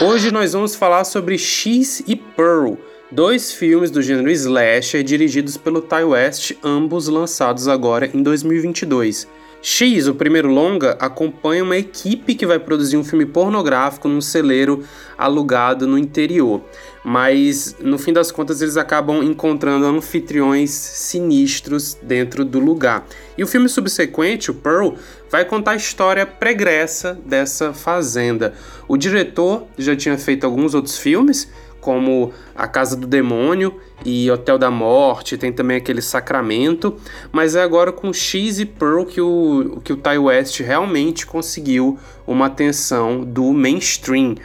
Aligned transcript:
Hoje 0.00 0.30
nós 0.30 0.52
vamos 0.52 0.76
falar 0.76 1.02
sobre 1.02 1.36
X 1.36 2.04
e 2.06 2.14
Pearl, 2.14 2.74
dois 3.10 3.50
filmes 3.52 3.90
do 3.90 4.00
gênero 4.00 4.30
slasher 4.30 5.02
dirigidos 5.02 5.56
pelo 5.56 5.82
Ty 5.82 6.04
West, 6.04 6.52
ambos 6.62 7.08
lançados 7.08 7.66
agora 7.66 8.08
em 8.14 8.22
2022. 8.22 9.26
X, 9.60 10.06
o 10.06 10.14
primeiro 10.14 10.48
longa, 10.48 10.96
acompanha 11.00 11.64
uma 11.64 11.76
equipe 11.76 12.34
que 12.34 12.46
vai 12.46 12.58
produzir 12.58 12.96
um 12.96 13.02
filme 13.02 13.26
pornográfico 13.26 14.08
num 14.08 14.20
celeiro 14.20 14.84
alugado 15.16 15.86
no 15.86 15.98
interior. 15.98 16.62
Mas 17.04 17.74
no 17.80 17.98
fim 17.98 18.12
das 18.12 18.30
contas 18.30 18.62
eles 18.62 18.76
acabam 18.76 19.22
encontrando 19.22 19.86
anfitriões 19.86 20.70
sinistros 20.70 21.94
dentro 22.00 22.44
do 22.44 22.60
lugar. 22.60 23.04
E 23.36 23.42
o 23.42 23.46
filme 23.46 23.68
subsequente, 23.68 24.50
o 24.50 24.54
Pearl, 24.54 24.94
vai 25.30 25.44
contar 25.44 25.72
a 25.72 25.76
história 25.76 26.24
pregressa 26.24 27.18
dessa 27.26 27.72
fazenda. 27.72 28.54
O 28.86 28.96
diretor 28.96 29.66
já 29.76 29.96
tinha 29.96 30.16
feito 30.16 30.44
alguns 30.44 30.74
outros 30.74 30.98
filmes, 30.98 31.48
como 31.80 32.32
A 32.54 32.66
Casa 32.66 32.96
do 32.96 33.06
Demônio 33.06 33.80
e 34.04 34.30
Hotel 34.30 34.58
da 34.58 34.70
Morte, 34.70 35.36
tem 35.36 35.52
também 35.52 35.76
aquele 35.76 36.02
Sacramento, 36.02 36.96
mas 37.32 37.54
é 37.54 37.62
agora 37.62 37.92
com 37.92 38.12
X 38.12 38.58
e 38.58 38.64
Pearl 38.64 39.04
que 39.04 39.20
o, 39.20 39.80
que 39.82 39.92
o 39.92 39.96
Ty 39.96 40.18
West 40.18 40.60
realmente 40.60 41.26
conseguiu 41.26 41.98
uma 42.26 42.46
atenção 42.46 43.24
do 43.24 43.52
mainstream. 43.52 44.36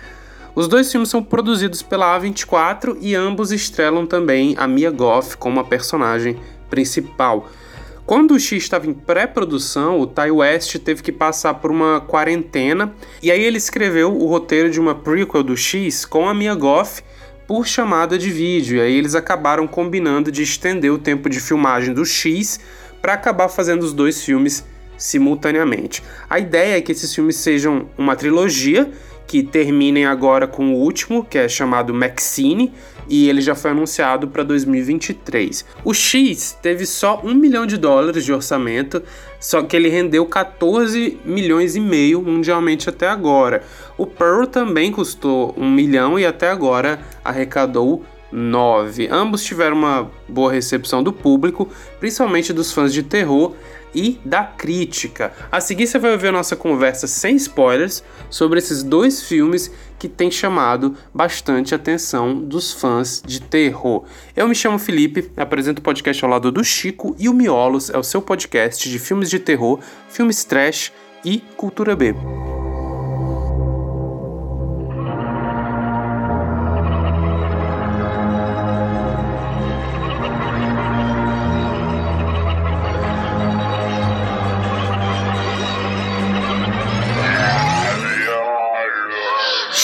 Os 0.55 0.67
dois 0.67 0.91
filmes 0.91 1.09
são 1.09 1.23
produzidos 1.23 1.81
pela 1.81 2.19
A24 2.19 2.97
e 3.01 3.15
ambos 3.15 3.51
estrelam 3.51 4.05
também 4.05 4.55
a 4.57 4.67
Mia 4.67 4.91
Goff 4.91 5.35
como 5.37 5.59
a 5.59 5.63
personagem 5.63 6.37
principal. 6.69 7.49
Quando 8.05 8.31
o 8.31 8.39
X 8.39 8.63
estava 8.63 8.85
em 8.85 8.93
pré-produção, 8.93 9.99
o 9.99 10.05
Ty 10.05 10.29
West 10.29 10.77
teve 10.79 11.01
que 11.01 11.11
passar 11.11 11.53
por 11.55 11.71
uma 11.71 12.01
quarentena 12.01 12.93
e 13.21 13.31
aí 13.31 13.41
ele 13.41 13.57
escreveu 13.57 14.13
o 14.13 14.27
roteiro 14.27 14.69
de 14.69 14.79
uma 14.79 14.93
prequel 14.93 15.41
do 15.41 15.55
X 15.55 16.03
com 16.03 16.27
a 16.27 16.33
Mia 16.33 16.53
Goff 16.53 17.01
por 17.53 17.67
chamada 17.67 18.17
de 18.17 18.31
vídeo. 18.31 18.77
E 18.77 18.81
aí 18.81 18.97
eles 18.97 19.13
acabaram 19.13 19.67
combinando 19.67 20.31
de 20.31 20.41
estender 20.41 20.91
o 20.91 20.97
tempo 20.97 21.29
de 21.29 21.39
filmagem 21.39 21.93
do 21.93 22.03
X 22.03 22.59
para 22.99 23.13
acabar 23.13 23.47
fazendo 23.47 23.83
os 23.83 23.93
dois 23.93 24.23
filmes 24.23 24.65
simultaneamente. 24.97 26.01
A 26.27 26.39
ideia 26.39 26.79
é 26.79 26.81
que 26.81 26.91
esses 26.91 27.13
filmes 27.13 27.35
sejam 27.35 27.87
uma 27.95 28.15
trilogia 28.15 28.89
que 29.27 29.43
terminem 29.43 30.07
agora 30.07 30.47
com 30.47 30.73
o 30.73 30.77
último, 30.79 31.23
que 31.23 31.37
é 31.37 31.47
chamado 31.47 31.93
Maxine, 31.93 32.73
e 33.07 33.29
ele 33.29 33.41
já 33.41 33.55
foi 33.55 33.71
anunciado 33.71 34.27
para 34.27 34.43
2023. 34.43 35.65
O 35.83 35.93
X 35.93 36.57
teve 36.61 36.85
só 36.85 37.21
um 37.23 37.33
milhão 37.33 37.65
de 37.65 37.77
dólares 37.77 38.23
de 38.25 38.33
orçamento, 38.33 39.01
só 39.39 39.61
que 39.61 39.75
ele 39.75 39.89
rendeu 39.89 40.25
14 40.25 41.19
milhões 41.25 41.75
e 41.75 41.79
meio 41.79 42.21
mundialmente 42.21 42.89
até 42.89 43.07
agora. 43.07 43.63
O 43.97 44.05
Pearl 44.05 44.45
também 44.45 44.91
custou 44.91 45.53
um 45.57 45.69
milhão 45.69 46.17
e 46.17 46.25
até 46.25 46.49
agora 46.49 46.99
arrecadou 47.23 48.03
9. 48.31 49.07
Ambos 49.11 49.43
tiveram 49.43 49.77
uma 49.77 50.11
boa 50.27 50.51
recepção 50.51 51.03
do 51.03 51.13
público, 51.13 51.69
principalmente 51.99 52.51
dos 52.51 52.71
fãs 52.71 52.91
de 52.91 53.03
terror 53.03 53.53
e 53.93 54.19
da 54.25 54.43
crítica. 54.43 55.33
A 55.51 55.59
seguir 55.59 55.87
você 55.87 55.99
vai 55.99 56.11
ouvir 56.11 56.27
a 56.27 56.31
nossa 56.31 56.55
conversa 56.55 57.07
sem 57.07 57.35
spoilers 57.35 58.03
sobre 58.29 58.59
esses 58.59 58.83
dois 58.83 59.23
filmes 59.23 59.71
que 59.99 60.07
têm 60.07 60.29
chamado 60.29 60.95
bastante 61.13 61.73
atenção 61.73 62.37
dos 62.37 62.71
fãs 62.71 63.21
de 63.25 63.41
terror. 63.41 64.03
Eu 64.35 64.47
me 64.47 64.55
chamo 64.55 64.79
Felipe, 64.79 65.31
apresento 65.37 65.79
o 65.79 65.83
podcast 65.83 66.23
ao 66.23 66.31
lado 66.31 66.51
do 66.51 66.63
Chico 66.63 67.15
e 67.17 67.29
o 67.29 67.33
Miolos 67.33 67.89
é 67.89 67.97
o 67.97 68.03
seu 68.03 68.21
podcast 68.21 68.89
de 68.89 68.99
filmes 68.99 69.29
de 69.29 69.39
terror, 69.39 69.79
filmes 70.09 70.43
trash 70.43 70.91
e 71.23 71.39
cultura 71.55 71.95
B. 71.95 72.13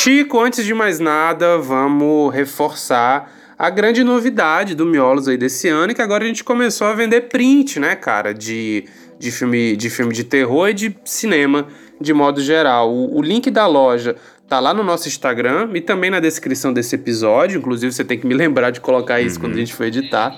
Chico, 0.09 0.39
antes 0.39 0.65
de 0.65 0.73
mais 0.73 0.99
nada, 0.99 1.59
vamos 1.59 2.33
reforçar 2.33 3.31
a 3.55 3.69
grande 3.69 4.03
novidade 4.03 4.73
do 4.73 4.83
Miolos 4.83 5.27
aí 5.27 5.37
desse 5.37 5.67
ano, 5.67 5.93
que 5.93 6.01
agora 6.01 6.23
a 6.23 6.27
gente 6.27 6.43
começou 6.43 6.87
a 6.87 6.93
vender 6.93 7.29
print, 7.29 7.79
né, 7.79 7.95
cara, 7.95 8.33
de, 8.33 8.85
de, 9.19 9.29
filme, 9.29 9.75
de 9.75 9.87
filme 9.87 10.11
de 10.11 10.23
terror 10.23 10.69
e 10.69 10.73
de 10.73 10.97
cinema 11.05 11.67
de 12.01 12.11
modo 12.11 12.41
geral. 12.41 12.91
O, 12.91 13.19
o 13.19 13.21
link 13.21 13.51
da 13.51 13.67
loja 13.67 14.15
tá 14.49 14.59
lá 14.59 14.73
no 14.73 14.83
nosso 14.83 15.07
Instagram 15.07 15.69
e 15.75 15.79
também 15.81 16.09
na 16.09 16.19
descrição 16.19 16.73
desse 16.73 16.95
episódio. 16.95 17.59
Inclusive, 17.59 17.93
você 17.93 18.03
tem 18.03 18.17
que 18.17 18.25
me 18.25 18.33
lembrar 18.33 18.71
de 18.71 18.81
colocar 18.81 19.21
isso 19.21 19.35
uhum. 19.35 19.41
quando 19.43 19.53
a 19.53 19.57
gente 19.57 19.73
for 19.73 19.85
editar. 19.85 20.35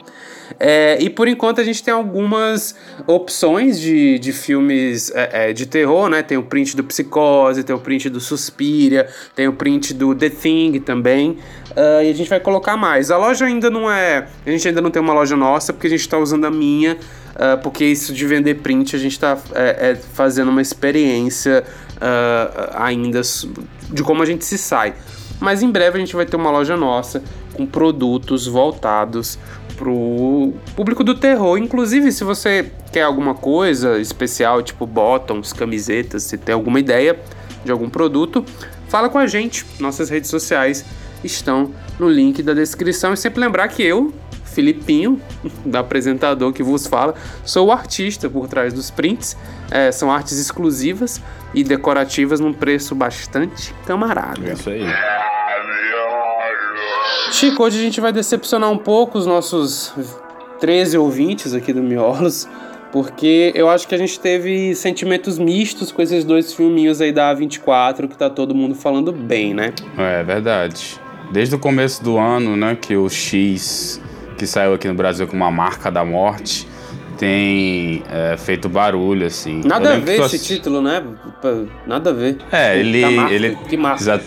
É, 0.59 0.97
e 0.99 1.09
por 1.09 1.29
enquanto 1.29 1.61
a 1.61 1.63
gente 1.63 1.81
tem 1.81 1.93
algumas 1.93 2.75
opções 3.07 3.79
de, 3.79 4.19
de 4.19 4.33
filmes 4.33 5.09
é, 5.15 5.49
é, 5.49 5.53
de 5.53 5.65
terror, 5.65 6.09
né? 6.09 6.21
Tem 6.21 6.37
o 6.37 6.43
print 6.43 6.75
do 6.75 6.83
Psicose, 6.83 7.63
tem 7.63 7.73
o 7.73 7.79
print 7.79 8.09
do 8.09 8.19
Suspiria, 8.19 9.07
tem 9.33 9.47
o 9.47 9.53
print 9.53 9.93
do 9.93 10.13
The 10.13 10.29
Thing 10.29 10.79
também. 10.81 11.37
Uh, 11.71 12.03
e 12.03 12.09
a 12.09 12.13
gente 12.13 12.29
vai 12.29 12.39
colocar 12.39 12.75
mais. 12.75 13.11
A 13.11 13.17
loja 13.17 13.45
ainda 13.45 13.69
não 13.69 13.89
é. 13.89 14.27
A 14.45 14.51
gente 14.51 14.67
ainda 14.67 14.81
não 14.81 14.91
tem 14.91 15.01
uma 15.01 15.13
loja 15.13 15.37
nossa, 15.37 15.71
porque 15.71 15.87
a 15.87 15.89
gente 15.89 16.01
está 16.01 16.17
usando 16.17 16.43
a 16.45 16.51
minha. 16.51 16.97
Uh, 17.31 17.57
porque 17.63 17.85
isso 17.85 18.13
de 18.13 18.27
vender 18.27 18.55
print 18.55 18.93
a 18.93 18.99
gente 18.99 19.13
está 19.13 19.37
é, 19.55 19.91
é, 19.91 19.95
fazendo 19.95 20.49
uma 20.49 20.61
experiência 20.61 21.63
uh, 22.01 22.71
ainda 22.75 23.21
de 23.91 24.03
como 24.03 24.23
a 24.23 24.25
gente 24.25 24.43
se 24.43 24.57
sai. 24.57 24.93
Mas 25.39 25.63
em 25.63 25.71
breve 25.71 25.97
a 25.97 25.99
gente 25.99 26.15
vai 26.15 26.25
ter 26.25 26.35
uma 26.35 26.51
loja 26.51 26.75
nossa 26.75 27.23
com 27.53 27.65
produtos 27.65 28.45
voltados 28.47 29.39
pro 29.75 30.53
público 30.75 31.03
do 31.03 31.15
terror. 31.15 31.57
Inclusive, 31.57 32.11
se 32.11 32.23
você 32.23 32.71
quer 32.91 33.01
alguma 33.01 33.33
coisa 33.33 33.99
especial, 33.99 34.61
tipo 34.61 34.85
bottoms, 34.85 35.51
camisetas, 35.51 36.23
se 36.23 36.37
tem 36.37 36.53
alguma 36.53 36.79
ideia 36.79 37.19
de 37.65 37.71
algum 37.71 37.89
produto, 37.89 38.45
fala 38.87 39.09
com 39.09 39.17
a 39.17 39.25
gente. 39.25 39.65
Nossas 39.79 40.09
redes 40.09 40.29
sociais 40.29 40.85
estão 41.23 41.71
no 41.99 42.07
link 42.07 42.43
da 42.43 42.53
descrição. 42.53 43.13
E 43.13 43.17
sempre 43.17 43.39
lembrar 43.39 43.67
que 43.67 43.81
eu, 43.81 44.13
Filipinho, 44.51 45.19
da 45.65 45.79
apresentador 45.79 46.53
que 46.53 46.63
vos 46.63 46.87
fala, 46.87 47.15
sou 47.43 47.67
o 47.67 47.71
artista 47.71 48.29
por 48.29 48.47
trás 48.47 48.73
dos 48.73 48.91
prints. 48.91 49.37
É, 49.69 49.91
são 49.91 50.11
artes 50.11 50.37
exclusivas 50.37 51.21
e 51.53 51.63
decorativas 51.63 52.39
num 52.39 52.53
preço 52.53 52.93
bastante 52.93 53.73
camarada. 53.85 54.49
É 54.49 54.53
isso 54.53 54.69
aí. 54.69 54.85
Chico, 57.31 57.63
hoje 57.63 57.79
a 57.79 57.81
gente 57.81 58.01
vai 58.01 58.11
decepcionar 58.11 58.69
um 58.69 58.77
pouco 58.77 59.17
os 59.17 59.25
nossos 59.25 59.93
13 60.59 60.97
ouvintes 60.97 61.53
aqui 61.53 61.71
do 61.71 61.81
Miolos, 61.81 62.47
porque 62.91 63.51
eu 63.55 63.69
acho 63.69 63.87
que 63.87 63.95
a 63.95 63.97
gente 63.97 64.19
teve 64.19 64.75
sentimentos 64.75 65.39
mistos 65.39 65.91
com 65.91 66.01
esses 66.01 66.25
dois 66.25 66.53
filminhos 66.53 66.99
aí 66.99 67.11
da 67.11 67.33
A24 67.33 68.07
que 68.07 68.17
tá 68.17 68.29
todo 68.29 68.53
mundo 68.53 68.75
falando 68.75 69.11
bem, 69.11 69.53
né? 69.53 69.73
É 69.97 70.21
verdade. 70.23 70.99
Desde 71.31 71.55
o 71.55 71.59
começo 71.59 72.03
do 72.03 72.17
ano, 72.17 72.57
né, 72.57 72.77
que 72.79 72.95
o 72.95 73.09
X, 73.09 74.01
que 74.41 74.47
saiu 74.47 74.73
aqui 74.73 74.87
no 74.87 74.95
Brasil 74.95 75.27
com 75.27 75.35
uma 75.35 75.51
marca 75.51 75.91
da 75.91 76.03
morte, 76.03 76.67
tem 77.15 78.01
é, 78.11 78.35
feito 78.37 78.67
barulho, 78.67 79.27
assim. 79.27 79.61
Nada 79.63 79.93
a 79.93 79.97
ver 79.99 80.19
esse 80.19 80.39
título, 80.39 80.81
né? 80.81 81.03
Nada 81.85 82.09
a 82.09 82.13
ver. 82.13 82.37
É, 82.51 82.79
ele. 82.79 83.05
Marca, 83.05 83.31
ele 83.31 83.55
que 83.69 83.77
marca. 83.77 84.21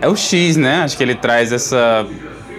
É 0.00 0.08
o 0.08 0.16
X, 0.16 0.56
né? 0.56 0.82
Acho 0.82 0.96
que 0.96 1.02
ele 1.04 1.14
traz 1.14 1.52
essa 1.52 2.04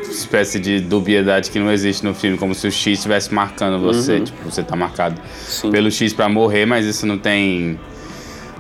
espécie 0.10 0.62
de 0.62 0.80
dubiedade 0.80 1.52
que 1.52 1.60
não 1.60 1.70
existe 1.70 2.06
no 2.06 2.14
filme, 2.14 2.38
como 2.38 2.56
se 2.56 2.68
o 2.68 2.72
X 2.72 3.00
estivesse 3.00 3.34
marcando 3.34 3.82
você, 3.82 4.20
uhum. 4.20 4.24
tipo, 4.24 4.50
você 4.50 4.64
tá 4.64 4.78
marcado 4.78 5.20
Sim. 5.46 5.72
pelo 5.72 5.92
X 5.92 6.14
para 6.14 6.30
morrer, 6.30 6.66
mas 6.66 6.86
isso 6.86 7.06
não 7.06 7.18
tem. 7.18 7.78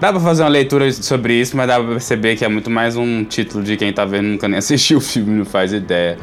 Dá 0.03 0.11
pra 0.11 0.19
fazer 0.19 0.43
uma 0.43 0.49
leitura 0.49 0.91
sobre 0.91 1.33
isso, 1.35 1.55
mas 1.55 1.65
dá 1.65 1.79
pra 1.79 1.91
perceber 1.91 2.35
que 2.35 2.43
é 2.43 2.49
muito 2.49 2.69
mais 2.69 2.97
um 2.97 3.23
título 3.23 3.63
de 3.63 3.77
quem 3.77 3.93
tá 3.93 4.03
vendo 4.03 4.27
nunca 4.27 4.49
nem 4.49 4.57
assistiu 4.57 4.97
o 4.99 5.01
filme, 5.01 5.31
não 5.31 5.45
faz 5.45 5.71
ideia. 5.71 6.17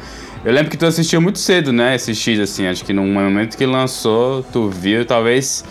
Eu 0.44 0.52
lembro 0.52 0.70
que 0.70 0.76
tu 0.76 0.84
assistiu 0.84 1.18
muito 1.18 1.38
cedo, 1.38 1.72
né? 1.72 1.94
Esse 1.94 2.14
X, 2.14 2.40
assim, 2.40 2.66
acho 2.66 2.84
que 2.84 2.92
no 2.92 3.06
momento 3.06 3.56
que 3.56 3.64
lançou, 3.64 4.42
tu 4.52 4.68
viu, 4.68 5.06
talvez. 5.06 5.64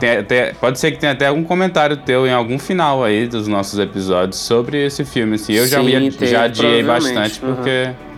Tenha, 0.00 0.24
tenha, 0.24 0.52
pode 0.60 0.80
ser 0.80 0.90
que 0.90 0.98
tenha 0.98 1.12
até 1.12 1.28
algum 1.28 1.44
comentário 1.44 1.96
teu 1.98 2.26
em 2.26 2.32
algum 2.32 2.58
final 2.58 3.04
aí 3.04 3.28
dos 3.28 3.46
nossos 3.46 3.78
episódios 3.78 4.40
sobre 4.40 4.84
esse 4.84 5.04
filme. 5.04 5.36
Assim. 5.36 5.52
Eu 5.52 5.62
Sim, 5.62 5.70
já, 5.70 5.82
ia, 5.82 6.10
já 6.10 6.42
adiei 6.42 6.82
bastante, 6.82 7.38
porque. 7.38 7.86
Uhum. 7.86 8.12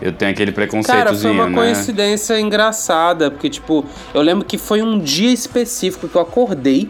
Eu 0.00 0.12
tenho 0.12 0.30
aquele 0.30 0.52
preconceitozinho, 0.52 1.04
Cara, 1.04 1.16
foi 1.16 1.30
uma 1.30 1.48
né? 1.48 1.56
coincidência 1.56 2.38
engraçada, 2.38 3.32
porque, 3.32 3.50
tipo, 3.50 3.84
eu 4.14 4.22
lembro 4.22 4.44
que 4.44 4.56
foi 4.56 4.80
um 4.80 4.98
dia 4.98 5.32
específico 5.32 6.06
que 6.06 6.14
eu 6.14 6.20
acordei 6.20 6.88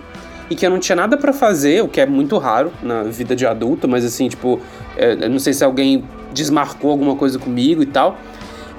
e 0.50 0.54
que 0.54 0.64
eu 0.64 0.70
não 0.70 0.78
tinha 0.78 0.96
nada 0.96 1.16
para 1.16 1.32
fazer, 1.32 1.82
o 1.82 1.88
que 1.88 2.00
é 2.00 2.06
muito 2.06 2.38
raro 2.38 2.72
na 2.82 3.02
vida 3.02 3.36
de 3.36 3.46
adulto, 3.46 3.86
mas 3.86 4.04
assim, 4.04 4.28
tipo, 4.28 4.60
é, 4.96 5.28
não 5.28 5.38
sei 5.38 5.52
se 5.52 5.64
alguém 5.64 6.04
desmarcou 6.32 6.90
alguma 6.90 7.16
coisa 7.16 7.38
comigo 7.38 7.82
e 7.82 7.86
tal. 7.86 8.18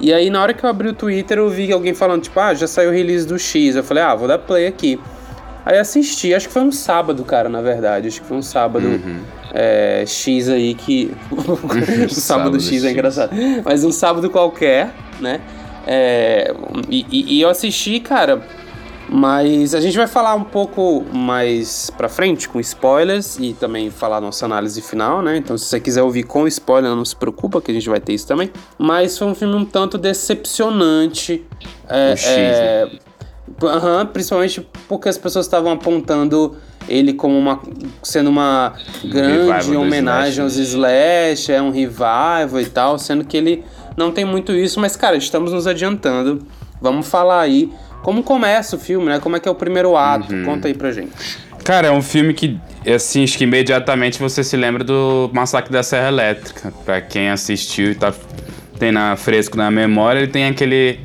E 0.00 0.12
aí, 0.12 0.30
na 0.30 0.40
hora 0.42 0.54
que 0.54 0.64
eu 0.64 0.70
abri 0.70 0.88
o 0.88 0.94
Twitter, 0.94 1.38
eu 1.38 1.48
vi 1.50 1.70
alguém 1.70 1.92
falando, 1.92 2.22
tipo, 2.22 2.40
ah, 2.40 2.54
já 2.54 2.66
saiu 2.66 2.90
o 2.90 2.92
release 2.92 3.26
do 3.26 3.38
X. 3.38 3.76
Eu 3.76 3.84
falei, 3.84 4.02
ah, 4.02 4.14
vou 4.14 4.26
dar 4.26 4.38
play 4.38 4.66
aqui. 4.66 4.98
Aí 5.64 5.78
assisti, 5.78 6.34
acho 6.34 6.48
que 6.48 6.52
foi 6.54 6.62
um 6.62 6.72
sábado, 6.72 7.22
cara, 7.22 7.48
na 7.48 7.60
verdade. 7.60 8.08
Acho 8.08 8.22
que 8.22 8.26
foi 8.26 8.38
um 8.38 8.42
sábado. 8.42 8.86
Uhum. 8.86 9.20
é, 9.52 10.04
X 10.06 10.48
aí 10.48 10.74
que. 10.74 11.14
o 11.30 11.36
sábado, 12.08 12.10
sábado 12.10 12.60
X, 12.60 12.68
X 12.68 12.84
é 12.84 12.90
engraçado. 12.90 13.36
Mas 13.62 13.84
um 13.84 13.92
sábado 13.92 14.30
qualquer, 14.30 14.90
né? 15.20 15.40
É, 15.86 16.54
e, 16.88 17.36
e, 17.36 17.40
eu 17.40 17.48
assisti, 17.50 18.00
cara. 18.00 18.42
Mas 19.12 19.74
a 19.74 19.80
gente 19.80 19.96
vai 19.96 20.06
falar 20.06 20.36
um 20.36 20.44
pouco 20.44 21.04
mais 21.12 21.90
pra 21.96 22.08
frente, 22.08 22.48
com 22.48 22.60
spoilers, 22.60 23.38
e 23.40 23.52
também 23.54 23.90
falar 23.90 24.20
nossa 24.20 24.44
análise 24.44 24.80
final, 24.80 25.20
né? 25.20 25.36
Então, 25.36 25.58
se 25.58 25.64
você 25.64 25.80
quiser 25.80 26.02
ouvir 26.04 26.22
com 26.22 26.46
spoiler, 26.46 26.94
não 26.94 27.04
se 27.04 27.16
preocupa, 27.16 27.60
que 27.60 27.72
a 27.72 27.74
gente 27.74 27.88
vai 27.88 27.98
ter 27.98 28.12
isso 28.12 28.28
também. 28.28 28.52
Mas 28.78 29.18
foi 29.18 29.26
um 29.26 29.34
filme 29.34 29.56
um 29.56 29.64
tanto 29.64 29.98
decepcionante. 29.98 31.44
É, 31.88 32.14
X, 32.14 32.28
é, 32.28 32.84
né? 32.84 32.98
Uhum, 33.60 34.06
principalmente 34.06 34.64
porque 34.88 35.08
as 35.08 35.18
pessoas 35.18 35.44
estavam 35.44 35.72
apontando 35.72 36.56
ele 36.88 37.12
como 37.12 37.36
uma 37.36 37.60
sendo 38.02 38.30
uma 38.30 38.74
grande 39.04 39.76
homenagem 39.76 40.42
aos 40.42 40.56
Slash, 40.56 41.52
é 41.52 41.60
um 41.60 41.70
revival 41.70 42.60
e 42.60 42.66
tal, 42.66 42.96
sendo 42.96 43.24
que 43.24 43.36
ele 43.36 43.64
não 43.96 44.12
tem 44.12 44.24
muito 44.24 44.52
isso, 44.52 44.78
mas 44.78 44.94
cara, 44.94 45.16
estamos 45.16 45.52
nos 45.52 45.66
adiantando. 45.66 46.46
Vamos 46.80 47.08
falar 47.08 47.40
aí 47.40 47.70
como 48.02 48.22
começa 48.22 48.76
o 48.76 48.78
filme, 48.78 49.06
né? 49.06 49.18
Como 49.20 49.36
é 49.36 49.40
que 49.40 49.48
é 49.48 49.50
o 49.50 49.54
primeiro 49.54 49.96
ato? 49.96 50.32
Uhum. 50.32 50.44
Conta 50.44 50.68
aí 50.68 50.74
pra 50.74 50.92
gente. 50.92 51.12
Cara, 51.64 51.88
é 51.88 51.90
um 51.90 52.02
filme 52.02 52.32
que, 52.32 52.58
assim, 52.86 53.22
acho 53.22 53.36
que 53.36 53.44
imediatamente 53.44 54.18
você 54.18 54.42
se 54.42 54.56
lembra 54.56 54.82
do 54.82 55.30
Massacre 55.32 55.70
da 55.70 55.82
Serra 55.82 56.08
Elétrica. 56.08 56.72
Pra 56.84 57.00
quem 57.00 57.30
assistiu 57.30 57.90
e 57.90 57.94
tá 57.94 58.12
tem 58.78 58.90
na, 58.90 59.14
fresco 59.14 59.58
na 59.58 59.70
memória, 59.70 60.20
ele 60.20 60.32
tem 60.32 60.46
aquele 60.46 60.98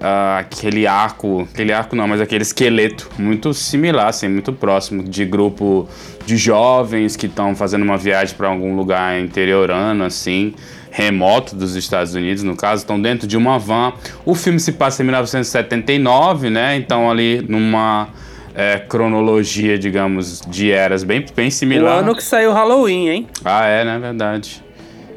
uh, 0.00 0.40
aquele 0.40 0.86
arco, 0.86 1.48
aquele 1.52 1.72
arco 1.72 1.94
não, 1.94 2.08
mas 2.08 2.20
aquele 2.20 2.42
esqueleto 2.42 3.08
muito 3.16 3.54
similar, 3.54 4.08
assim, 4.08 4.28
muito 4.28 4.52
próximo 4.52 5.04
de 5.04 5.24
grupo 5.24 5.88
de 6.26 6.36
jovens 6.36 7.14
que 7.16 7.26
estão 7.26 7.54
fazendo 7.54 7.82
uma 7.82 7.96
viagem 7.96 8.34
para 8.36 8.48
algum 8.48 8.74
lugar 8.74 9.18
interiorano, 9.20 10.04
assim, 10.04 10.54
remoto 10.92 11.56
dos 11.56 11.74
Estados 11.74 12.14
Unidos, 12.14 12.42
no 12.42 12.54
caso, 12.54 12.82
estão 12.82 13.00
dentro 13.00 13.26
de 13.26 13.34
uma 13.34 13.58
van. 13.58 13.94
O 14.26 14.34
filme 14.34 14.60
se 14.60 14.72
passa 14.72 15.02
em 15.02 15.06
1979, 15.06 16.50
né? 16.50 16.76
Então 16.76 17.10
ali 17.10 17.42
numa 17.48 18.08
é, 18.54 18.78
cronologia, 18.78 19.78
digamos, 19.78 20.42
de 20.46 20.70
eras 20.70 21.02
bem, 21.02 21.24
bem 21.34 21.50
similar. 21.50 21.96
O 21.96 21.98
ano 22.00 22.14
que 22.14 22.22
saiu 22.22 22.52
Halloween, 22.52 23.08
hein? 23.08 23.26
Ah, 23.42 23.64
é, 23.64 23.84
né? 23.84 23.98
Verdade. 23.98 24.62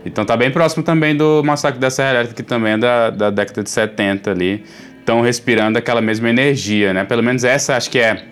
Então 0.06 0.24
tá 0.24 0.38
bem 0.38 0.50
próximo 0.50 0.82
também 0.82 1.14
do 1.16 1.44
Massacre 1.44 1.80
da 1.80 1.90
Serra 1.90 2.12
Elétrica, 2.12 2.42
que 2.42 2.48
também 2.48 2.74
é 2.74 2.78
da, 2.78 3.10
da 3.10 3.30
década 3.30 3.62
de 3.62 3.70
70 3.70 4.32
ali. 4.32 4.64
Estão 5.00 5.20
respirando 5.20 5.78
aquela 5.78 6.00
mesma 6.02 6.30
energia, 6.30 6.94
né? 6.94 7.04
Pelo 7.04 7.22
menos 7.22 7.44
essa 7.44 7.76
acho 7.76 7.90
que 7.90 8.00
é 8.00 8.24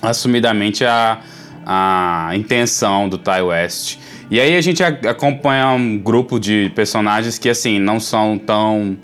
assumidamente 0.00 0.84
a, 0.84 1.18
a 1.66 2.30
intenção 2.34 3.08
do 3.08 3.18
Ty 3.18 3.42
West. 3.42 3.98
E 4.30 4.40
aí 4.40 4.56
a 4.56 4.60
gente 4.60 4.82
acompanha 4.82 5.68
um 5.68 5.98
grupo 5.98 6.38
de 6.40 6.70
personagens 6.74 7.38
que, 7.38 7.48
assim, 7.48 7.78
não 7.78 8.00
são 8.00 8.36
tão 8.38 8.96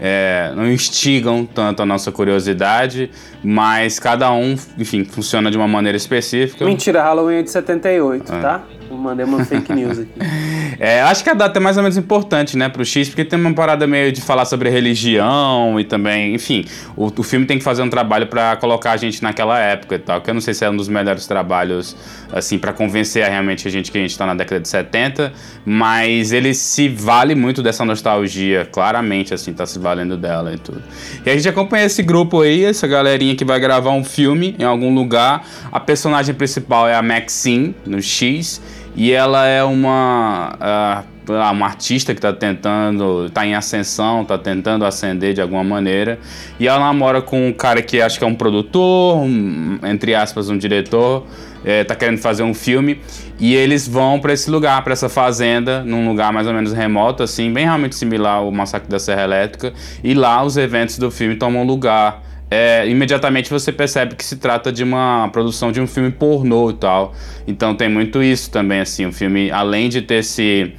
é, 0.00 0.52
não 0.54 0.70
instigam 0.70 1.46
tanto 1.46 1.82
a 1.82 1.86
nossa 1.86 2.12
curiosidade, 2.12 3.10
mas 3.42 3.98
cada 3.98 4.30
um, 4.32 4.56
enfim, 4.78 5.04
funciona 5.04 5.50
de 5.50 5.56
uma 5.56 5.68
maneira 5.68 5.96
específica. 5.96 6.64
Mentira, 6.64 7.02
Halloween 7.02 7.36
é 7.36 7.42
de 7.42 7.50
78, 7.50 8.32
é. 8.32 8.40
tá? 8.40 8.62
Mandei 9.06 9.24
uma 9.24 9.44
fake 9.44 9.72
news 9.72 9.98
aqui. 9.98 10.12
é, 10.78 11.00
acho 11.02 11.22
que 11.22 11.30
a 11.30 11.34
data 11.34 11.58
é 11.58 11.62
mais 11.62 11.76
ou 11.76 11.82
menos 11.82 11.96
importante, 11.96 12.56
né, 12.56 12.68
pro 12.68 12.84
X, 12.84 13.08
porque 13.08 13.24
tem 13.24 13.38
uma 13.38 13.52
parada 13.54 13.86
meio 13.86 14.12
de 14.12 14.20
falar 14.20 14.44
sobre 14.44 14.68
religião 14.68 15.78
e 15.78 15.84
também, 15.84 16.34
enfim, 16.34 16.64
o, 16.96 17.06
o 17.06 17.22
filme 17.22 17.46
tem 17.46 17.58
que 17.58 17.64
fazer 17.64 17.82
um 17.82 17.90
trabalho 17.90 18.26
para 18.26 18.56
colocar 18.56 18.92
a 18.92 18.96
gente 18.96 19.22
naquela 19.22 19.58
época 19.58 19.94
e 19.94 19.98
tal, 19.98 20.20
que 20.20 20.28
eu 20.28 20.34
não 20.34 20.40
sei 20.40 20.54
se 20.54 20.64
é 20.64 20.70
um 20.70 20.76
dos 20.76 20.88
melhores 20.88 21.26
trabalhos, 21.26 21.96
assim, 22.32 22.58
para 22.58 22.72
convencer 22.72 23.28
realmente 23.28 23.66
a 23.66 23.70
gente 23.70 23.90
que 23.90 23.98
a 23.98 24.00
gente 24.00 24.16
tá 24.16 24.26
na 24.26 24.34
década 24.34 24.60
de 24.60 24.68
70, 24.68 25.32
mas 25.64 26.32
ele 26.32 26.52
se 26.54 26.88
vale 26.88 27.34
muito 27.34 27.62
dessa 27.62 27.84
nostalgia, 27.84 28.66
claramente, 28.70 29.32
assim, 29.32 29.52
tá 29.52 29.66
se 29.66 29.78
valendo 29.78 30.16
dela 30.16 30.52
e 30.52 30.58
tudo. 30.58 30.82
E 31.24 31.30
a 31.30 31.34
gente 31.34 31.48
acompanha 31.48 31.86
esse 31.86 32.02
grupo 32.02 32.40
aí, 32.40 32.64
essa 32.64 32.86
galerinha 32.86 33.34
que 33.34 33.44
vai 33.44 33.60
gravar 33.60 33.90
um 33.92 34.04
filme 34.04 34.54
em 34.58 34.64
algum 34.64 34.94
lugar, 34.94 35.46
a 35.70 35.80
personagem 35.80 36.34
principal 36.34 36.88
é 36.88 36.94
a 36.94 37.02
Maxine, 37.02 37.74
no 37.86 38.02
X, 38.02 38.60
e 38.96 39.12
ela 39.12 39.46
é 39.46 39.62
uma, 39.62 41.04
uh, 41.28 41.32
uma 41.32 41.66
artista 41.66 42.14
que 42.14 42.18
está 42.18 42.32
tentando, 42.32 43.26
está 43.26 43.46
em 43.46 43.54
ascensão, 43.54 44.22
está 44.22 44.38
tentando 44.38 44.86
ascender 44.86 45.34
de 45.34 45.42
alguma 45.42 45.62
maneira. 45.62 46.18
E 46.58 46.66
ela 46.66 46.80
namora 46.80 47.20
com 47.20 47.48
um 47.48 47.52
cara 47.52 47.82
que 47.82 48.00
acho 48.00 48.18
que 48.18 48.24
é 48.24 48.26
um 48.26 48.34
produtor, 48.34 49.18
um, 49.18 49.78
entre 49.84 50.14
aspas, 50.14 50.48
um 50.48 50.56
diretor, 50.56 51.26
está 51.62 51.92
é, 51.92 51.96
querendo 51.96 52.18
fazer 52.18 52.42
um 52.42 52.54
filme. 52.54 53.00
E 53.38 53.54
eles 53.54 53.86
vão 53.86 54.18
para 54.18 54.32
esse 54.32 54.50
lugar, 54.50 54.82
para 54.82 54.94
essa 54.94 55.10
fazenda, 55.10 55.84
num 55.84 56.08
lugar 56.08 56.32
mais 56.32 56.46
ou 56.46 56.54
menos 56.54 56.72
remoto, 56.72 57.22
assim, 57.22 57.52
bem 57.52 57.64
realmente 57.64 57.94
similar 57.94 58.36
ao 58.36 58.50
Massacre 58.50 58.88
da 58.88 58.98
Serra 58.98 59.24
Elétrica. 59.24 59.74
E 60.02 60.14
lá 60.14 60.42
os 60.42 60.56
eventos 60.56 60.98
do 60.98 61.10
filme 61.10 61.36
tomam 61.36 61.64
lugar 61.64 62.22
é, 62.50 62.88
imediatamente 62.88 63.50
você 63.50 63.72
percebe 63.72 64.14
que 64.14 64.24
se 64.24 64.36
trata 64.36 64.70
de 64.70 64.84
uma 64.84 65.28
produção 65.32 65.72
de 65.72 65.80
um 65.80 65.86
filme 65.86 66.10
pornô 66.10 66.70
e 66.70 66.74
tal. 66.74 67.14
Então 67.46 67.74
tem 67.74 67.88
muito 67.88 68.22
isso 68.22 68.50
também, 68.50 68.80
assim, 68.80 69.06
o 69.06 69.12
filme, 69.12 69.50
além 69.50 69.88
de 69.88 70.02
ter 70.02 70.16
esse 70.16 70.72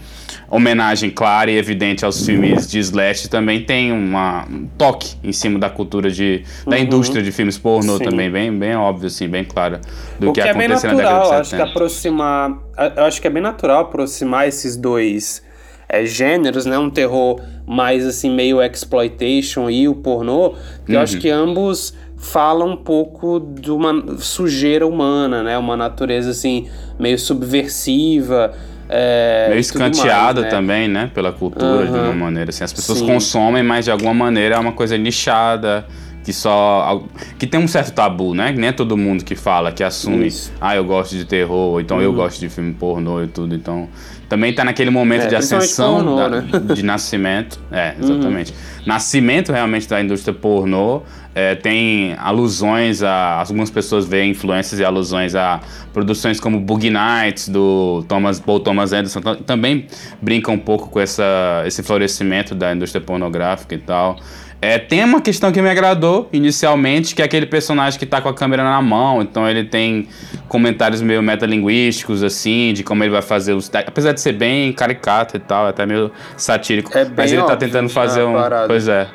homenagem 0.49 1.09
clara 1.09 1.51
e 1.51 1.57
evidente 1.57 2.05
aos 2.05 2.25
filmes 2.25 2.69
de 2.69 2.79
slash, 2.79 3.27
também 3.27 3.63
tem 3.63 3.91
uma, 3.91 4.45
um 4.45 4.65
toque 4.77 5.15
em 5.21 5.33
cima 5.33 5.59
da 5.59 5.69
cultura 5.69 6.09
de, 6.09 6.43
da 6.65 6.77
uhum. 6.77 6.83
indústria 6.83 7.21
de 7.21 7.31
filmes 7.33 7.57
pornô 7.57 7.97
Sim. 7.97 8.05
também, 8.05 8.31
bem, 8.31 8.57
bem 8.57 8.75
óbvio, 8.75 9.07
assim, 9.07 9.27
bem 9.27 9.43
claro 9.43 9.79
do 10.17 10.29
o 10.29 10.33
que, 10.33 10.41
que 10.41 10.47
é 10.47 10.51
aconteceu 10.51 10.91
na 10.91 10.95
década 10.95 11.19
de 11.19 11.25
70. 11.25 11.41
Acho 11.41 11.55
que 11.55 11.61
aproximar, 11.61 12.57
eu 12.95 13.03
acho 13.03 13.21
que 13.21 13.27
é 13.27 13.29
bem 13.29 13.43
natural 13.43 13.81
aproximar 13.81 14.47
esses 14.47 14.77
dois 14.77 15.45
é, 15.89 16.05
gêneros, 16.05 16.65
né? 16.65 16.77
Um 16.77 16.89
terror 16.89 17.41
mais 17.65 18.05
assim, 18.05 18.29
meio 18.29 18.61
exploitation 18.61 19.69
e 19.69 19.87
o 19.87 19.95
pornô, 19.95 20.51
que 20.85 20.91
uhum. 20.91 20.97
eu 20.97 20.99
acho 21.01 21.15
uhum. 21.15 21.21
que 21.21 21.29
ambos 21.29 21.93
falam 22.17 22.71
um 22.71 22.75
pouco 22.75 23.39
de 23.39 23.71
uma 23.71 24.17
sujeira 24.17 24.85
humana, 24.85 25.43
né? 25.43 25.57
Uma 25.57 25.77
natureza 25.77 26.31
assim, 26.31 26.67
meio 26.99 27.17
subversiva. 27.17 28.53
É, 28.89 29.47
meio 29.49 29.59
escanteada 29.59 30.41
né? 30.41 30.47
também, 30.49 30.87
né? 30.87 31.11
Pela 31.13 31.31
cultura, 31.31 31.85
uhum. 31.85 31.91
de 31.91 31.99
uma 31.99 32.13
maneira 32.13 32.49
assim. 32.49 32.63
As 32.63 32.73
pessoas 32.73 32.99
Sim. 32.99 33.05
consomem, 33.05 33.63
mas 33.63 33.85
de 33.85 33.91
alguma 33.91 34.13
maneira 34.13 34.55
é 34.55 34.59
uma 34.59 34.71
coisa 34.71 34.97
nichada 34.97 35.85
que 36.27 36.33
só 36.33 37.05
que 37.39 37.47
tem 37.47 37.57
um 37.57 37.69
certo 37.69 37.93
tabu, 37.93 38.33
né? 38.33 38.53
Nem 38.53 38.67
é 38.67 38.71
todo 38.73 38.97
mundo 38.97 39.23
que 39.23 39.33
fala, 39.33 39.71
que 39.71 39.81
assume, 39.81 40.27
Isso. 40.27 40.51
ah, 40.59 40.75
eu 40.75 40.83
gosto 40.83 41.15
de 41.15 41.23
terror, 41.23 41.79
então 41.79 41.95
uhum. 41.95 42.03
eu 42.03 42.11
gosto 42.11 42.37
de 42.41 42.49
filme 42.49 42.73
pornô 42.73 43.23
e 43.23 43.27
tudo, 43.27 43.55
então 43.55 43.87
também 44.27 44.53
tá 44.53 44.65
naquele 44.65 44.89
momento 44.89 45.23
é, 45.23 45.27
de 45.27 45.35
ascensão, 45.37 45.95
pornô, 45.95 46.17
da, 46.17 46.29
né? 46.29 46.45
de 46.75 46.83
nascimento, 46.83 47.61
é, 47.71 47.95
exatamente. 47.97 48.51
Uhum. 48.51 48.87
Nascimento 48.87 49.53
realmente 49.53 49.87
da 49.87 50.01
indústria 50.01 50.33
pornô, 50.33 51.03
é, 51.33 51.55
tem 51.55 52.13
alusões 52.17 53.01
a. 53.03 53.39
Algumas 53.39 53.69
pessoas 53.69 54.05
veem 54.05 54.31
influências 54.31 54.81
e 54.81 54.83
alusões 54.83 55.33
a 55.33 55.61
produções 55.93 56.41
como 56.41 56.59
Boogie 56.59 56.89
Nights, 56.89 57.47
do 57.47 58.03
Thomas, 58.09 58.37
Paul 58.37 58.59
Thomas 58.59 58.91
Anderson, 58.91 59.21
também 59.45 59.87
brinca 60.21 60.51
um 60.51 60.57
pouco 60.57 60.89
com 60.89 60.99
essa, 60.99 61.63
esse 61.65 61.81
florescimento 61.83 62.53
da 62.53 62.73
indústria 62.75 62.99
pornográfica 62.99 63.75
e 63.75 63.77
tal. 63.77 64.19
É, 64.59 64.79
tem 64.79 65.03
uma 65.03 65.21
questão 65.21 65.51
que 65.51 65.61
me 65.61 65.69
agradou 65.69 66.27
inicialmente, 66.33 67.13
que 67.13 67.21
é 67.21 67.25
aquele 67.25 67.45
personagem 67.45 67.99
que 67.99 68.05
tá 68.05 68.19
com 68.19 68.27
a 68.27 68.33
câmera 68.33 68.63
na 68.63 68.81
mão, 68.81 69.21
então 69.21 69.47
ele 69.47 69.63
tem 69.63 70.07
comentários 70.47 71.01
meio 71.01 71.21
metalinguísticos, 71.21 72.23
assim, 72.23 72.73
de 72.73 72.83
como 72.83 73.03
ele 73.03 73.11
vai 73.11 73.21
fazer 73.21 73.53
os. 73.53 73.69
Apesar 73.73 74.13
de 74.13 74.21
ser 74.21 74.33
bem 74.33 74.73
caricato 74.73 75.37
e 75.37 75.39
tal, 75.39 75.67
até 75.67 75.85
meio 75.85 76.11
satírico. 76.35 76.95
É 76.97 77.07
mas 77.15 77.31
ele 77.31 77.43
tá 77.43 77.55
tentando 77.55 77.87
fazer 77.89 78.23
um. 78.23 78.33
Parada. 78.33 78.67
Pois 78.67 78.87
é. 78.87 79.07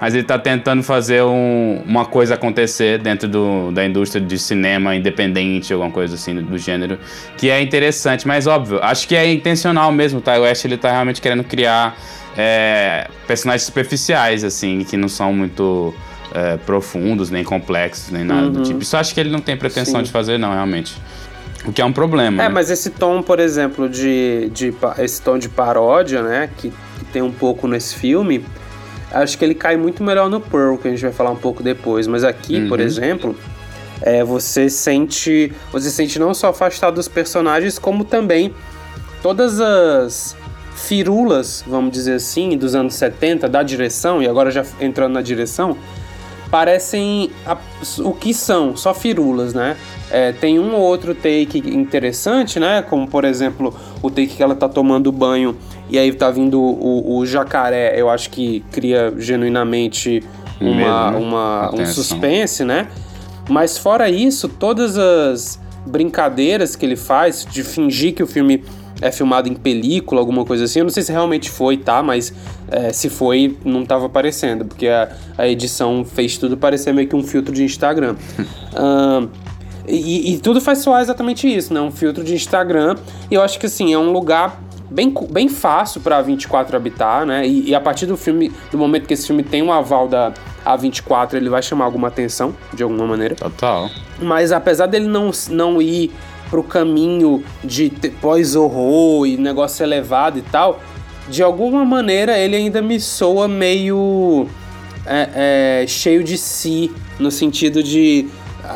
Mas 0.00 0.14
ele 0.16 0.24
tá 0.24 0.36
tentando 0.36 0.82
fazer 0.82 1.22
um, 1.22 1.80
uma 1.86 2.04
coisa 2.04 2.34
acontecer 2.34 2.98
dentro 2.98 3.28
do, 3.28 3.70
da 3.70 3.86
indústria 3.86 4.20
de 4.20 4.36
cinema 4.36 4.96
independente, 4.96 5.72
alguma 5.72 5.92
coisa 5.92 6.16
assim 6.16 6.34
do 6.34 6.58
gênero, 6.58 6.98
que 7.36 7.48
é 7.48 7.62
interessante, 7.62 8.26
mas 8.26 8.48
óbvio, 8.48 8.80
acho 8.82 9.06
que 9.06 9.14
é 9.14 9.32
intencional 9.32 9.92
mesmo, 9.92 10.20
tá? 10.20 10.36
O 10.40 10.42
West 10.42 10.64
ele 10.64 10.76
tá 10.76 10.90
realmente 10.90 11.20
querendo 11.20 11.44
criar 11.44 11.96
é, 12.36 13.08
personagens 13.26 13.64
superficiais, 13.64 14.44
assim, 14.44 14.84
que 14.84 14.96
não 14.96 15.08
são 15.08 15.32
muito 15.32 15.94
é, 16.34 16.56
profundos, 16.58 17.30
nem 17.30 17.44
complexos, 17.44 18.10
nem 18.10 18.24
nada 18.24 18.46
uhum. 18.46 18.52
do 18.52 18.62
tipo. 18.62 18.82
Isso 18.82 18.96
acho 18.96 19.14
que 19.14 19.20
ele 19.20 19.30
não 19.30 19.40
tem 19.40 19.56
pretensão 19.56 20.00
Sim. 20.00 20.04
de 20.04 20.10
fazer, 20.10 20.38
não, 20.38 20.52
realmente. 20.52 20.96
O 21.64 21.72
que 21.72 21.80
é 21.80 21.84
um 21.84 21.92
problema. 21.92 22.42
É, 22.42 22.48
né? 22.48 22.48
mas 22.48 22.70
esse 22.70 22.90
tom, 22.90 23.22
por 23.22 23.38
exemplo, 23.38 23.88
de, 23.88 24.50
de 24.52 24.74
esse 24.98 25.22
tom 25.22 25.38
de 25.38 25.48
paródia, 25.48 26.22
né, 26.22 26.50
que, 26.56 26.70
que, 26.70 27.04
tem 27.12 27.22
um 27.22 27.30
pouco 27.30 27.68
nesse 27.68 27.94
filme, 27.94 28.44
acho 29.12 29.38
que 29.38 29.44
ele 29.44 29.54
cai 29.54 29.76
muito 29.76 30.02
melhor 30.02 30.28
no 30.28 30.40
Pearl, 30.40 30.76
que 30.76 30.88
a 30.88 30.90
gente 30.90 31.02
vai 31.02 31.12
falar 31.12 31.30
um 31.30 31.36
pouco 31.36 31.62
depois. 31.62 32.06
Mas 32.06 32.24
aqui, 32.24 32.56
uhum. 32.56 32.68
por 32.68 32.80
exemplo, 32.80 33.36
é, 34.00 34.24
você 34.24 34.68
sente, 34.68 35.52
você 35.70 35.88
sente 35.90 36.18
não 36.18 36.34
só 36.34 36.48
afastado 36.48 36.94
dos 36.94 37.06
personagens, 37.06 37.78
como 37.78 38.04
também 38.04 38.52
todas 39.22 39.60
as 39.60 40.36
firulas, 40.82 41.64
vamos 41.66 41.92
dizer 41.92 42.14
assim, 42.14 42.56
dos 42.56 42.74
anos 42.74 42.94
70, 42.94 43.48
da 43.48 43.62
direção, 43.62 44.22
e 44.22 44.28
agora 44.28 44.50
já 44.50 44.64
entrando 44.80 45.12
na 45.12 45.22
direção, 45.22 45.76
parecem 46.50 47.30
a, 47.46 47.56
o 48.00 48.12
que 48.12 48.34
são, 48.34 48.76
só 48.76 48.92
firulas, 48.92 49.54
né? 49.54 49.76
É, 50.10 50.32
tem 50.32 50.58
um 50.58 50.74
ou 50.74 50.82
outro 50.82 51.14
take 51.14 51.58
interessante, 51.58 52.60
né? 52.60 52.82
Como 52.82 53.08
por 53.08 53.24
exemplo 53.24 53.74
o 54.02 54.10
take 54.10 54.36
que 54.36 54.42
ela 54.42 54.54
tá 54.54 54.68
tomando 54.68 55.10
banho 55.10 55.56
e 55.88 55.98
aí 55.98 56.12
tá 56.12 56.30
vindo 56.30 56.60
o, 56.60 57.16
o 57.16 57.24
jacaré. 57.24 57.94
Eu 57.98 58.10
acho 58.10 58.28
que 58.28 58.62
cria 58.70 59.14
genuinamente 59.16 60.22
uma, 60.60 61.10
né? 61.10 61.16
uma 61.16 61.74
um 61.74 61.86
suspense, 61.86 62.64
né? 62.64 62.88
Mas 63.48 63.78
fora 63.78 64.10
isso, 64.10 64.48
todas 64.48 64.98
as 64.98 65.58
brincadeiras 65.86 66.76
que 66.76 66.84
ele 66.84 66.96
faz 66.96 67.46
de 67.50 67.62
fingir 67.64 68.14
que 68.14 68.22
o 68.22 68.26
filme 68.26 68.62
é 69.02 69.10
filmado 69.10 69.48
em 69.48 69.54
película, 69.54 70.20
alguma 70.20 70.44
coisa 70.44 70.64
assim. 70.64 70.78
Eu 70.78 70.84
não 70.84 70.90
sei 70.90 71.02
se 71.02 71.10
realmente 71.10 71.50
foi, 71.50 71.76
tá? 71.76 72.02
Mas 72.02 72.32
é, 72.68 72.92
se 72.92 73.10
foi, 73.10 73.58
não 73.64 73.84
tava 73.84 74.06
aparecendo, 74.06 74.64
porque 74.64 74.86
a, 74.86 75.10
a, 75.36 75.48
edição 75.48 76.04
fez 76.04 76.38
tudo 76.38 76.56
parecer 76.56 76.94
meio 76.94 77.08
que 77.08 77.16
um 77.16 77.22
filtro 77.22 77.52
de 77.52 77.64
Instagram. 77.64 78.14
uh, 78.72 79.28
e, 79.86 80.34
e, 80.34 80.38
tudo 80.38 80.60
faz 80.60 80.78
soar 80.78 81.02
exatamente 81.02 81.52
isso, 81.52 81.74
né? 81.74 81.80
Um 81.80 81.90
filtro 81.90 82.22
de 82.22 82.32
Instagram. 82.32 82.96
E 83.28 83.34
eu 83.34 83.42
acho 83.42 83.58
que 83.58 83.66
assim, 83.66 83.92
é 83.92 83.98
um 83.98 84.12
lugar 84.12 84.62
bem, 84.88 85.12
bem 85.30 85.48
fácil 85.48 86.00
para 86.00 86.22
24 86.22 86.76
habitar, 86.76 87.26
né? 87.26 87.46
E, 87.46 87.70
e, 87.70 87.74
a 87.74 87.80
partir 87.80 88.06
do 88.06 88.16
filme, 88.16 88.52
do 88.70 88.78
momento 88.78 89.06
que 89.08 89.14
esse 89.14 89.26
filme 89.26 89.42
tem 89.42 89.62
um 89.62 89.72
aval 89.72 90.06
da 90.06 90.32
A24, 90.64 91.34
ele 91.34 91.48
vai 91.48 91.62
chamar 91.62 91.86
alguma 91.86 92.06
atenção, 92.06 92.54
de 92.72 92.84
alguma 92.84 93.06
maneira. 93.06 93.34
Total. 93.34 93.90
Mas 94.20 94.52
apesar 94.52 94.86
dele 94.86 95.08
não, 95.08 95.32
não 95.50 95.82
ir 95.82 96.12
pro 96.52 96.62
caminho 96.62 97.42
de 97.64 97.90
pós-horror 98.20 99.26
e 99.26 99.38
negócio 99.38 99.82
elevado 99.82 100.38
e 100.38 100.42
tal, 100.42 100.82
de 101.26 101.42
alguma 101.42 101.82
maneira 101.82 102.38
ele 102.38 102.54
ainda 102.54 102.82
me 102.82 103.00
soa 103.00 103.48
meio 103.48 104.46
é, 105.06 105.80
é, 105.82 105.86
cheio 105.86 106.22
de 106.22 106.36
si, 106.36 106.92
no 107.18 107.30
sentido 107.30 107.82
de 107.82 108.26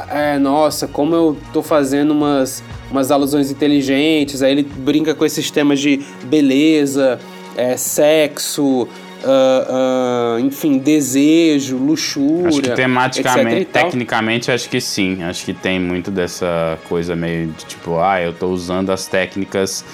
é, 0.08 0.38
nossa, 0.38 0.88
como 0.88 1.14
eu 1.14 1.36
tô 1.52 1.62
fazendo 1.62 2.12
umas 2.12 2.64
umas 2.90 3.10
alusões 3.10 3.50
inteligentes, 3.50 4.42
aí 4.42 4.52
ele 4.52 4.62
brinca 4.62 5.14
com 5.14 5.26
esses 5.26 5.50
temas 5.50 5.78
de 5.78 6.00
beleza, 6.24 7.18
é, 7.58 7.76
sexo, 7.76 8.88
Uh, 9.24 10.36
uh, 10.36 10.40
enfim, 10.40 10.78
desejo, 10.78 11.76
luxúria. 11.76 12.48
Acho 12.48 12.62
que 12.62 12.70
tematicamente, 12.70 13.64
tecnicamente, 13.66 14.50
acho 14.50 14.68
que 14.68 14.80
sim. 14.80 15.22
Acho 15.22 15.44
que 15.44 15.54
tem 15.54 15.80
muito 15.80 16.10
dessa 16.10 16.78
coisa 16.88 17.16
meio 17.16 17.48
de 17.48 17.64
tipo, 17.64 17.98
ah, 17.98 18.20
eu 18.20 18.32
tô 18.32 18.48
usando 18.48 18.90
as 18.90 19.06
técnicas 19.06 19.84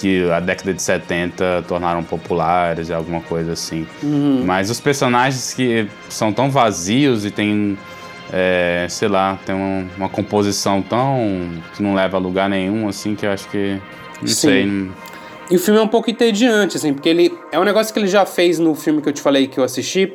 que 0.00 0.28
a 0.30 0.40
década 0.40 0.74
de 0.74 0.82
70 0.82 1.64
tornaram 1.68 2.02
populares, 2.02 2.90
alguma 2.90 3.20
coisa 3.20 3.52
assim. 3.52 3.86
Uhum. 4.02 4.42
Mas 4.44 4.68
os 4.68 4.80
personagens 4.80 5.54
que 5.54 5.86
são 6.08 6.32
tão 6.32 6.50
vazios 6.50 7.24
e 7.24 7.30
tem 7.30 7.78
é, 8.32 8.86
sei 8.88 9.08
lá, 9.08 9.38
tem 9.44 9.54
uma, 9.54 9.86
uma, 9.96 10.08
composição 10.08 10.80
tão. 10.80 11.50
que 11.76 11.82
não 11.82 11.94
leva 11.94 12.16
a 12.16 12.20
lugar 12.20 12.48
nenhum, 12.48 12.88
assim, 12.88 13.14
que 13.14 13.26
eu 13.26 13.30
acho 13.30 13.46
que. 13.48 13.78
Não 14.20 14.28
Sim. 14.28 14.34
sei. 14.34 14.90
E 15.52 15.56
o 15.56 15.58
filme 15.58 15.78
é 15.78 15.82
um 15.82 15.88
pouco 15.88 16.10
entediante, 16.10 16.78
assim, 16.78 16.94
porque 16.94 17.10
ele. 17.10 17.38
É 17.52 17.60
um 17.60 17.62
negócio 17.62 17.92
que 17.92 18.00
ele 18.00 18.06
já 18.06 18.24
fez 18.24 18.58
no 18.58 18.74
filme 18.74 19.02
que 19.02 19.10
eu 19.10 19.12
te 19.12 19.20
falei 19.20 19.46
que 19.46 19.60
eu 19.60 19.64
assisti, 19.64 20.10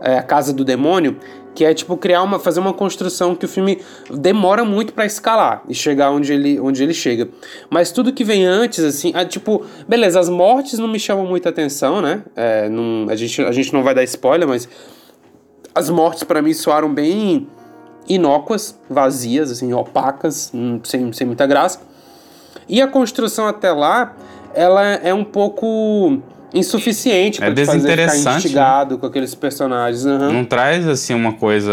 é, 0.00 0.16
A 0.16 0.22
Casa 0.22 0.50
do 0.50 0.64
Demônio, 0.64 1.18
que 1.54 1.62
é 1.62 1.74
tipo 1.74 1.94
criar 1.94 2.22
uma. 2.22 2.38
fazer 2.38 2.58
uma 2.58 2.72
construção 2.72 3.36
que 3.36 3.44
o 3.44 3.48
filme 3.48 3.82
demora 4.10 4.64
muito 4.64 4.94
para 4.94 5.04
escalar 5.04 5.62
e 5.68 5.74
chegar 5.74 6.10
onde 6.10 6.32
ele, 6.32 6.58
onde 6.58 6.82
ele 6.82 6.94
chega. 6.94 7.28
Mas 7.68 7.92
tudo 7.92 8.14
que 8.14 8.24
vem 8.24 8.46
antes, 8.46 8.82
assim, 8.82 9.12
é, 9.14 9.26
tipo, 9.26 9.62
beleza, 9.86 10.18
as 10.18 10.30
mortes 10.30 10.78
não 10.78 10.88
me 10.88 10.98
chamam 10.98 11.26
muita 11.26 11.50
atenção, 11.50 12.00
né? 12.00 12.22
É, 12.34 12.66
não, 12.70 13.10
a, 13.10 13.14
gente, 13.14 13.42
a 13.42 13.52
gente 13.52 13.74
não 13.74 13.82
vai 13.82 13.94
dar 13.94 14.02
spoiler, 14.04 14.48
mas 14.48 14.66
as 15.74 15.90
mortes 15.90 16.24
para 16.24 16.40
mim 16.40 16.54
soaram 16.54 16.90
bem 16.90 17.46
inócuas, 18.08 18.80
vazias, 18.88 19.50
assim, 19.50 19.74
opacas, 19.74 20.50
hum, 20.54 20.80
sem, 20.82 21.12
sem 21.12 21.26
muita 21.26 21.46
graça. 21.46 21.92
E 22.68 22.80
a 22.80 22.86
construção 22.86 23.46
até 23.46 23.70
lá, 23.70 24.16
ela 24.54 24.84
é 24.84 25.12
um 25.12 25.24
pouco 25.24 26.20
insuficiente 26.54 27.42
é 27.42 27.50
pra 27.50 27.64
fazer 27.64 27.96
né? 27.96 28.06
instigado 28.06 28.94
né? 28.94 29.00
com 29.00 29.06
aqueles 29.06 29.34
personagens. 29.34 30.04
Uhum. 30.04 30.32
Não 30.32 30.44
traz, 30.44 30.86
assim, 30.86 31.14
uma 31.14 31.32
coisa 31.32 31.72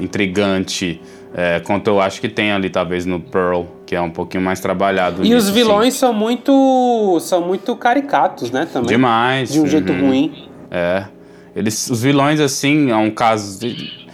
intrigante, 0.00 1.00
é, 1.34 1.60
quanto 1.60 1.88
eu 1.88 2.00
acho 2.00 2.20
que 2.20 2.28
tem 2.28 2.52
ali, 2.52 2.70
talvez, 2.70 3.06
no 3.06 3.20
Pearl, 3.20 3.62
que 3.84 3.94
é 3.94 4.00
um 4.00 4.10
pouquinho 4.10 4.42
mais 4.42 4.60
trabalhado. 4.60 5.24
E 5.24 5.28
nisso, 5.28 5.36
os 5.36 5.50
vilões 5.50 5.94
são 5.94 6.12
muito 6.12 7.18
são 7.20 7.40
muito 7.40 7.74
caricatos, 7.76 8.50
né, 8.50 8.66
também. 8.72 8.88
Demais. 8.88 9.52
De 9.52 9.58
um 9.58 9.62
uhum. 9.62 9.68
jeito 9.68 9.92
ruim. 9.92 10.48
É. 10.70 11.04
Eles, 11.54 11.88
os 11.88 12.02
vilões, 12.02 12.40
assim, 12.40 12.90
é 12.90 12.96
um 12.96 13.10
caso. 13.10 13.60
De, 13.60 14.05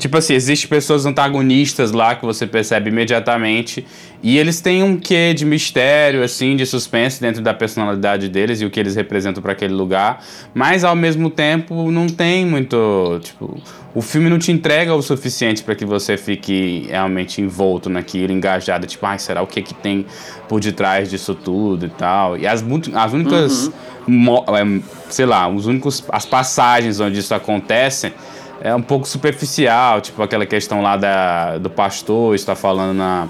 tipo 0.00 0.16
assim, 0.16 0.32
existem 0.32 0.68
pessoas 0.68 1.04
antagonistas 1.04 1.92
lá 1.92 2.14
que 2.14 2.24
você 2.24 2.46
percebe 2.46 2.88
imediatamente. 2.88 3.86
E 4.22 4.38
eles 4.38 4.60
têm 4.60 4.82
um 4.82 4.98
quê 4.98 5.32
de 5.34 5.44
mistério, 5.44 6.22
assim, 6.22 6.56
de 6.56 6.66
suspense 6.66 7.20
dentro 7.20 7.42
da 7.42 7.54
personalidade 7.54 8.28
deles 8.28 8.60
e 8.60 8.64
o 8.64 8.70
que 8.70 8.80
eles 8.80 8.96
representam 8.96 9.42
para 9.42 9.52
aquele 9.52 9.74
lugar. 9.74 10.24
Mas 10.54 10.84
ao 10.84 10.96
mesmo 10.96 11.30
tempo 11.30 11.90
não 11.90 12.08
tem 12.08 12.44
muito. 12.44 13.20
Tipo, 13.22 13.62
o 13.94 14.00
filme 14.00 14.30
não 14.30 14.38
te 14.38 14.50
entrega 14.50 14.94
o 14.94 15.02
suficiente 15.02 15.62
para 15.62 15.74
que 15.74 15.84
você 15.84 16.16
fique 16.16 16.86
realmente 16.88 17.40
envolto 17.40 17.88
naquilo, 17.90 18.32
engajado. 18.32 18.86
Tipo, 18.86 19.06
ai, 19.06 19.18
será 19.18 19.42
o 19.42 19.46
que 19.46 19.60
que 19.60 19.74
tem 19.74 20.06
por 20.48 20.60
detrás 20.60 21.10
disso 21.10 21.34
tudo 21.34 21.86
e 21.86 21.90
tal. 21.90 22.38
E 22.38 22.46
as, 22.46 22.64
as 22.94 23.12
únicas. 23.12 23.66
Uhum 23.66 23.72
é, 24.10 24.80
sei 25.08 25.26
lá, 25.26 25.48
os 25.48 25.66
únicos 25.66 26.02
as 26.10 26.26
passagens 26.26 27.00
onde 27.00 27.20
isso 27.20 27.34
acontece 27.34 28.12
é 28.60 28.74
um 28.74 28.82
pouco 28.82 29.06
superficial, 29.06 30.00
tipo 30.00 30.22
aquela 30.22 30.46
questão 30.46 30.82
lá 30.82 30.96
da, 30.96 31.58
do 31.58 31.70
pastor 31.70 32.34
está 32.34 32.54
falando 32.54 32.96
na, 32.96 33.28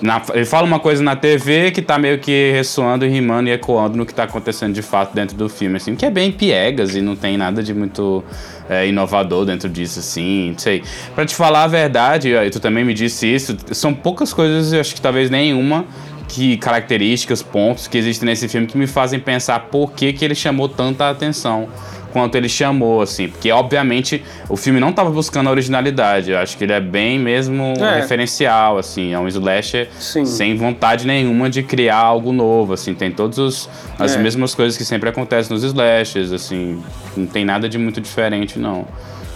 na, 0.00 0.22
ele 0.32 0.44
fala 0.44 0.66
uma 0.66 0.78
coisa 0.78 1.02
na 1.02 1.16
TV 1.16 1.72
que 1.72 1.82
tá 1.82 1.98
meio 1.98 2.18
que 2.18 2.52
ressoando 2.52 3.04
e 3.04 3.08
rimando 3.08 3.48
e 3.48 3.52
ecoando 3.52 3.96
no 3.96 4.06
que 4.06 4.14
tá 4.14 4.24
acontecendo 4.24 4.72
de 4.72 4.82
fato 4.82 5.14
dentro 5.14 5.36
do 5.36 5.48
filme, 5.48 5.76
assim, 5.76 5.96
que 5.96 6.06
é 6.06 6.10
bem 6.10 6.30
piegas 6.30 6.94
e 6.94 7.00
não 7.00 7.16
tem 7.16 7.36
nada 7.36 7.62
de 7.62 7.74
muito 7.74 8.22
é, 8.68 8.86
inovador 8.86 9.44
dentro 9.44 9.68
disso, 9.68 9.98
assim, 9.98 10.52
não 10.52 10.58
sei. 10.58 10.82
Pra 11.14 11.26
te 11.26 11.34
falar 11.34 11.64
a 11.64 11.66
verdade, 11.68 12.32
e 12.32 12.50
tu 12.50 12.60
também 12.60 12.84
me 12.84 12.94
disse 12.94 13.26
isso, 13.26 13.56
são 13.72 13.92
poucas 13.92 14.32
coisas, 14.32 14.72
eu 14.72 14.80
acho 14.80 14.94
que 14.94 15.00
talvez 15.00 15.30
nenhuma, 15.30 15.84
que 16.28 16.56
características, 16.58 17.42
pontos 17.42 17.88
que 17.88 17.96
existem 17.96 18.26
nesse 18.26 18.46
filme 18.48 18.66
que 18.66 18.76
me 18.76 18.86
fazem 18.86 19.18
pensar 19.18 19.60
por 19.70 19.92
que, 19.92 20.12
que 20.12 20.24
ele 20.24 20.34
chamou 20.34 20.68
tanta 20.68 21.08
atenção 21.08 21.68
quanto 22.12 22.36
ele 22.36 22.48
chamou, 22.48 23.02
assim, 23.02 23.28
porque 23.28 23.50
obviamente 23.50 24.22
o 24.48 24.56
filme 24.56 24.80
não 24.80 24.90
estava 24.90 25.10
buscando 25.10 25.48
a 25.48 25.50
originalidade, 25.50 26.30
eu 26.30 26.38
acho 26.38 26.56
que 26.56 26.64
ele 26.64 26.72
é 26.72 26.80
bem 26.80 27.18
mesmo 27.18 27.74
é. 27.78 28.00
referencial, 28.00 28.78
assim, 28.78 29.12
é 29.12 29.18
um 29.18 29.28
slasher 29.28 29.88
Sim. 29.98 30.24
sem 30.24 30.56
vontade 30.56 31.06
nenhuma 31.06 31.50
de 31.50 31.62
criar 31.62 31.98
algo 31.98 32.32
novo, 32.32 32.72
assim, 32.72 32.94
tem 32.94 33.10
todas 33.10 33.68
as 33.98 34.16
é. 34.16 34.18
mesmas 34.18 34.54
coisas 34.54 34.76
que 34.76 34.84
sempre 34.84 35.08
acontecem 35.08 35.54
nos 35.54 35.62
slashers, 35.62 36.32
assim, 36.32 36.82
não 37.16 37.26
tem 37.26 37.44
nada 37.44 37.68
de 37.68 37.78
muito 37.78 38.00
diferente, 38.00 38.58
não. 38.58 38.86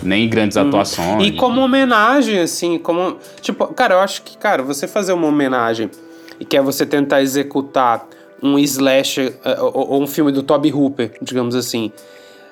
Nem 0.03 0.29
grandes 0.29 0.57
hum. 0.57 0.67
atuações. 0.67 1.29
E 1.29 1.33
como 1.33 1.61
homenagem, 1.61 2.41
assim, 2.41 2.77
como. 2.77 3.19
Tipo, 3.41 3.69
cara, 3.69 3.95
eu 3.95 4.01
acho 4.01 4.23
que, 4.23 4.37
cara, 4.37 4.61
você 4.61 4.89
fazer 4.89 5.13
uma 5.13 5.29
homenagem 5.29 5.89
e 6.39 6.45
que 6.45 6.57
é 6.57 6.62
você 6.62 6.85
tentar 6.87 7.23
executar 7.23 8.07
um 8.43 8.59
slash 8.59 9.21
eh, 9.21 9.61
ou, 9.61 10.03
um 10.03 10.07
filme 10.07 10.33
do 10.33 10.43
Toby 10.43 10.73
Hooper, 10.73 11.12
digamos 11.23 11.55
assim, 11.55 11.93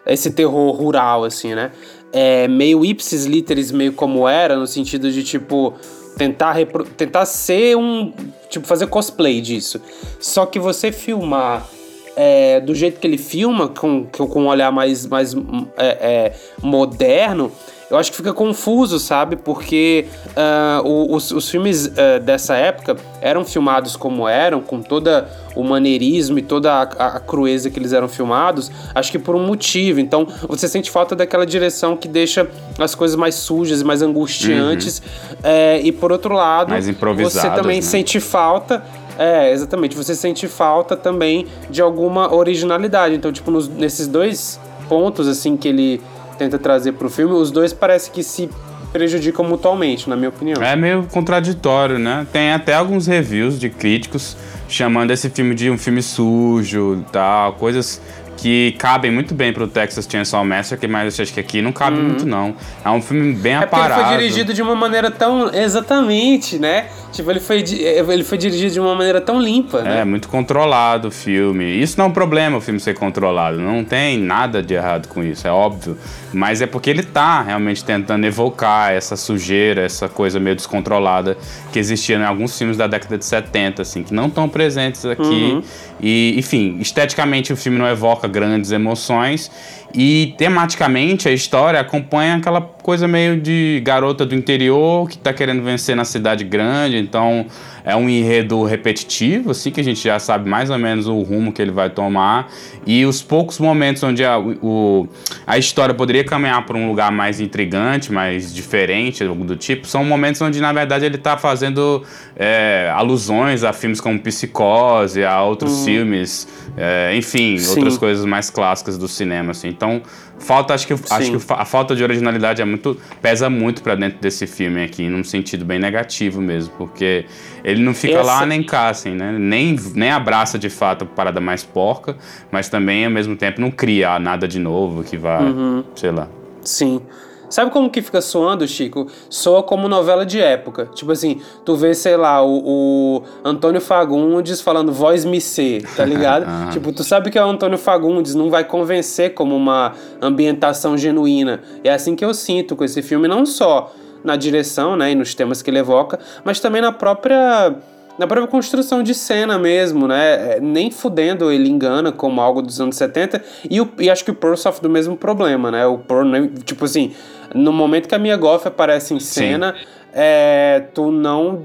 esse 0.06 0.30
terror 0.30 0.70
rural, 0.72 1.24
assim, 1.24 1.54
né? 1.54 1.72
É 2.12 2.48
meio 2.48 2.84
ipsis 2.84 3.26
literis, 3.26 3.70
meio 3.70 3.92
como 3.92 4.28
era, 4.28 4.56
no 4.56 4.66
sentido 4.66 5.10
de, 5.10 5.22
tipo, 5.22 5.74
tentar, 6.16 6.56
tentar 6.96 7.24
ser 7.24 7.76
um... 7.76 8.12
Tipo, 8.48 8.66
fazer 8.66 8.86
cosplay 8.88 9.40
disso. 9.40 9.80
Só 10.18 10.44
que 10.46 10.58
você 10.58 10.90
filmar 10.90 11.68
é, 12.16 12.60
do 12.60 12.74
jeito 12.74 12.98
que 12.98 13.06
ele 13.06 13.18
filma, 13.18 13.68
com, 13.68 14.04
com 14.06 14.42
um 14.42 14.46
olhar 14.46 14.72
mais, 14.72 15.06
mais 15.06 15.34
é, 15.76 15.86
é, 15.86 16.32
moderno, 16.62 17.52
eu 17.90 17.98
acho 17.98 18.12
que 18.12 18.16
fica 18.16 18.32
confuso, 18.32 19.00
sabe? 19.00 19.34
Porque 19.34 20.06
uh, 20.28 21.14
os, 21.14 21.32
os, 21.32 21.50
filmes 21.50 21.86
uh, 21.86 22.20
dessa 22.22 22.54
época 22.54 22.96
eram 23.20 23.44
filmados 23.44 23.96
como 23.96 24.28
eram, 24.28 24.60
com 24.60 24.80
todo 24.80 25.10
o 25.56 25.64
maneirismo 25.64 26.38
e 26.38 26.42
toda 26.42 26.72
a, 26.72 26.82
a, 26.82 27.20
crueza 27.20 27.68
que 27.68 27.80
eles 27.80 27.92
eram 27.92 28.06
filmados, 28.06 28.70
acho 28.94 29.10
que 29.10 29.18
por 29.18 29.34
um 29.34 29.44
motivo. 29.44 29.98
Então 29.98 30.24
você 30.48 30.68
sente 30.68 30.88
falta 30.88 31.16
daquela 31.16 31.44
direção 31.44 31.96
que 31.96 32.06
deixa 32.06 32.48
as 32.78 32.94
coisas 32.94 33.16
mais 33.16 33.34
sujas 33.34 33.80
e 33.80 33.84
mais 33.84 34.02
angustiantes. 34.02 35.00
Uhum. 35.00 35.38
É, 35.42 35.80
e 35.80 35.90
por 35.90 36.12
outro 36.12 36.32
lado, 36.32 36.72
você 37.16 37.50
também 37.50 37.76
né? 37.76 37.82
sente 37.82 38.20
falta 38.20 38.84
é, 39.18 39.52
exatamente. 39.52 39.96
Você 39.96 40.14
sente 40.14 40.48
falta 40.48 40.96
também 40.96 41.46
de 41.68 41.82
alguma 41.82 42.32
originalidade. 42.32 43.14
Então, 43.14 43.30
tipo, 43.30 43.50
nos, 43.50 43.68
nesses 43.68 44.06
dois 44.06 44.58
pontos, 44.88 45.28
assim, 45.28 45.58
que 45.58 45.68
ele 45.68 46.00
tenta 46.40 46.58
trazer 46.58 46.92
pro 46.92 47.10
filme, 47.10 47.34
os 47.34 47.50
dois 47.50 47.74
parece 47.74 48.10
que 48.10 48.22
se 48.22 48.48
prejudicam 48.90 49.44
mutuamente, 49.44 50.08
na 50.08 50.16
minha 50.16 50.30
opinião. 50.30 50.62
É 50.62 50.74
meio 50.74 51.06
contraditório, 51.12 51.98
né? 51.98 52.26
Tem 52.32 52.52
até 52.52 52.74
alguns 52.74 53.06
reviews 53.06 53.60
de 53.60 53.68
críticos 53.68 54.36
chamando 54.66 55.10
esse 55.10 55.28
filme 55.28 55.54
de 55.54 55.70
um 55.70 55.76
filme 55.76 56.02
sujo 56.02 56.96
e 56.98 57.12
tal, 57.12 57.52
coisas 57.54 58.00
que 58.38 58.72
cabem 58.78 59.10
muito 59.10 59.34
bem 59.34 59.52
pro 59.52 59.68
Texas 59.68 60.08
Chainsaw 60.10 60.42
Massacre, 60.46 60.88
mas 60.88 61.18
eu 61.18 61.22
acho 61.22 61.34
que 61.34 61.40
aqui 61.40 61.60
não 61.60 61.72
cabe 61.72 61.98
uhum. 61.98 62.04
muito 62.04 62.24
não. 62.24 62.54
É 62.82 62.88
um 62.88 63.02
filme 63.02 63.34
bem 63.34 63.52
é 63.52 63.56
aparado. 63.56 64.00
Ele 64.00 64.08
foi 64.08 64.16
dirigido 64.16 64.54
de 64.54 64.62
uma 64.62 64.74
maneira 64.74 65.10
tão 65.10 65.52
exatamente, 65.52 66.58
né? 66.58 66.86
Tipo, 67.12 67.30
ele 67.30 67.40
foi, 67.40 67.58
ele 67.58 68.22
foi 68.22 68.38
dirigido 68.38 68.72
de 68.72 68.80
uma 68.80 68.94
maneira 68.94 69.20
tão 69.20 69.40
limpa, 69.40 69.82
né? 69.82 70.00
É, 70.00 70.04
muito 70.04 70.28
controlado 70.28 71.08
o 71.08 71.10
filme. 71.10 71.64
Isso 71.64 71.98
não 71.98 72.06
é 72.06 72.08
um 72.08 72.12
problema 72.12 72.56
o 72.56 72.60
filme 72.60 72.78
ser 72.78 72.94
controlado. 72.94 73.58
Não 73.58 73.84
tem 73.84 74.16
nada 74.18 74.62
de 74.62 74.74
errado 74.74 75.08
com 75.08 75.22
isso, 75.22 75.46
é 75.46 75.50
óbvio. 75.50 75.98
Mas 76.32 76.62
é 76.62 76.66
porque 76.66 76.88
ele 76.88 77.02
tá 77.02 77.42
realmente 77.42 77.84
tentando 77.84 78.24
evocar 78.24 78.92
essa 78.92 79.16
sujeira, 79.16 79.82
essa 79.82 80.08
coisa 80.08 80.38
meio 80.38 80.54
descontrolada 80.54 81.36
que 81.72 81.78
existia 81.78 82.16
em 82.16 82.24
alguns 82.24 82.56
filmes 82.56 82.76
da 82.76 82.86
década 82.86 83.18
de 83.18 83.24
70, 83.24 83.82
assim, 83.82 84.04
que 84.04 84.14
não 84.14 84.26
estão 84.26 84.48
presentes 84.48 85.04
aqui. 85.04 85.22
Uhum. 85.22 85.62
E, 86.00 86.34
enfim, 86.38 86.78
esteticamente 86.80 87.52
o 87.52 87.56
filme 87.56 87.76
não 87.76 87.88
evoca 87.88 88.28
grandes 88.28 88.70
emoções. 88.70 89.50
E 89.92 90.34
tematicamente 90.38 91.28
a 91.28 91.32
história 91.32 91.80
acompanha 91.80 92.36
aquela 92.36 92.60
coisa 92.90 93.06
meio 93.06 93.40
de 93.40 93.80
garota 93.84 94.26
do 94.26 94.34
interior 94.34 95.08
que 95.08 95.16
tá 95.16 95.32
querendo 95.32 95.62
vencer 95.62 95.94
na 95.94 96.04
cidade 96.04 96.42
grande, 96.42 96.96
então 96.96 97.46
é 97.84 97.94
um 97.94 98.08
enredo 98.08 98.64
repetitivo, 98.64 99.52
assim, 99.52 99.70
que 99.70 99.80
a 99.80 99.84
gente 99.84 100.02
já 100.02 100.18
sabe 100.18 100.50
mais 100.50 100.70
ou 100.70 100.78
menos 100.78 101.06
o 101.06 101.20
rumo 101.20 101.52
que 101.52 101.62
ele 101.62 101.70
vai 101.70 101.88
tomar. 101.88 102.50
E 102.84 103.06
os 103.06 103.22
poucos 103.22 103.60
momentos 103.60 104.02
onde 104.02 104.24
a, 104.24 104.40
o, 104.40 105.08
a 105.46 105.56
história 105.56 105.94
poderia 105.94 106.24
caminhar 106.24 106.66
para 106.66 106.76
um 106.76 106.88
lugar 106.88 107.12
mais 107.12 107.40
intrigante, 107.40 108.12
mais 108.12 108.52
diferente, 108.52 109.22
algo 109.22 109.44
do 109.44 109.54
tipo, 109.54 109.86
são 109.86 110.04
momentos 110.04 110.40
onde, 110.40 110.60
na 110.60 110.72
verdade, 110.72 111.04
ele 111.04 111.14
está 111.14 111.36
fazendo 111.38 112.02
é, 112.34 112.90
alusões 112.92 113.62
a 113.62 113.72
filmes 113.72 114.00
como 114.00 114.18
Psicose, 114.18 115.24
a 115.24 115.40
outros 115.44 115.78
uhum. 115.78 115.84
filmes, 115.84 116.48
é, 116.76 117.16
enfim, 117.16 117.56
Sim. 117.56 117.70
outras 117.70 117.96
coisas 117.96 118.24
mais 118.24 118.50
clássicas 118.50 118.98
do 118.98 119.06
cinema, 119.06 119.52
assim. 119.52 119.68
Então, 119.68 120.02
falta 120.40 120.74
acho 120.74 120.86
que 120.86 120.92
acho 120.92 121.38
que 121.38 121.52
a 121.52 121.64
falta 121.64 121.94
de 121.94 122.02
originalidade 122.02 122.60
é 122.60 122.64
muito 122.64 122.96
pesa 123.22 123.48
muito 123.48 123.82
para 123.82 123.94
dentro 123.94 124.18
desse 124.18 124.46
filme 124.46 124.82
aqui 124.82 125.08
num 125.08 125.22
sentido 125.22 125.64
bem 125.64 125.78
negativo 125.78 126.40
mesmo 126.40 126.72
porque 126.76 127.26
ele 127.62 127.82
não 127.82 127.94
fica 127.94 128.14
Essa... 128.14 128.22
lá 128.24 128.46
nem 128.46 128.62
cá 128.62 128.88
assim 128.88 129.14
né? 129.14 129.32
Nem 129.32 129.76
nem 129.94 130.10
abraça 130.10 130.58
de 130.58 130.70
fato 130.70 131.04
a 131.04 131.06
parada 131.06 131.40
mais 131.40 131.62
porca 131.62 132.16
mas 132.50 132.68
também 132.68 133.04
ao 133.04 133.10
mesmo 133.10 133.36
tempo 133.36 133.60
não 133.60 133.70
cria 133.70 134.18
nada 134.18 134.48
de 134.48 134.58
novo 134.58 135.04
que 135.04 135.16
vá 135.16 135.40
uhum. 135.40 135.84
sei 135.94 136.10
lá. 136.10 136.28
Sim 136.62 137.00
Sabe 137.50 137.70
como 137.70 137.90
que 137.90 138.00
fica 138.00 138.20
soando, 138.20 138.66
Chico? 138.66 139.08
Soa 139.28 139.62
como 139.62 139.88
novela 139.88 140.24
de 140.24 140.40
época. 140.40 140.88
Tipo 140.94 141.10
assim, 141.10 141.40
tu 141.64 141.74
vê, 141.74 141.92
sei 141.92 142.16
lá, 142.16 142.42
o, 142.42 142.62
o 142.64 143.22
Antônio 143.44 143.80
Fagundes 143.80 144.60
falando 144.60 144.92
voz 144.92 145.24
me 145.24 145.40
ser, 145.40 145.82
tá 145.96 146.04
ligado? 146.04 146.46
uhum. 146.48 146.70
Tipo, 146.70 146.92
tu 146.92 147.02
sabe 147.02 147.30
que 147.30 147.38
é 147.38 147.44
o 147.44 147.48
Antônio 147.48 147.76
Fagundes, 147.76 148.34
não 148.34 148.48
vai 148.48 148.64
convencer 148.64 149.34
como 149.34 149.56
uma 149.56 149.92
ambientação 150.22 150.96
genuína. 150.96 151.60
É 151.82 151.92
assim 151.92 152.14
que 152.14 152.24
eu 152.24 152.32
sinto 152.32 152.76
com 152.76 152.84
esse 152.84 153.02
filme, 153.02 153.26
não 153.26 153.44
só 153.44 153.92
na 154.22 154.36
direção, 154.36 154.96
né, 154.96 155.12
e 155.12 155.14
nos 155.14 155.34
temas 155.34 155.62
que 155.62 155.70
ele 155.70 155.78
evoca, 155.78 156.18
mas 156.44 156.60
também 156.60 156.80
na 156.80 156.92
própria 156.92 157.74
na 158.20 158.26
própria 158.26 158.46
construção 158.46 159.02
de 159.02 159.14
cena 159.14 159.58
mesmo, 159.58 160.06
né? 160.06 160.56
É, 160.56 160.60
nem 160.60 160.90
fudendo 160.90 161.50
ele 161.50 161.70
engana 161.70 162.12
como 162.12 162.38
algo 162.42 162.60
dos 162.60 162.78
anos 162.78 162.96
70. 162.96 163.42
E, 163.68 163.80
o, 163.80 163.88
e 163.98 164.10
acho 164.10 164.22
que 164.22 164.30
o 164.30 164.34
Pearl 164.34 164.56
sofre 164.56 164.82
do 164.82 164.90
mesmo 164.90 165.16
problema, 165.16 165.70
né? 165.70 165.86
O 165.86 165.96
Pearl, 165.96 166.26
tipo 166.62 166.84
assim, 166.84 167.12
no 167.54 167.72
momento 167.72 168.06
que 168.06 168.14
a 168.14 168.18
Mia 168.18 168.36
Goff 168.36 168.68
aparece 168.68 169.14
em 169.14 169.20
cena, 169.20 169.74
é, 170.12 170.84
tu 170.92 171.10
não 171.10 171.62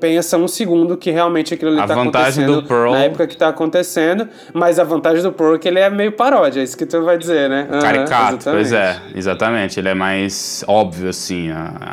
pensa 0.00 0.38
um 0.38 0.48
segundo 0.48 0.96
que 0.96 1.10
realmente 1.10 1.52
aquilo 1.52 1.72
ali 1.72 1.80
a 1.80 1.86
tá 1.86 1.94
acontecendo 1.94 2.62
Pearl... 2.62 2.92
na 2.92 3.00
época 3.00 3.26
que 3.26 3.36
tá 3.36 3.48
acontecendo, 3.48 4.26
mas 4.54 4.78
a 4.78 4.84
vantagem 4.84 5.22
do 5.22 5.32
Pearl 5.32 5.56
é 5.56 5.58
que 5.58 5.68
ele 5.68 5.80
é 5.80 5.90
meio 5.90 6.12
paródia, 6.12 6.60
é 6.60 6.64
isso 6.64 6.78
que 6.78 6.86
tu 6.86 7.02
vai 7.02 7.18
dizer, 7.18 7.50
né? 7.50 7.68
Uhum, 7.70 7.80
Caricato, 7.80 8.50
pois 8.50 8.72
é, 8.72 8.96
exatamente, 9.14 9.78
ele 9.78 9.88
é 9.88 9.94
mais 9.94 10.64
óbvio, 10.66 11.10
assim, 11.10 11.50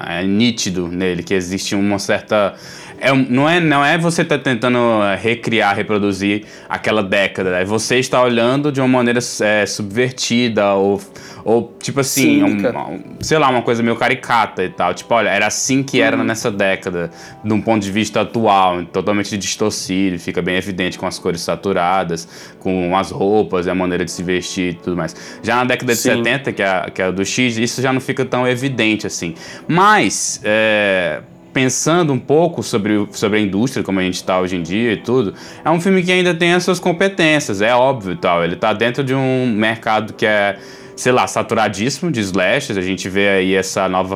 é 0.08 0.24
nítido 0.24 0.88
nele, 0.88 1.24
que 1.24 1.34
existe 1.34 1.76
uma 1.76 2.00
certa 2.00 2.54
é, 3.00 3.14
não, 3.14 3.50
é, 3.50 3.60
não 3.60 3.84
é 3.84 3.98
você 3.98 4.24
tá 4.24 4.38
tentando 4.38 4.78
é, 5.04 5.16
recriar, 5.16 5.76
reproduzir 5.76 6.46
aquela 6.70 7.04
década. 7.04 7.60
É 7.60 7.66
você 7.66 7.98
está 7.98 8.22
olhando 8.22 8.72
de 8.72 8.80
uma 8.80 8.88
maneira 8.88 9.20
é, 9.42 9.66
subvertida 9.66 10.74
ou, 10.74 11.02
ou 11.44 11.76
tipo 11.82 12.00
assim, 12.00 12.44
um, 12.44 12.56
um, 12.56 13.16
sei 13.20 13.38
lá, 13.38 13.50
uma 13.50 13.62
coisa 13.62 13.84
meio 13.84 13.96
caricata 13.96 14.64
e 14.64 14.70
tal. 14.70 14.94
Tipo, 14.94 15.14
olha, 15.14 15.30
era 15.30 15.48
assim 15.48 15.84
que 15.84 16.02
era 16.02 16.18
uhum. 16.18 16.24
nessa 16.24 16.52
década, 16.52 17.10
de 17.44 17.54
um 17.54 17.62
ponto 17.62 17.82
de 17.82 17.92
vista 17.92 18.22
atual, 18.22 18.84
totalmente 18.86 19.38
distorcido, 19.38 20.18
fica 20.20 20.42
bem 20.42 20.56
evidente 20.56 20.98
com 20.98 21.06
as 21.06 21.20
cores 21.20 21.42
saturadas, 21.42 22.56
com 22.60 22.96
as 22.98 23.12
roupas 23.12 23.66
e 23.66 23.70
a 23.70 23.76
maneira 23.76 24.06
de 24.06 24.12
se 24.12 24.24
vestir 24.24 24.74
e 24.74 24.74
tudo 24.74 24.96
mais. 24.96 25.16
Já 25.44 25.58
na 25.58 25.66
década 25.66 25.94
Sim. 25.96 26.10
de 26.10 26.18
70, 26.18 26.54
que 26.54 26.64
é, 26.64 26.90
que 26.90 27.02
é 27.02 27.12
do 27.12 27.26
X, 27.26 27.58
isso 27.58 27.82
já 27.82 27.92
não 27.92 28.02
fica 28.02 28.26
tão 28.26 28.48
evidente 28.48 29.06
assim. 29.06 29.36
Mas, 29.68 30.40
é, 30.44 31.22
pensando 31.56 32.12
um 32.12 32.20
pouco 32.20 32.62
sobre, 32.62 33.08
sobre 33.14 33.40
a 33.40 33.42
indústria, 33.42 33.82
como 33.82 33.98
a 33.98 34.04
gente 34.04 34.16
está 34.16 34.42
hoje 34.42 34.58
em 34.58 34.62
dia 34.62 34.92
e 34.92 34.98
tudo, 34.98 35.34
é 35.64 35.72
um 35.72 35.80
filme 35.80 36.04
que 36.04 36.12
ainda 36.12 36.36
tem 36.36 36.52
as 36.52 36.66
suas 36.66 36.82
competências, 36.82 37.62
é 37.62 37.74
óbvio 37.74 38.12
e 38.12 38.18
tal. 38.18 38.44
Ele 38.44 38.56
está 38.56 38.74
dentro 38.74 39.02
de 39.06 39.16
um 39.16 39.48
mercado 39.56 40.12
que 40.12 40.26
é 40.26 40.60
sei 40.96 41.12
lá, 41.12 41.28
saturadíssimo 41.28 42.12
de 42.12 42.22
slashes. 42.22 42.78
A 42.78 42.82
gente 42.82 43.10
vê 43.10 43.30
aí 43.30 43.54
essa 43.54 43.88
nova 43.90 44.16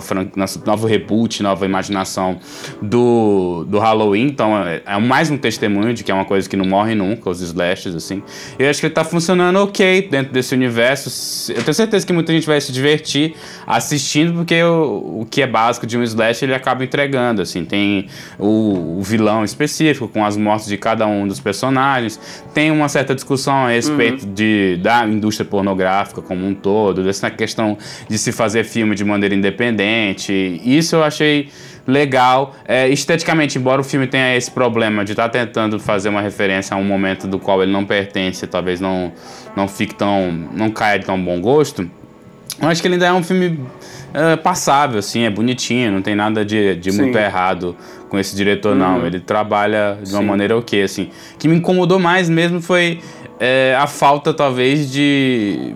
novo 0.65 0.87
reboot, 0.87 1.43
nova 1.43 1.65
imaginação 1.65 2.39
do, 2.81 3.65
do 3.67 3.79
Halloween. 3.79 4.27
Então 4.27 4.57
é, 4.57 4.81
é 4.85 4.99
mais 4.99 5.29
um 5.29 5.37
testemunho 5.37 5.93
de 5.93 6.03
que 6.03 6.11
é 6.11 6.13
uma 6.13 6.25
coisa 6.25 6.49
que 6.49 6.55
não 6.55 6.65
morre 6.65 6.95
nunca, 6.95 7.29
os 7.29 7.41
slashes, 7.41 7.95
assim. 7.95 8.23
Eu 8.57 8.69
acho 8.69 8.79
que 8.79 8.85
ele 8.85 8.93
tá 8.93 9.03
funcionando 9.03 9.57
ok 9.57 10.07
dentro 10.09 10.31
desse 10.31 10.53
universo. 10.53 11.51
Eu 11.51 11.63
tenho 11.63 11.73
certeza 11.73 12.05
que 12.05 12.13
muita 12.13 12.31
gente 12.31 12.47
vai 12.47 12.59
se 12.61 12.71
divertir 12.71 13.35
assistindo, 13.67 14.33
porque 14.33 14.61
o, 14.63 15.21
o 15.21 15.27
que 15.29 15.41
é 15.41 15.47
básico 15.47 15.85
de 15.85 15.97
um 15.97 16.03
slash 16.03 16.45
ele 16.45 16.53
acaba 16.53 16.83
entregando, 16.83 17.41
assim. 17.41 17.65
Tem 17.65 18.07
o, 18.37 18.99
o 18.99 19.01
vilão 19.01 19.43
específico, 19.43 20.07
com 20.07 20.23
as 20.25 20.37
mortes 20.37 20.67
de 20.67 20.77
cada 20.77 21.05
um 21.05 21.27
dos 21.27 21.39
personagens. 21.39 22.19
Tem 22.53 22.71
uma 22.71 22.87
certa 22.87 23.13
discussão 23.13 23.65
a 23.65 23.69
respeito 23.69 24.25
uhum. 24.25 24.33
de, 24.33 24.79
da 24.81 25.05
indústria 25.05 25.47
pornográfica 25.47 26.21
como 26.21 26.45
um 26.45 26.53
todo 26.53 26.68
todo, 26.69 27.03
dessa 27.03 27.31
questão 27.31 27.75
de 28.07 28.15
se 28.19 28.31
fazer 28.31 28.63
filme 28.63 28.93
de 28.95 29.03
maneira 29.03 29.33
independente. 29.33 30.61
Isso 30.63 30.95
eu 30.95 31.03
achei 31.03 31.49
legal. 31.87 32.55
É, 32.67 32.87
esteticamente, 32.87 33.57
embora 33.57 33.81
o 33.81 33.83
filme 33.83 34.05
tenha 34.05 34.37
esse 34.37 34.51
problema 34.51 35.03
de 35.03 35.13
estar 35.13 35.23
tá 35.23 35.29
tentando 35.29 35.79
fazer 35.79 36.09
uma 36.09 36.21
referência 36.21 36.75
a 36.75 36.77
um 36.77 36.83
momento 36.83 37.27
do 37.27 37.39
qual 37.39 37.63
ele 37.63 37.71
não 37.71 37.85
pertence, 37.85 38.45
talvez 38.45 38.79
não, 38.79 39.11
não 39.55 39.67
fique 39.67 39.95
tão. 39.95 40.31
não 40.53 40.69
caia 40.69 40.99
de 40.99 41.05
tão 41.07 41.19
bom 41.19 41.41
gosto. 41.41 41.89
Eu 42.61 42.67
acho 42.67 42.81
que 42.81 42.87
ele 42.87 42.95
ainda 42.95 43.07
é 43.07 43.13
um 43.13 43.23
filme 43.23 43.59
é, 44.13 44.35
passável, 44.35 44.99
assim, 44.99 45.23
é 45.23 45.29
bonitinho, 45.29 45.91
não 45.91 46.01
tem 46.01 46.13
nada 46.13 46.45
de, 46.45 46.75
de 46.75 46.91
muito 46.91 47.17
errado 47.17 47.75
com 48.09 48.19
esse 48.19 48.35
diretor, 48.35 48.75
não. 48.75 48.99
Uhum. 48.99 49.07
Ele 49.07 49.19
trabalha 49.19 49.97
de 50.03 50.11
uma 50.11 50.21
Sim. 50.21 50.27
maneira 50.27 50.57
ok, 50.57 50.83
assim. 50.83 51.09
O 51.33 51.37
que 51.39 51.47
me 51.47 51.55
incomodou 51.55 51.97
mais 51.97 52.29
mesmo 52.29 52.61
foi 52.61 52.99
é, 53.39 53.75
a 53.79 53.87
falta, 53.87 54.33
talvez, 54.33 54.91
de 54.91 55.73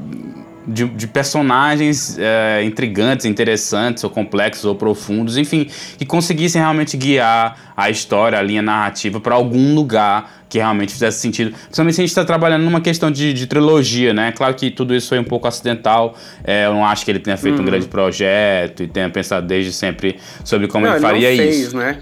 de, 0.67 0.85
de 0.85 1.07
personagens 1.07 2.17
é, 2.19 2.63
intrigantes, 2.63 3.25
interessantes, 3.25 4.03
ou 4.03 4.09
complexos, 4.09 4.65
ou 4.65 4.75
profundos, 4.75 5.37
enfim, 5.37 5.69
que 5.97 6.05
conseguissem 6.05 6.61
realmente 6.61 6.95
guiar 6.97 7.73
a 7.75 7.89
história, 7.89 8.37
a 8.37 8.41
linha 8.41 8.61
narrativa 8.61 9.19
para 9.19 9.35
algum 9.35 9.73
lugar 9.73 10.43
que 10.47 10.59
realmente 10.59 10.93
fizesse 10.93 11.19
sentido. 11.19 11.51
Principalmente 11.51 11.95
se 11.95 12.01
a 12.01 12.03
gente 12.03 12.11
está 12.11 12.23
trabalhando 12.23 12.63
numa 12.63 12.79
questão 12.79 13.09
de, 13.09 13.33
de, 13.33 13.47
trilogia, 13.47 14.13
né? 14.13 14.31
Claro 14.31 14.53
que 14.53 14.69
tudo 14.69 14.93
isso 14.93 15.09
foi 15.09 15.17
um 15.17 15.23
pouco 15.23 15.47
acidental. 15.47 16.15
É, 16.43 16.67
eu 16.67 16.73
não 16.73 16.85
acho 16.85 17.03
que 17.03 17.09
ele 17.09 17.19
tenha 17.19 17.37
feito 17.37 17.55
uhum. 17.55 17.63
um 17.63 17.65
grande 17.65 17.87
projeto 17.87 18.83
e 18.83 18.87
tenha 18.87 19.09
pensado 19.09 19.47
desde 19.47 19.73
sempre 19.73 20.19
sobre 20.43 20.67
como 20.67 20.85
não, 20.85 20.93
ele 20.93 21.01
faria 21.01 21.31
ele 21.31 21.41
não 21.41 21.49
isso. 21.49 21.59
Fez, 21.59 21.73
né? 21.73 21.97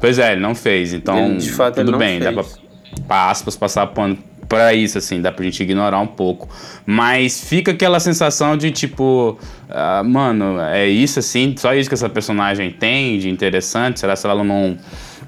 Pois 0.00 0.18
é, 0.18 0.32
ele 0.32 0.40
não 0.40 0.54
fez. 0.54 0.92
Então, 0.92 1.30
ele, 1.30 1.38
de 1.38 1.50
fato, 1.50 1.84
tudo 1.84 1.98
bem, 1.98 2.20
fez. 2.20 2.34
dá 2.34 2.44
para 3.08 3.30
aspas 3.30 3.56
passar 3.56 3.86
pano 3.88 4.16
para 4.48 4.74
isso, 4.74 4.98
assim, 4.98 5.20
dá 5.20 5.32
pra 5.32 5.44
gente 5.44 5.62
ignorar 5.62 6.00
um 6.00 6.06
pouco. 6.06 6.48
Mas 6.84 7.40
fica 7.40 7.72
aquela 7.72 8.00
sensação 8.00 8.56
de 8.56 8.70
tipo, 8.70 9.38
uh, 9.68 10.04
mano, 10.04 10.60
é 10.60 10.86
isso 10.86 11.18
assim, 11.18 11.54
só 11.56 11.74
isso 11.74 11.88
que 11.88 11.94
essa 11.94 12.08
personagem 12.08 12.70
tem 12.70 13.18
de 13.18 13.28
interessante? 13.28 14.00
Será 14.00 14.16
que 14.16 14.26
ela 14.26 14.44
não, 14.44 14.76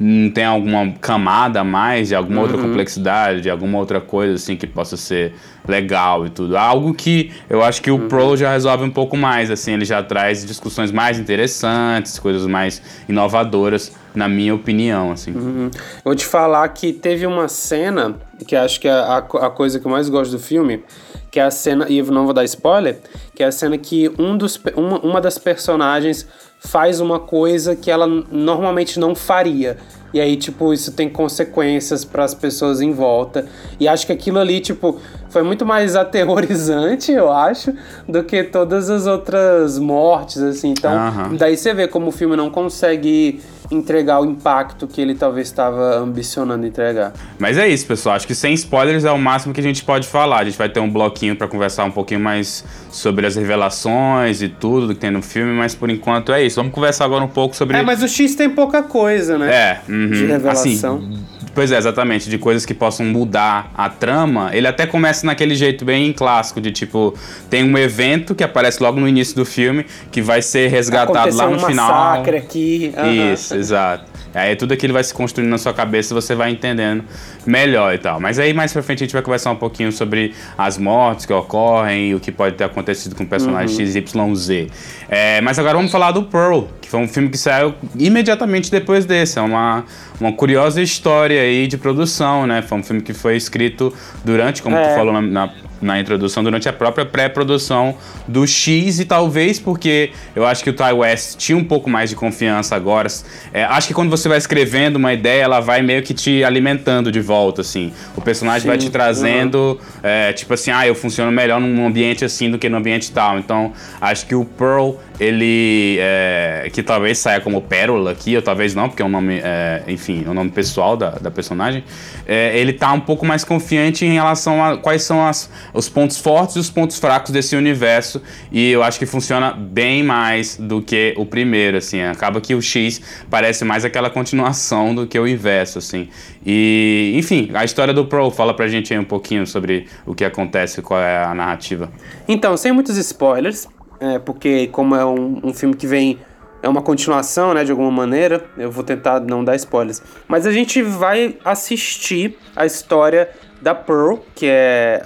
não 0.01 0.31
tem 0.31 0.45
alguma 0.45 0.93
camada 1.01 1.61
a 1.61 1.65
mais, 1.65 2.09
de 2.09 2.15
alguma 2.15 2.43
uhum. 2.43 2.43
outra 2.43 2.59
complexidade, 2.59 3.41
de 3.41 3.51
alguma 3.51 3.79
outra 3.79 4.01
coisa 4.01 4.35
assim 4.35 4.57
que 4.57 4.67
possa 4.67 4.97
ser 4.97 5.35
legal 5.67 6.25
e 6.27 6.31
tudo? 6.31 6.57
Algo 6.57 6.95
que 6.95 7.33
eu 7.51 7.63
acho 7.63 7.83
que 7.83 7.91
o 7.91 7.97
uhum. 7.97 8.09
Pro 8.09 8.37
já 8.37 8.53
resolve 8.53 8.85
um 8.85 8.91
pouco 8.91 9.17
mais, 9.17 9.51
assim, 9.51 9.73
ele 9.73 9.85
já 9.85 10.03
traz 10.03 10.47
discussões 10.47 10.93
mais 10.93 11.19
interessantes, 11.19 12.19
coisas 12.19 12.47
mais 12.47 12.81
inovadoras 13.09 13.93
na 14.15 14.29
minha 14.29 14.55
opinião, 14.55 15.13
assim. 15.13 15.33
Uhum. 15.33 15.71
Vou 16.05 16.15
te 16.15 16.25
falar 16.25 16.69
que 16.69 16.93
teve 16.93 17.27
uma 17.27 17.49
cena, 17.49 18.17
que 18.47 18.55
acho 18.57 18.81
que 18.81 18.89
é 18.89 18.93
a, 18.93 19.19
a 19.19 19.51
coisa 19.51 19.79
que 19.79 19.87
eu 19.87 19.91
mais 19.91 20.09
gosto 20.09 20.33
do 20.33 20.39
filme, 20.39 20.83
que 21.31 21.39
é 21.39 21.45
a 21.45 21.51
cena, 21.51 21.87
e 21.89 22.01
não 22.03 22.25
vou 22.25 22.33
dar 22.33 22.45
spoiler, 22.45 22.99
que 23.35 23.43
é 23.43 23.47
a 23.47 23.53
cena 23.53 23.77
que 23.77 24.11
um 24.19 24.37
dos, 24.37 24.61
uma, 24.75 24.99
uma 25.01 25.21
das 25.21 25.39
personagens 25.39 26.27
faz 26.59 27.01
uma 27.01 27.18
coisa 27.18 27.75
que 27.77 27.90
ela 27.90 28.07
normalmente 28.07 28.99
não 28.99 29.14
faria. 29.14 29.79
E 30.12 30.21
aí, 30.21 30.37
tipo, 30.37 30.73
isso 30.73 30.92
tem 30.92 31.09
consequências 31.09 32.05
para 32.05 32.25
as 32.25 32.35
pessoas 32.35 32.81
em 32.81 32.92
volta. 32.92 33.47
E 33.79 33.87
acho 33.87 34.07
que 34.07 34.12
aquilo 34.12 34.38
ali, 34.38 34.61
tipo, 34.61 34.99
foi 35.29 35.42
muito 35.42 35.66
mais 35.66 35.94
aterrorizante, 35.97 37.12
eu 37.12 37.31
acho, 37.31 37.75
do 38.09 38.23
que 38.25 38.42
todas 38.42 38.88
as 38.88 39.07
outras 39.07 39.79
mortes, 39.79 40.40
assim. 40.40 40.71
Então, 40.71 40.92
uhum. 40.92 41.37
daí 41.37 41.57
você 41.57 41.75
vê 41.75 41.87
como 41.87 42.09
o 42.09 42.12
filme 42.12 42.37
não 42.37 42.51
consegue 42.51 43.40
entregar 43.71 44.21
o 44.21 44.25
impacto 44.25 44.87
que 44.87 45.01
ele 45.01 45.14
talvez 45.14 45.49
estava 45.49 45.97
ambicionando 45.97 46.66
entregar. 46.66 47.12
Mas 47.38 47.59
é 47.59 47.68
isso, 47.68 47.87
pessoal. 47.87 48.16
Acho 48.16 48.27
que 48.27 48.35
sem 48.35 48.55
spoilers 48.55 49.05
é 49.05 49.11
o 49.11 49.18
máximo 49.18 49.53
que 49.53 49.61
a 49.61 49.62
gente 49.62 49.85
pode 49.85 50.07
falar. 50.07 50.38
A 50.38 50.44
gente 50.44 50.57
vai 50.57 50.68
ter 50.68 50.81
um 50.81 50.90
bloquinho 50.90 51.37
para 51.37 51.47
conversar 51.47 51.85
um 51.85 51.90
pouquinho 51.90 52.21
mais 52.21 52.64
sobre 52.90 53.27
as 53.27 53.37
revelações 53.37 54.40
e 54.40 54.49
tudo 54.49 54.94
que 54.94 55.01
tem 55.01 55.11
no 55.11 55.23
filme, 55.23 55.53
mas 55.53 55.75
por 55.75 55.90
enquanto 55.90 56.33
é 56.33 56.42
isso. 56.42 56.57
Vamos 56.57 56.73
conversar 56.73 57.05
agora 57.05 57.25
um 57.25 57.29
pouco 57.29 57.55
sobre. 57.55 57.77
É, 57.77 57.83
mas 57.83 58.03
o 58.03 58.09
X 58.09 58.35
tem 58.35 58.49
pouca 58.49 58.83
coisa, 58.83 59.37
né? 59.37 59.55
É, 59.55 59.81
uhum. 60.05 60.11
de 60.11 60.27
revelação. 60.27 60.97
Assim, 60.97 61.19
Pois 61.59 61.73
é, 61.73 61.77
exatamente, 61.77 62.31
de 62.31 62.38
coisas 62.38 62.64
que 62.64 62.73
possam 62.73 63.05
mudar 63.05 63.73
a 63.77 63.88
trama. 63.88 64.51
Ele 64.53 64.68
até 64.68 64.87
começa 64.87 65.27
naquele 65.27 65.57
jeito 65.57 65.85
bem 65.85 66.12
clássico, 66.12 66.61
de 66.61 66.71
tipo, 66.71 67.18
tem 67.51 67.64
um 67.64 67.77
evento 67.77 68.33
que 68.33 68.44
aparece 68.44 68.81
logo 68.81 69.01
no 69.01 69.09
início 69.09 69.35
do 69.35 69.44
filme, 69.44 69.85
que 70.12 70.23
vai 70.23 70.40
ser 70.40 70.68
resgatado 70.68 71.18
Aconteceu 71.18 71.44
lá 71.44 71.51
no 71.51 71.57
um 71.57 71.66
final. 71.66 71.90
massacre 71.90 72.37
aqui. 72.37 72.94
Uhum. 72.97 73.33
Isso, 73.33 73.57
exato. 73.57 74.18
Aí 74.35 74.55
tudo 74.57 74.73
aquilo 74.73 74.92
vai 74.92 75.03
se 75.03 75.12
construindo 75.12 75.51
na 75.51 75.59
sua 75.59 75.73
cabeça 75.73 76.12
e 76.12 76.14
você 76.14 76.35
vai 76.35 76.51
entendendo 76.51 77.03
melhor 77.47 77.94
e 77.94 77.99
tal. 77.99 78.21
Mas 78.21 78.38
aí 78.38 78.53
mais 78.53 78.73
pra 78.73 78.83
frente 78.83 79.03
a 79.03 79.07
gente 79.07 79.12
vai 79.12 79.23
conversar 79.23 79.51
um 79.51 79.57
pouquinho 79.57 79.90
sobre 79.90 80.35
as 80.57 80.77
mortes 80.77 81.27
que 81.27 81.33
ocorrem 81.33 82.11
e 82.11 82.14
o 82.14 82.21
que 82.21 82.31
pode 82.31 82.55
ter 82.57 82.64
acontecido 82.64 83.14
com 83.14 83.25
o 83.25 83.27
personagem 83.27 83.87
uhum. 83.87 84.37
XYZ. 84.37 84.71
É, 85.09 85.40
mas 85.40 85.59
agora 85.59 85.77
vamos 85.77 85.90
falar 85.90 86.12
do 86.12 86.25
Pearl, 86.25 86.64
que 86.81 86.88
foi 86.88 87.01
um 87.01 87.09
filme 87.09 87.31
que 87.31 87.38
saiu 87.38 87.75
imediatamente 87.99 88.71
depois 88.71 89.05
desse. 89.05 89.38
É 89.38 89.42
uma, 89.42 89.85
uma 90.21 90.33
curiosa 90.33 90.83
história 90.83 91.48
aí 91.49 91.67
de 91.67 91.77
produção, 91.77 92.47
né? 92.47 92.63
Foi 92.63 92.79
um 92.79 92.83
filme 92.83 93.03
que 93.03 93.13
foi 93.13 93.37
escrito 93.37 93.93
durante, 94.25 94.63
como 94.63 94.77
é. 94.77 94.89
tu 94.89 94.95
falou 94.95 95.13
na, 95.13 95.21
na 95.21 95.51
na 95.81 96.01
introdução, 96.01 96.43
durante 96.43 96.69
a 96.69 96.73
própria 96.73 97.07
pré-produção 97.07 97.97
do 98.27 98.47
X, 98.47 98.99
e 99.01 99.05
talvez 99.05 99.59
porque 99.59 100.11
eu 100.35 100.47
acho 100.47 100.63
que 100.63 100.71
o 100.71 100.73
Ty 100.73 100.93
West 100.93 101.37
tinha 101.37 101.57
um 101.57 101.65
pouco 101.65 101.89
mais 101.89 102.11
de 102.11 102.17
confiança 102.17 102.75
agora. 102.75 103.09
É, 103.53 103.65
acho 103.65 103.89
que 103.89 103.95
quando 103.95 104.11
você 104.11 104.29
vai 104.29 104.39
escrevendo 104.39 104.97
uma 104.97 105.13
ideia, 105.13 105.43
ela 105.43 105.61
vai 105.61 105.83
meio 105.83 106.03
que 106.03 106.13
te 106.13 106.43
alimentando 106.45 107.11
de 107.13 107.21
volta, 107.21 107.61
assim. 107.61 107.93
O 108.17 108.21
personagem 108.21 108.63
Sim. 108.63 108.69
vai 108.69 108.79
te 108.79 108.91
trazendo, 108.91 109.57
uhum. 109.59 109.79
é, 110.03 110.33
tipo 110.33 110.53
assim, 110.53 110.71
ah, 110.71 110.87
eu 110.87 110.95
funciono 110.95 111.31
melhor 111.31 111.61
num 111.61 111.87
ambiente 111.87 112.25
assim 112.25 112.51
do 112.51 112.59
que 112.59 112.69
no 112.69 112.77
ambiente 112.77 113.11
tal. 113.13 113.39
Então, 113.39 113.73
acho 114.01 114.27
que 114.27 114.35
o 114.35 114.45
Pearl 114.45 114.95
ele 115.18 115.98
é, 116.00 116.68
que 116.72 116.83
talvez 116.83 117.18
saia 117.18 117.40
como 117.40 117.61
Pérola 117.61 118.12
aqui, 118.12 118.37
ou 118.37 118.42
talvez 118.42 118.74
não, 118.74 118.88
porque 118.88 119.02
é 119.02 119.04
um 119.04 119.09
nome, 119.09 119.40
é, 119.42 119.83
enfim, 119.88 120.24
é 120.26 120.31
um 120.31 120.35
nome 120.35 120.50
pessoal 120.50 120.96
da, 120.96 121.11
da 121.11 121.31
personagem. 121.31 121.83
É, 122.26 122.57
ele 122.59 122.72
tá 122.72 122.92
um 122.92 123.00
pouco 123.00 123.26
mais 123.26 123.44
confiante 123.44 124.04
em 124.04 124.12
relação 124.12 124.62
a 124.62 124.76
quais 124.76 125.02
são 125.02 125.26
as, 125.26 125.50
os 125.74 125.88
pontos 125.88 126.18
fortes 126.18 126.57
e 126.57 126.59
os 126.59 126.70
pontos 126.70 126.98
fracos 126.98 127.31
desse 127.31 127.57
universo, 127.57 128.22
e 128.52 128.70
eu 128.70 128.83
acho 128.83 128.98
que 128.98 129.07
funciona 129.07 129.52
bem 129.52 130.02
mais 130.02 130.57
do 130.57 130.81
que 130.81 131.14
o 131.16 131.26
primeiro, 131.26 131.78
assim. 131.78 132.00
Acaba 132.02 132.40
que 132.40 132.54
o 132.54 132.62
X 132.62 133.00
parece 133.28 133.64
mais 133.64 133.85
aquela 133.85 134.11
continuação 134.11 134.94
do 134.94 135.07
que 135.07 135.18
o 135.18 135.26
inverso, 135.26 135.78
assim. 135.78 136.09
E, 136.46 137.12
enfim, 137.16 137.50
a 137.54 137.64
história 137.64 137.92
do 137.92 138.04
Pro, 138.04 138.31
fala 138.31 138.54
pra 138.54 138.68
gente 138.68 138.92
aí 138.92 138.98
um 138.98 139.04
pouquinho 139.04 139.46
sobre 139.46 139.87
o 140.07 140.14
que 140.14 140.24
acontece, 140.24 140.81
qual 140.81 141.00
é 141.00 141.24
a 141.24 141.35
narrativa. 141.35 141.90
Então, 142.26 142.57
sem 142.57 142.72
muitos 142.72 142.96
spoilers, 142.96 143.66
é, 144.01 144.19
porque 144.19 144.69
como 144.69 144.95
é 144.95 145.05
um, 145.05 145.41
um 145.45 145.55
filme 145.55 145.75
que 145.75 145.87
vem 145.87 146.19
é 146.63 146.69
uma 146.69 146.83
continuação, 146.83 147.55
né, 147.55 147.65
de 147.65 147.71
alguma 147.71 147.91
maneira. 147.91 148.45
Eu 148.57 148.71
vou 148.71 148.83
tentar 148.83 149.21
não 149.21 149.45
dar 149.45 149.57
spoilers. 149.57 150.03
Mas 150.27 150.47
a 150.47 150.53
gente 150.53 150.83
vai 150.83 151.37
assistir 151.45 152.37
a 152.55 152.67
história 152.67 153.31
da 153.61 153.75
Pearl, 153.75 154.16
que 154.35 154.47
é 154.47 155.03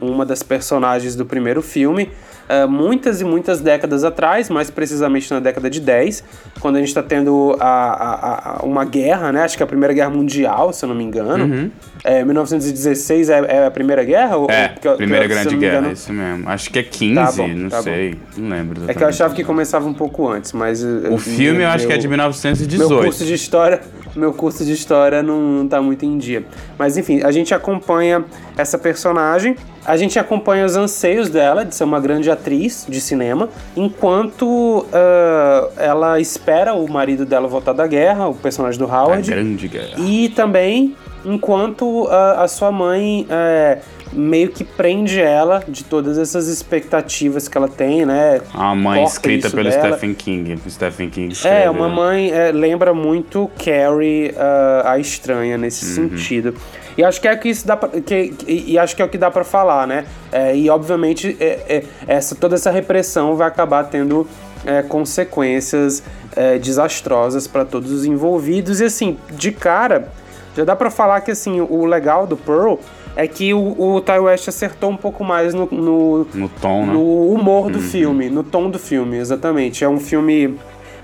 uma 0.00 0.24
das 0.24 0.42
personagens 0.42 1.14
do 1.14 1.26
primeiro 1.26 1.60
filme, 1.60 2.10
uh, 2.48 2.68
muitas 2.68 3.20
e 3.20 3.24
muitas 3.24 3.60
décadas 3.60 4.04
atrás, 4.04 4.48
mais 4.48 4.70
precisamente 4.70 5.30
na 5.32 5.38
década 5.38 5.68
de 5.68 5.80
10, 5.80 6.24
quando 6.60 6.76
a 6.76 6.78
gente 6.78 6.88
está 6.88 7.02
tendo 7.02 7.56
a, 7.60 7.66
a, 7.66 8.60
a, 8.60 8.62
uma 8.64 8.84
guerra, 8.84 9.30
né? 9.32 9.42
Acho 9.42 9.56
que 9.56 9.62
é 9.62 9.64
a 9.64 9.66
Primeira 9.66 9.92
Guerra 9.92 10.10
Mundial, 10.10 10.72
se 10.72 10.84
eu 10.84 10.88
não 10.88 10.96
me 10.96 11.04
engano. 11.04 11.44
Uhum. 11.44 11.70
É, 12.02 12.24
1916 12.24 13.28
é, 13.28 13.44
é, 13.48 13.66
a 13.66 13.70
Primeira 13.70 14.02
Guerra? 14.02 14.36
É, 14.48 14.68
que, 14.68 14.88
Primeira 14.96 15.28
que, 15.28 15.34
Grande 15.34 15.56
Guerra, 15.56 15.78
engano... 15.78 15.92
isso 15.92 16.12
mesmo. 16.12 16.48
Acho 16.48 16.70
que 16.70 16.78
é 16.78 16.82
15, 16.82 17.14
tá 17.14 17.32
bom, 17.32 17.48
não 17.48 17.68
tá 17.68 17.82
sei, 17.82 18.14
bom. 18.14 18.20
não 18.38 18.48
lembro. 18.48 18.82
É 18.88 18.94
que 18.94 19.04
eu 19.04 19.08
achava 19.08 19.34
que 19.34 19.44
começava 19.44 19.86
um 19.86 19.94
pouco 19.94 20.26
antes, 20.26 20.52
mas... 20.52 20.82
O 20.82 21.18
filme 21.18 21.58
meu, 21.58 21.62
eu 21.62 21.68
acho 21.68 21.86
que 21.86 21.92
é 21.92 21.98
de 21.98 22.08
1918. 22.08 22.88
Meu 22.88 23.02
curso 23.02 23.24
de 23.24 23.34
História 23.34 23.80
meu 24.14 24.32
curso 24.32 24.64
de 24.64 24.72
história 24.72 25.22
não, 25.22 25.40
não 25.40 25.68
tá 25.68 25.80
muito 25.80 26.04
em 26.04 26.18
dia. 26.18 26.44
Mas 26.78 26.96
enfim, 26.96 27.22
a 27.22 27.30
gente 27.30 27.54
acompanha 27.54 28.24
essa 28.56 28.78
personagem, 28.78 29.56
a 29.84 29.96
gente 29.96 30.18
acompanha 30.18 30.64
os 30.64 30.76
anseios 30.76 31.28
dela 31.28 31.64
de 31.64 31.74
ser 31.74 31.84
uma 31.84 32.00
grande 32.00 32.30
atriz 32.30 32.86
de 32.88 33.00
cinema, 33.00 33.48
enquanto 33.76 34.44
uh, 34.46 35.72
ela 35.76 36.20
espera 36.20 36.74
o 36.74 36.90
marido 36.90 37.24
dela 37.24 37.48
voltar 37.48 37.72
da 37.72 37.86
guerra, 37.86 38.28
o 38.28 38.34
personagem 38.34 38.78
do 38.78 38.86
Howard. 38.86 39.30
A 39.30 39.34
grande 39.34 39.68
guerra. 39.68 39.94
E 39.98 40.28
também 40.30 40.96
enquanto 41.24 42.04
uh, 42.04 42.38
a 42.38 42.48
sua 42.48 42.72
mãe. 42.72 43.26
Uh, 43.26 43.99
meio 44.12 44.48
que 44.48 44.64
prende 44.64 45.20
ela 45.20 45.62
de 45.66 45.84
todas 45.84 46.18
essas 46.18 46.48
expectativas 46.48 47.48
que 47.48 47.56
ela 47.56 47.68
tem, 47.68 48.04
né? 48.04 48.40
A 48.52 48.74
mãe 48.74 49.00
Corta 49.00 49.12
escrita 49.12 49.50
pelo 49.50 49.70
dela. 49.70 49.92
Stephen 49.92 50.14
King. 50.14 50.58
Stephen 50.68 51.10
King 51.10 51.32
escreve, 51.32 51.64
É, 51.64 51.70
uma 51.70 51.88
mãe 51.88 52.30
é, 52.30 52.50
lembra 52.50 52.92
muito 52.92 53.50
Carrie, 53.56 54.30
uh, 54.30 54.86
a 54.86 54.98
estranha, 54.98 55.56
nesse 55.56 56.00
uhum. 56.00 56.10
sentido. 56.10 56.54
E 56.96 57.04
acho 57.04 57.20
que 57.20 57.28
é 57.28 57.36
que 57.36 57.48
isso 57.48 57.66
dá 57.66 57.76
pra, 57.76 57.88
que, 58.00 58.34
e 58.46 58.78
acho 58.78 58.96
que 58.96 59.02
é 59.02 59.04
o 59.04 59.08
que 59.08 59.16
dá 59.16 59.30
para 59.30 59.44
falar, 59.44 59.86
né? 59.86 60.04
É, 60.32 60.56
e 60.56 60.68
obviamente 60.68 61.36
é, 61.40 61.60
é, 61.68 61.84
essa, 62.06 62.34
toda 62.34 62.56
essa 62.56 62.70
repressão 62.70 63.36
vai 63.36 63.48
acabar 63.48 63.84
tendo 63.84 64.26
é, 64.66 64.82
consequências 64.82 66.02
é, 66.34 66.58
desastrosas 66.58 67.46
para 67.46 67.64
todos 67.64 67.90
os 67.90 68.04
envolvidos. 68.04 68.80
E 68.80 68.84
assim, 68.84 69.16
de 69.30 69.52
cara, 69.52 70.08
já 70.56 70.64
dá 70.64 70.74
para 70.74 70.90
falar 70.90 71.20
que 71.20 71.30
assim, 71.30 71.60
o 71.60 71.86
legal 71.86 72.26
do 72.26 72.36
Pearl 72.36 72.74
é 73.16 73.26
que 73.26 73.52
o, 73.52 73.96
o 73.96 74.00
Ty 74.00 74.18
West 74.20 74.48
acertou 74.48 74.90
um 74.90 74.96
pouco 74.96 75.24
mais 75.24 75.52
no, 75.52 75.68
no, 75.70 76.26
no 76.32 76.48
tom, 76.48 76.86
né? 76.86 76.92
no 76.92 77.32
humor 77.32 77.70
do 77.70 77.78
uhum. 77.78 77.84
filme, 77.84 78.30
no 78.30 78.42
tom 78.42 78.70
do 78.70 78.78
filme, 78.78 79.16
exatamente. 79.16 79.84
É 79.84 79.88
um 79.88 79.98
filme 79.98 80.56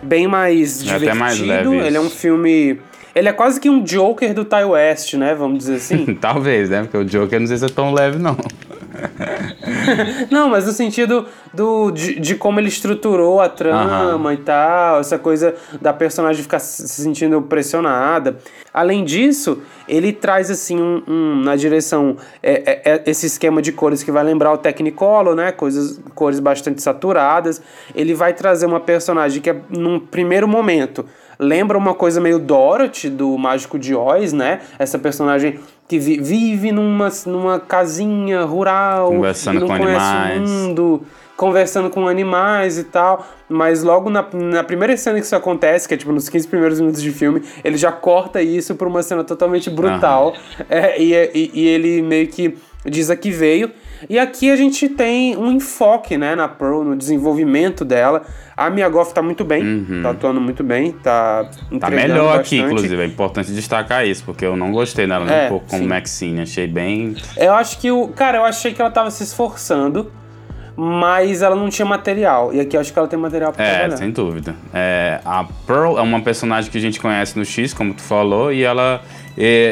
bem 0.03 0.27
mais 0.27 0.81
é 0.81 0.85
divertido. 0.85 1.11
Até 1.11 1.19
mais 1.19 1.41
leve 1.41 1.77
Ele 1.77 1.97
é 1.97 2.01
um 2.01 2.11
filme. 2.11 2.79
Ele 3.15 3.29
é 3.29 3.33
quase 3.33 3.59
que 3.59 3.71
um 3.71 3.83
Joker 3.83 4.35
do 4.35 4.45
Ty 4.45 4.65
West, 4.65 5.15
né? 5.15 5.35
Vamos 5.35 5.59
dizer 5.59 5.77
assim. 5.77 6.05
Talvez, 6.21 6.71
né? 6.71 6.83
Porque 6.83 6.99
o 6.99 7.05
Joker 7.05 7.41
não 7.41 7.47
sei 7.47 7.57
se 7.57 7.65
é 7.65 7.69
tão 7.69 7.93
leve, 7.93 8.19
não. 8.19 8.37
não, 10.31 10.49
mas 10.49 10.67
no 10.67 10.73
sentido 10.73 11.27
do, 11.53 11.91
de, 11.91 12.19
de 12.21 12.35
como 12.35 12.61
ele 12.61 12.69
estruturou 12.69 13.41
a 13.41 13.49
trama 13.49 14.35
e 14.35 14.39
tal, 14.39 15.01
essa 15.01 15.19
coisa 15.19 15.55
da 15.81 15.93
personagem 15.93 16.43
ficar 16.43 16.59
se 16.59 16.89
sentindo 16.89 17.41
pressionada. 17.43 18.39
Além 18.73 19.05
disso, 19.05 19.63
ele 19.89 20.13
traz 20.13 20.51
assim 20.51 20.81
um, 20.81 21.03
um 21.07 21.37
na 21.43 21.57
direção 21.57 22.17
é, 22.43 22.53
é, 22.53 22.93
é, 22.93 23.03
esse 23.07 23.27
esquema 23.27 23.63
de 23.63 23.73
cores 23.73 24.03
que 24.03 24.11
vai 24.11 24.23
lembrar 24.23 24.53
o 24.53 24.59
Technicolor, 24.59 25.35
né? 25.35 25.53
Coisas, 25.53 26.01
cores 26.15 26.41
bastante 26.41 26.83
saturadas. 26.83 27.63
Ele 27.95 28.15
vai 28.15 28.33
trazer 28.33 28.67
uma 28.67 28.81
personagem 28.81 29.41
que 29.41 29.51
é 29.51 29.57
num 29.71 29.99
primeiro 29.99 30.47
momento 30.47 31.07
lembra 31.39 31.77
uma 31.77 31.95
coisa 31.95 32.21
meio 32.21 32.39
Dorothy 32.39 33.11
do 33.11 33.37
Mágico 33.37 33.79
de 33.79 33.95
Oz, 33.95 34.33
né? 34.33 34.61
Essa 34.79 34.99
personagem 34.99 35.61
que 35.89 35.99
vi 35.99 36.19
vive 36.19 36.73
numa, 36.73 37.09
numa 37.27 37.61
casinha 37.61 38.43
rural, 38.43 39.09
conversando 39.09 39.61
não 39.61 39.69
com 39.69 39.79
conhece 39.79 40.05
animais. 40.05 40.51
o 40.51 40.53
mundo, 40.53 41.03
conversando 41.37 41.91
com 41.91 42.09
animais 42.09 42.79
e 42.79 42.85
tal. 42.85 43.27
Mas 43.49 43.83
logo 43.83 44.11
na, 44.11 44.27
na 44.33 44.65
primeira 44.65 44.97
cena 44.97 45.19
que 45.19 45.27
isso 45.27 45.37
acontece, 45.37 45.87
que 45.87 45.95
é 45.95 45.97
tipo 45.97 46.13
nos 46.13 46.29
15 46.29 46.49
primeiros 46.49 46.81
minutos 46.81 47.01
de 47.01 47.13
filme, 47.13 47.43
ele 47.65 47.77
já 47.77 47.93
corta 47.93 48.43
isso 48.43 48.75
pra 48.75 48.89
uma 48.89 49.03
cena 49.03 49.23
totalmente 49.23 49.71
brutal. 49.71 50.29
Uhum. 50.59 50.67
É, 50.69 51.01
e, 51.01 51.13
e, 51.13 51.51
e 51.55 51.69
ele 51.69 52.03
meio 52.03 52.27
que 52.27 52.57
diz 52.85 53.11
a 53.11 53.17
que 53.17 53.31
veio. 53.31 53.71
E 54.09 54.19
aqui 54.19 54.51
a 54.51 54.57
gente 54.57 54.89
tem 54.89 55.37
um 55.37 55.51
enfoque, 55.51 56.17
né, 56.19 56.35
na 56.35 56.49
Pearl, 56.49 56.83
no 56.83 56.97
desenvolvimento 56.97 57.85
dela. 57.85 58.23
A 58.57 58.71
Mia 58.71 58.89
Goff 58.89 59.13
tá 59.13 59.23
muito 59.23 59.45
bem, 59.45 59.63
uhum. 59.63 60.03
tá 60.03 60.11
atuando 60.11 60.41
muito 60.41 60.63
bem, 60.63 60.93
tá 60.93 61.49
Tá 61.79 61.91
melhor 61.91 62.37
bastante. 62.37 62.41
aqui, 62.41 62.59
inclusive, 62.59 63.03
é 63.03 63.07
importante 63.07 63.53
destacar 63.53 64.07
isso, 64.07 64.25
porque 64.25 64.45
eu 64.45 64.57
não 64.57 64.73
gostei 64.73 65.07
dela 65.07 65.31
é, 65.31 65.47
um 65.47 65.49
pouco 65.49 65.67
como. 65.69 65.87
Maxine, 65.87 66.41
achei 66.41 66.67
bem... 66.67 67.17
Eu 67.37 67.55
acho 67.55 67.79
que 67.79 67.91
o... 67.91 68.09
Cara, 68.09 68.39
eu 68.39 68.45
achei 68.45 68.73
que 68.73 68.81
ela 68.81 68.91
tava 68.91 69.11
se 69.11 69.23
esforçando, 69.23 70.11
mas 70.77 71.43
ela 71.43 71.57
não 71.57 71.69
tinha 71.69 71.87
material. 71.87 72.53
E 72.53 72.61
aqui 72.61 72.77
eu 72.77 72.81
acho 72.81 72.93
que 72.93 72.99
ela 72.99 73.09
tem 73.09 73.19
material 73.19 73.53
pra 73.53 73.65
é, 73.65 73.71
trabalhar. 73.71 73.95
É, 73.95 73.97
sem 73.97 74.11
dúvida. 74.11 74.55
É, 74.73 75.21
a 75.25 75.45
Pearl 75.67 75.99
é 75.99 76.03
uma 76.03 76.21
personagem 76.21 76.71
que 76.71 76.79
a 76.79 76.81
gente 76.81 77.01
conhece 77.01 77.39
no 77.39 77.45
X, 77.45 77.73
como 77.73 77.95
tu 77.95 78.03
falou, 78.03 78.53
e 78.53 78.63
ela, 78.63 79.03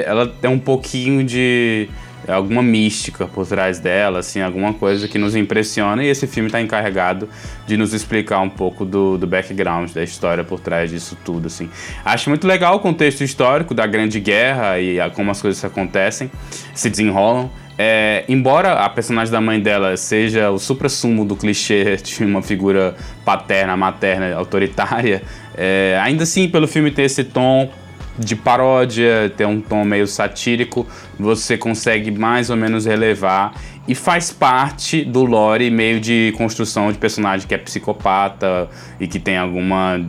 ela 0.06 0.26
tem 0.26 0.50
um 0.50 0.58
pouquinho 0.58 1.22
de 1.24 1.88
alguma 2.28 2.62
mística 2.62 3.26
por 3.26 3.46
trás 3.46 3.78
dela, 3.78 4.20
assim, 4.20 4.40
alguma 4.40 4.72
coisa 4.72 5.06
que 5.08 5.18
nos 5.18 5.34
impressiona. 5.36 6.02
E 6.04 6.08
esse 6.08 6.26
filme 6.26 6.48
está 6.48 6.60
encarregado 6.60 7.28
de 7.66 7.76
nos 7.76 7.92
explicar 7.92 8.40
um 8.40 8.50
pouco 8.50 8.84
do, 8.84 9.18
do 9.18 9.26
background, 9.26 9.90
da 9.92 10.02
história 10.02 10.44
por 10.44 10.60
trás 10.60 10.90
disso 10.90 11.16
tudo, 11.24 11.46
assim. 11.46 11.68
Acho 12.04 12.30
muito 12.30 12.46
legal 12.46 12.76
o 12.76 12.80
contexto 12.80 13.22
histórico 13.22 13.74
da 13.74 13.86
Grande 13.86 14.20
Guerra 14.20 14.78
e 14.78 15.00
a, 15.00 15.10
como 15.10 15.30
as 15.30 15.40
coisas 15.40 15.64
acontecem, 15.64 16.30
se 16.74 16.90
desenrolam. 16.90 17.50
É, 17.76 18.24
embora 18.28 18.74
a 18.74 18.88
personagem 18.88 19.32
da 19.32 19.40
mãe 19.40 19.60
dela 19.60 19.96
seja 19.96 20.48
o 20.50 20.58
supra-sumo 20.60 21.24
do 21.24 21.34
clichê 21.34 21.96
de 22.02 22.24
uma 22.24 22.40
figura 22.40 22.94
paterna, 23.24 23.76
materna, 23.76 24.32
autoritária, 24.36 25.22
é, 25.56 25.98
ainda 26.00 26.22
assim, 26.22 26.48
pelo 26.48 26.68
filme 26.68 26.90
ter 26.90 27.02
esse 27.02 27.24
tom 27.24 27.70
de 28.18 28.36
paródia, 28.36 29.32
ter 29.36 29.46
um 29.46 29.60
tom 29.60 29.84
meio 29.84 30.06
satírico, 30.06 30.86
você 31.18 31.56
consegue 31.56 32.10
mais 32.10 32.50
ou 32.50 32.56
menos 32.56 32.86
relevar 32.86 33.54
e 33.86 33.94
faz 33.94 34.32
parte 34.32 35.04
do 35.04 35.24
lore 35.24 35.70
meio 35.70 36.00
de 36.00 36.32
construção 36.36 36.90
de 36.90 36.98
personagem 36.98 37.46
que 37.46 37.54
é 37.54 37.58
psicopata 37.58 38.68
e 38.98 39.06
que 39.06 39.18
tem 39.18 39.36
alguma 39.36 40.00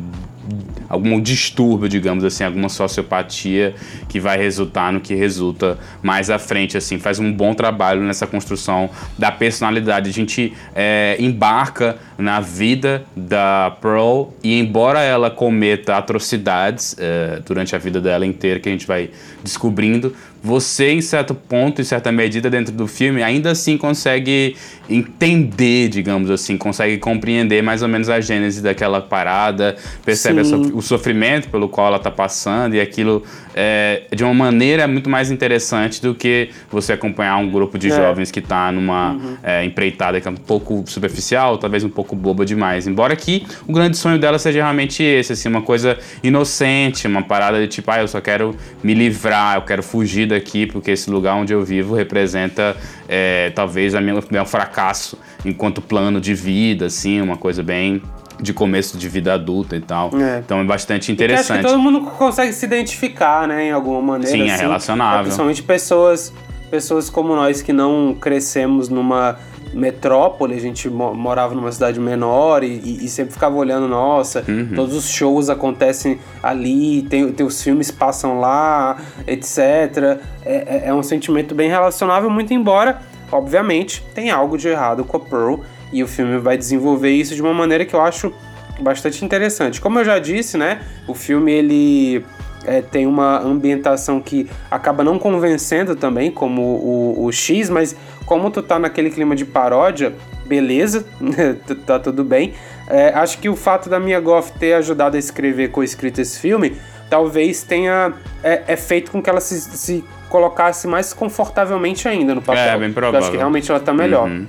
algum 0.88 1.20
distúrbio, 1.20 1.90
digamos 1.90 2.24
assim, 2.24 2.44
alguma 2.44 2.70
sociopatia 2.70 3.76
que 4.08 4.20
vai 4.20 4.38
resultar 4.38 4.92
no 4.92 5.00
que 5.00 5.16
resulta 5.16 5.78
mais 6.02 6.30
à 6.30 6.38
frente, 6.38 6.78
assim, 6.78 7.00
faz 7.00 7.20
um 7.20 7.32
bom 7.32 7.54
trabalho 7.54 8.02
nessa 8.02 8.28
construção 8.28 8.90
da 9.18 9.32
personalidade. 9.32 10.10
A 10.10 10.14
gente 10.14 10.54
é, 10.76 11.16
embarca 11.20 11.98
na 12.18 12.40
vida 12.40 13.06
da 13.16 13.76
Pearl 13.82 14.30
e 14.44 14.60
embora 14.60 15.02
ela 15.02 15.30
cometa 15.30 15.98
atrocidades 15.98 16.96
é, 16.98 17.42
durante 17.46 17.76
a 17.76 17.80
vida 17.80 18.00
dela 18.00 18.26
inteira, 18.26 18.60
que 18.60 18.70
a 18.70 18.72
gente 18.72 18.88
vai 18.88 19.10
descobrindo, 19.44 20.16
você, 20.46 20.92
em 20.92 21.02
certo 21.02 21.34
ponto, 21.34 21.82
em 21.82 21.84
certa 21.84 22.12
medida 22.12 22.52
dentro 22.52 22.72
do 22.72 22.86
filme, 22.86 23.24
ainda 23.24 23.50
assim 23.50 23.80
consegue 23.80 24.56
entender, 24.88 25.90
digamos 25.90 26.30
assim, 26.30 26.56
consegue 26.56 27.00
compreender 27.00 27.64
mais 27.64 27.82
ou 27.82 27.88
menos 27.88 28.10
a 28.10 28.22
gênese 28.22 28.62
daquela 28.62 29.02
parada, 29.02 29.76
percebe 30.06 30.42
o 30.42 30.82
sofrimento 30.84 31.50
pelo 31.50 31.68
qual 31.68 31.88
ela 31.88 31.98
está 31.98 32.12
passando 32.12 32.76
e 32.76 32.80
aquilo 32.80 33.24
é, 33.56 34.04
de 34.14 34.24
uma 34.24 34.36
maneira 34.36 34.88
muito 34.88 35.10
mais 35.10 35.32
interessante 35.32 36.00
do 36.00 36.14
que 36.14 36.50
você 36.70 36.94
acompanhar 36.94 37.38
um 37.38 37.50
grupo 37.50 37.80
de 37.80 37.92
é. 37.92 37.96
jovens 37.96 38.30
que 38.30 38.40
está 38.40 38.72
numa 38.72 39.14
uhum. 39.14 39.38
é, 39.42 39.66
empreitada 39.66 40.22
que 40.22 40.28
é 40.28 40.32
um 40.32 40.36
pouco 40.36 40.84
superficial, 40.86 41.58
talvez 41.58 41.84
um 41.84 41.90
pouco 41.90 42.16
boba 42.16 42.46
demais. 42.46 42.86
Embora 42.86 43.16
que 43.16 43.48
o 43.68 43.74
grande 43.74 43.98
sonho 43.98 44.20
dela 44.20 44.38
seja 44.38 44.60
realmente 44.60 45.02
esse, 45.02 45.34
assim, 45.34 45.50
uma 45.50 45.64
coisa 45.64 45.98
inocente, 46.22 47.08
uma 47.08 47.24
parada 47.24 47.60
de 47.60 47.68
tipo, 47.68 47.90
ah, 47.90 48.02
eu 48.02 48.08
só 48.08 48.22
quero 48.22 48.56
me 48.84 48.94
livrar, 48.94 49.56
eu 49.56 49.64
quero 49.64 49.82
fugir 49.82 50.28
daqui 50.36 50.66
porque 50.66 50.92
esse 50.92 51.10
lugar 51.10 51.36
onde 51.36 51.54
eu 51.54 51.64
vivo 51.64 51.96
representa 51.96 52.76
é, 53.08 53.52
talvez 53.56 53.94
minha, 53.96 54.22
meu 54.32 54.46
fracasso 54.46 55.18
enquanto 55.44 55.82
plano 55.82 56.20
de 56.20 56.34
vida, 56.34 56.86
assim, 56.86 57.22
uma 57.22 57.38
coisa 57.38 57.64
bem 57.64 58.02
de 58.42 58.54
começo 58.54 58.98
de 58.98 59.08
vida 59.08 59.34
adulta 59.34 59.76
e 59.76 59.82
tal. 59.82 60.12
É. 60.20 60.40
Então 60.40 60.60
é 60.60 60.64
bastante 60.64 61.12
interessante. 61.12 61.52
acho 61.52 61.62
que 61.62 61.68
todo 61.68 61.80
mundo 61.80 62.02
consegue 62.02 62.54
se 62.54 62.66
identificar, 62.66 63.48
né, 63.48 63.68
em 63.68 63.72
alguma 63.72 64.02
maneira. 64.02 64.32
Sim, 64.32 64.44
é 64.44 64.54
assim, 64.54 64.64
é 64.64 64.66
relacionável. 64.66 65.24
Principalmente 65.24 65.64
pessoas, 65.64 66.34
pessoas 66.70 67.10
como 67.10 67.36
nós 67.36 67.62
que 67.62 67.72
não 67.72 68.16
crescemos 68.20 68.90
numa 68.90 69.38
metrópole, 69.74 70.56
a 70.56 70.60
gente 70.60 70.90
morava 70.90 71.54
numa 71.54 71.72
cidade 71.72 72.00
menor 72.00 72.64
e, 72.64 73.04
e, 73.06 73.10
sempre 73.10 73.34
ficava 73.34 73.56
olhando, 73.56 73.88
nossa, 73.88 74.44
uhum. 74.48 74.72
todos 74.76 74.96
os 74.96 75.10
shows 75.10 75.50
acontecem 75.50 76.20
ali, 76.42 77.02
tem, 77.04 77.32
tem 77.32 77.46
os 77.46 77.62
filmes 77.62 77.92
passam 77.92 78.40
lá, 78.40 78.98
etc. 79.28 79.58
É, 79.58 80.20
é, 80.46 80.84
é 80.86 80.94
um 80.94 81.04
sentimento 81.04 81.54
bem 81.54 81.70
relacionável, 81.70 82.30
muito 82.30 82.54
embora, 82.54 83.02
obviamente, 83.32 84.04
tem 84.14 84.32
algo 84.32 84.58
de 84.58 84.68
errado 84.68 85.04
com 85.04 85.18
a 85.18 85.20
Pearl 85.20 85.56
e 85.92 86.04
o 86.04 86.08
filme 86.08 86.38
vai 86.38 86.58
desenvolver 86.58 87.12
isso 87.12 87.36
de 87.36 87.42
uma 87.42 87.54
maneira 87.54 87.86
que 87.86 87.94
eu 87.94 88.02
acho 88.02 88.34
bastante 88.80 89.24
interessante. 89.24 89.80
Como 89.80 90.00
eu 90.00 90.06
já 90.06 90.20
disse, 90.20 90.58
né, 90.58 90.82
o 91.08 91.14
filme 91.14 91.52
ele 91.52 92.26
é, 92.66 92.82
tem 92.82 93.06
uma 93.06 93.40
ambientação 93.40 94.20
que 94.20 94.50
acaba 94.70 95.04
não 95.04 95.18
convencendo 95.18 95.96
também, 95.96 96.32
como 96.32 96.62
o, 96.62 97.26
o, 97.26 97.32
X, 97.32 97.70
mas 97.70 97.96
como 98.26 98.50
tu 98.50 98.62
tá 98.62 98.80
naquele 98.80 99.10
clima 99.10 99.36
de 99.36 99.46
paródia, 99.46 100.14
beleza, 100.46 101.06
tá 101.86 102.00
tudo 102.00 102.24
bem. 102.24 102.54
É, 102.88 103.10
acho 103.16 103.40
que 103.40 103.50
o 103.50 103.56
fato 103.56 103.90
da 103.90 104.00
Mia 104.00 104.20
Goff 104.20 104.52
ter 104.60 104.74
ajudado 104.74 105.16
a 105.16 105.20
escrever 105.20 105.70
com 105.70 105.84
escrito 105.84 106.20
esse 106.22 106.40
filme, 106.40 106.76
talvez 107.10 107.64
tenha 107.64 108.14
é, 108.44 108.64
é 108.68 108.76
feito 108.76 109.12
com 109.12 109.22
que 109.22 109.30
ela 109.30 109.42
se, 109.42 109.60
se, 109.60 110.04
colocasse 110.30 110.88
mais 110.88 111.14
confortavelmente 111.14 112.08
ainda 112.08 112.36
no 112.36 112.42
papel. 112.42 112.62
É, 112.62 112.78
bem 112.78 112.92
provável. 112.92 113.20
Eu 113.20 113.24
acho 113.24 113.32
que 113.32 113.38
realmente 113.38 113.72
ela 113.72 113.80
tá 113.80 113.94
melhor. 113.94 114.28
Uhum. 114.28 114.46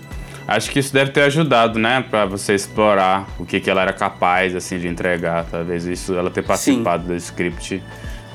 Acho 0.49 0.71
que 0.71 0.79
isso 0.79 0.93
deve 0.93 1.11
ter 1.11 1.23
ajudado, 1.23 1.79
né, 1.79 2.05
para 2.09 2.25
você 2.25 2.55
explorar 2.55 3.27
o 3.39 3.45
que, 3.45 3.59
que 3.59 3.69
ela 3.69 3.83
era 3.83 3.93
capaz 3.93 4.55
assim 4.55 4.79
de 4.79 4.87
entregar. 4.87 5.45
Talvez 5.51 5.85
isso, 5.85 6.15
ela 6.15 6.31
ter 6.31 6.43
participado 6.43 7.03
Sim. 7.03 7.09
do 7.09 7.15
script, 7.17 7.83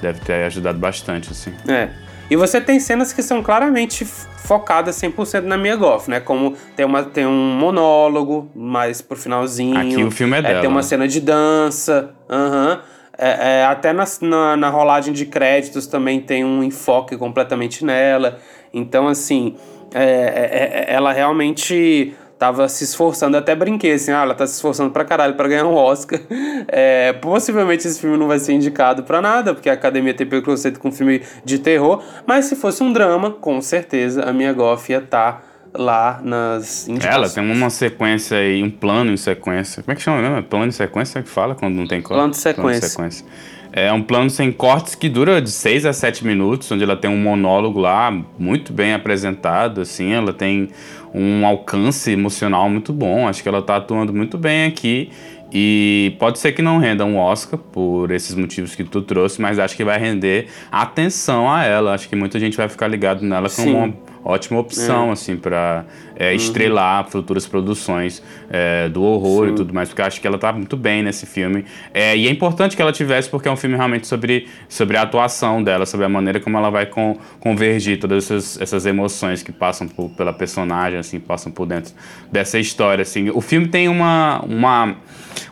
deve 0.01 0.19
ter 0.19 0.45
ajudado 0.45 0.77
bastante, 0.77 1.31
assim. 1.31 1.53
É. 1.67 1.89
E 2.31 2.35
você 2.37 2.61
tem 2.61 2.79
cenas 2.79 3.11
que 3.11 3.21
são 3.21 3.43
claramente 3.43 4.05
focadas 4.05 4.95
100% 4.95 5.41
na 5.41 5.57
Mia 5.57 5.75
Goff, 5.75 6.09
né? 6.09 6.21
Como 6.21 6.55
tem, 6.77 6.85
uma, 6.85 7.03
tem 7.03 7.25
um 7.27 7.57
monólogo 7.57 8.49
mais 8.55 9.01
pro 9.01 9.17
finalzinho. 9.17 9.77
Aqui 9.77 10.01
o 10.01 10.09
filme 10.09 10.37
é, 10.37 10.39
é 10.39 10.41
dela. 10.41 10.61
Tem 10.61 10.69
uma 10.69 10.81
cena 10.81 11.09
de 11.09 11.19
dança. 11.19 12.15
Uhum. 12.29 12.79
É, 13.17 13.59
é, 13.59 13.65
até 13.65 13.91
na, 13.91 14.05
na, 14.21 14.55
na, 14.55 14.69
rolagem 14.69 15.13
de 15.13 15.25
créditos 15.25 15.87
também 15.87 16.21
tem 16.21 16.45
um 16.45 16.63
enfoque 16.63 17.17
completamente 17.17 17.83
nela. 17.83 18.39
Então, 18.73 19.09
assim, 19.09 19.57
é, 19.93 20.85
é, 20.85 20.85
ela 20.87 21.11
realmente 21.11 22.15
tava 22.41 22.67
se 22.67 22.83
esforçando, 22.83 23.37
até 23.37 23.53
brinquei 23.53 23.93
assim, 23.93 24.11
ah, 24.11 24.23
ela 24.23 24.33
tá 24.33 24.47
se 24.47 24.55
esforçando 24.55 24.89
pra 24.89 25.05
caralho 25.05 25.35
pra 25.35 25.47
ganhar 25.47 25.67
um 25.67 25.75
Oscar. 25.75 26.19
É, 26.73 27.11
possivelmente 27.13 27.87
esse 27.87 27.99
filme 27.99 28.17
não 28.17 28.27
vai 28.27 28.39
ser 28.39 28.53
indicado 28.53 29.03
pra 29.03 29.19
nada, 29.19 29.53
porque 29.53 29.69
a 29.69 29.73
academia 29.73 30.13
tem 30.13 30.25
preconceito 30.27 30.79
com 30.79 30.91
filme 30.91 31.21
de 31.43 31.59
terror, 31.59 32.01
mas 32.25 32.45
se 32.45 32.55
fosse 32.55 32.81
um 32.83 32.93
drama, 32.93 33.31
com 33.31 33.59
certeza 33.61 34.23
a 34.23 34.31
minha 34.31 34.53
Goff 34.53 34.89
ia 34.89 34.99
estar 34.99 35.33
tá 35.33 35.41
lá 35.73 36.21
nas 36.23 36.87
indicações. 36.87 37.15
Ela 37.15 37.29
tem 37.29 37.51
uma 37.51 37.69
sequência 37.69 38.37
aí, 38.37 38.63
um 38.63 38.69
plano 38.69 39.11
em 39.11 39.17
sequência. 39.17 39.83
Como 39.83 39.91
é 39.91 39.95
que 39.95 40.01
chama 40.01 40.21
mesmo? 40.21 40.43
Plano 40.43 40.69
de 40.69 40.75
sequência 40.75 41.21
que 41.21 41.29
fala 41.29 41.55
quando 41.55 41.75
não 41.75 41.87
tem 41.87 42.01
corte? 42.01 42.17
Plano 42.17 42.31
de 42.31 42.37
sequência. 42.37 42.61
Plano 42.61 42.79
de 42.79 42.87
sequência. 42.87 43.25
É 43.73 43.91
um 43.91 44.03
plano 44.03 44.29
sem 44.29 44.51
cortes 44.51 44.95
que 44.95 45.07
dura 45.07 45.41
de 45.41 45.49
6 45.49 45.85
a 45.85 45.93
7 45.93 46.25
minutos, 46.25 46.69
onde 46.71 46.83
ela 46.83 46.97
tem 46.97 47.09
um 47.09 47.17
monólogo 47.17 47.79
lá 47.79 48.11
muito 48.37 48.73
bem 48.73 48.93
apresentado, 48.93 49.79
assim, 49.79 50.11
ela 50.11 50.33
tem 50.33 50.69
um 51.13 51.45
alcance 51.45 52.11
emocional 52.11 52.69
muito 52.69 52.93
bom. 52.93 53.27
Acho 53.27 53.43
que 53.43 53.49
ela 53.49 53.59
está 53.59 53.77
atuando 53.77 54.13
muito 54.13 54.37
bem 54.37 54.65
aqui. 54.65 55.09
E 55.53 56.15
pode 56.17 56.39
ser 56.39 56.53
que 56.53 56.61
não 56.61 56.77
renda 56.77 57.03
um 57.03 57.17
Oscar 57.17 57.59
por 57.59 58.09
esses 58.09 58.33
motivos 58.35 58.73
que 58.73 58.85
tu 58.85 59.01
trouxe, 59.01 59.41
mas 59.41 59.59
acho 59.59 59.75
que 59.75 59.83
vai 59.83 59.99
render 59.99 60.47
atenção 60.71 61.51
a 61.51 61.63
ela. 61.65 61.93
Acho 61.93 62.07
que 62.07 62.15
muita 62.15 62.39
gente 62.39 62.55
vai 62.55 62.69
ficar 62.69 62.87
ligado 62.87 63.21
nela 63.23 63.49
como 63.49 63.77
uma 63.77 63.93
ótima 64.23 64.59
opção, 64.59 65.09
é. 65.09 65.13
assim, 65.13 65.35
para 65.35 65.85
é, 66.15 66.29
uhum. 66.29 66.35
estrelar 66.35 67.09
futuras 67.09 67.47
produções 67.47 68.21
é, 68.49 68.87
do 68.89 69.03
horror 69.03 69.47
Sim. 69.47 69.53
e 69.53 69.55
tudo 69.55 69.73
mais, 69.73 69.89
porque 69.89 70.01
eu 70.01 70.05
acho 70.05 70.21
que 70.21 70.27
ela 70.27 70.37
tá 70.37 70.53
muito 70.53 70.77
bem 70.77 71.01
nesse 71.01 71.25
filme. 71.25 71.65
É, 71.93 72.15
e 72.15 72.27
é 72.27 72.31
importante 72.31 72.75
que 72.75 72.81
ela 72.81 72.91
tivesse, 72.91 73.29
porque 73.29 73.47
é 73.47 73.51
um 73.51 73.55
filme 73.55 73.75
realmente 73.75 74.07
sobre, 74.07 74.47
sobre 74.69 74.97
a 74.97 75.01
atuação 75.01 75.63
dela, 75.63 75.85
sobre 75.85 76.05
a 76.05 76.09
maneira 76.09 76.39
como 76.39 76.57
ela 76.57 76.69
vai 76.69 76.85
con, 76.85 77.17
convergir 77.39 77.99
todas 77.99 78.25
essas, 78.25 78.61
essas 78.61 78.85
emoções 78.85 79.41
que 79.41 79.51
passam 79.51 79.87
por, 79.87 80.09
pela 80.09 80.33
personagem, 80.33 80.99
assim, 80.99 81.19
passam 81.19 81.51
por 81.51 81.65
dentro 81.65 81.93
dessa 82.31 82.59
história, 82.59 83.01
assim. 83.01 83.29
O 83.31 83.41
filme 83.41 83.67
tem 83.67 83.87
uma, 83.87 84.39
uma, 84.45 84.95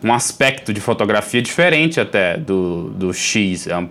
um 0.03 0.13
aspecto 0.13 0.71
de 0.71 0.79
fotografia 0.79 1.41
diferente 1.41 1.99
até 1.99 2.37
do, 2.37 2.89
do 2.91 3.13
X. 3.13 3.67
É, 3.67 3.87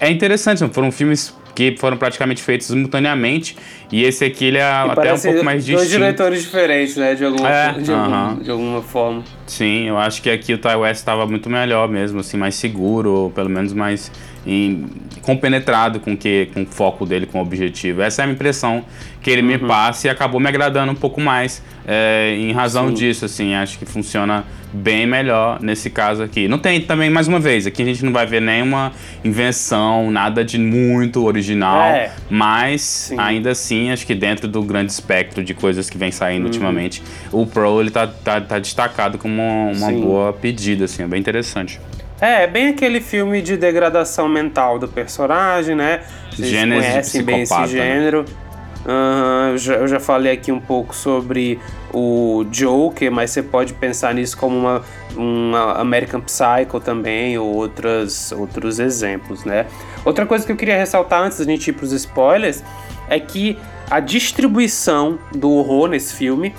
é 0.00 0.10
interessante, 0.10 0.66
foram 0.72 0.90
filmes 0.90 1.34
que 1.54 1.76
foram 1.78 1.96
praticamente 1.96 2.42
feitos 2.42 2.66
simultaneamente. 2.66 3.56
E 3.90 4.04
esse 4.04 4.24
aqui 4.24 4.46
ele 4.46 4.58
é 4.58 4.60
e 4.60 4.90
até 4.90 5.14
um 5.14 5.18
pouco 5.18 5.44
mais 5.44 5.64
distinto. 5.64 5.78
Dois 5.78 5.90
diretores 5.90 6.42
diferentes, 6.42 6.96
né? 6.96 7.14
De 7.14 7.24
alguma, 7.24 7.50
é, 7.50 7.72
de, 7.72 7.90
uh 7.90 7.94
-huh. 7.94 8.14
algum, 8.14 8.42
de 8.42 8.50
alguma 8.50 8.82
forma. 8.82 9.24
Sim, 9.46 9.88
eu 9.88 9.98
acho 9.98 10.22
que 10.22 10.30
aqui 10.30 10.54
o 10.54 10.58
Ty 10.58 10.76
West 10.76 11.00
estava 11.00 11.26
muito 11.26 11.48
melhor 11.48 11.88
mesmo, 11.88 12.20
assim, 12.20 12.36
mais 12.36 12.54
seguro, 12.54 13.10
ou 13.12 13.30
pelo 13.30 13.48
menos 13.48 13.72
mais 13.72 14.10
em, 14.46 14.86
compenetrado 15.28 16.00
com 16.00 16.16
que 16.16 16.48
com 16.54 16.62
o 16.62 16.66
foco 16.66 17.04
dele, 17.04 17.26
com 17.26 17.38
o 17.38 17.42
objetivo. 17.42 18.00
Essa 18.00 18.22
é 18.22 18.24
a 18.24 18.30
impressão 18.30 18.82
que 19.20 19.28
ele 19.28 19.42
uhum. 19.42 19.48
me 19.48 19.58
passa 19.58 20.06
e 20.06 20.10
acabou 20.10 20.40
me 20.40 20.48
agradando 20.48 20.90
um 20.90 20.94
pouco 20.94 21.20
mais 21.20 21.62
é, 21.86 22.34
em 22.34 22.50
razão 22.50 22.88
Sim. 22.88 22.94
disso, 22.94 23.26
assim, 23.26 23.54
acho 23.54 23.78
que 23.78 23.84
funciona 23.84 24.46
bem 24.72 25.06
melhor 25.06 25.60
nesse 25.60 25.90
caso 25.90 26.22
aqui. 26.22 26.48
Não 26.48 26.58
tem 26.58 26.80
também, 26.80 27.10
mais 27.10 27.28
uma 27.28 27.38
vez, 27.38 27.66
aqui 27.66 27.82
a 27.82 27.84
gente 27.84 28.02
não 28.06 28.10
vai 28.10 28.24
ver 28.24 28.40
nenhuma 28.40 28.90
invenção, 29.22 30.10
nada 30.10 30.42
de 30.42 30.56
muito 30.56 31.22
original, 31.26 31.82
é. 31.82 32.10
mas 32.30 32.80
Sim. 32.80 33.16
ainda 33.18 33.50
assim, 33.50 33.90
acho 33.90 34.06
que 34.06 34.14
dentro 34.14 34.48
do 34.48 34.62
grande 34.62 34.92
espectro 34.92 35.44
de 35.44 35.52
coisas 35.52 35.90
que 35.90 35.98
vem 35.98 36.10
saindo 36.10 36.44
uhum. 36.44 36.46
ultimamente, 36.46 37.02
o 37.30 37.44
Pro 37.44 37.82
ele 37.82 37.90
tá, 37.90 38.06
tá, 38.06 38.40
tá 38.40 38.58
destacado 38.58 39.18
como 39.18 39.42
uma, 39.42 39.92
boa 39.92 40.32
pedida, 40.32 40.86
assim, 40.86 41.02
é 41.02 41.06
bem 41.06 41.20
interessante. 41.20 41.78
É, 42.20 42.42
é, 42.42 42.46
bem 42.46 42.68
aquele 42.68 43.00
filme 43.00 43.40
de 43.40 43.56
degradação 43.56 44.28
mental 44.28 44.78
do 44.78 44.88
personagem, 44.88 45.74
né? 45.74 46.02
Vocês 46.30 46.48
Gênesis 46.48 46.86
conhecem 46.86 47.22
bem 47.22 47.42
esse 47.42 47.54
né? 47.54 47.66
gênero. 47.66 48.22
Né? 48.22 48.48
Uhum, 48.86 49.50
eu, 49.50 49.58
já, 49.58 49.74
eu 49.74 49.88
já 49.88 50.00
falei 50.00 50.32
aqui 50.32 50.50
um 50.50 50.60
pouco 50.60 50.94
sobre 50.94 51.58
o 51.92 52.44
Joker, 52.50 53.10
mas 53.12 53.30
você 53.30 53.42
pode 53.42 53.74
pensar 53.74 54.14
nisso 54.14 54.36
como 54.36 54.56
uma, 54.56 54.82
uma 55.14 55.72
American 55.74 56.20
Psycho 56.20 56.80
também, 56.80 57.36
ou 57.38 57.54
outras, 57.54 58.32
outros 58.32 58.78
exemplos, 58.78 59.44
né? 59.44 59.66
Outra 60.04 60.24
coisa 60.24 60.46
que 60.46 60.52
eu 60.52 60.56
queria 60.56 60.76
ressaltar 60.76 61.22
antes 61.22 61.38
da 61.38 61.44
gente 61.44 61.68
ir 61.68 61.72
para 61.72 61.84
os 61.84 61.92
spoilers 61.92 62.64
é 63.08 63.20
que 63.20 63.58
a 63.90 64.00
distribuição 64.00 65.18
do 65.34 65.50
horror 65.50 65.88
nesse 65.88 66.14
filme 66.14 66.54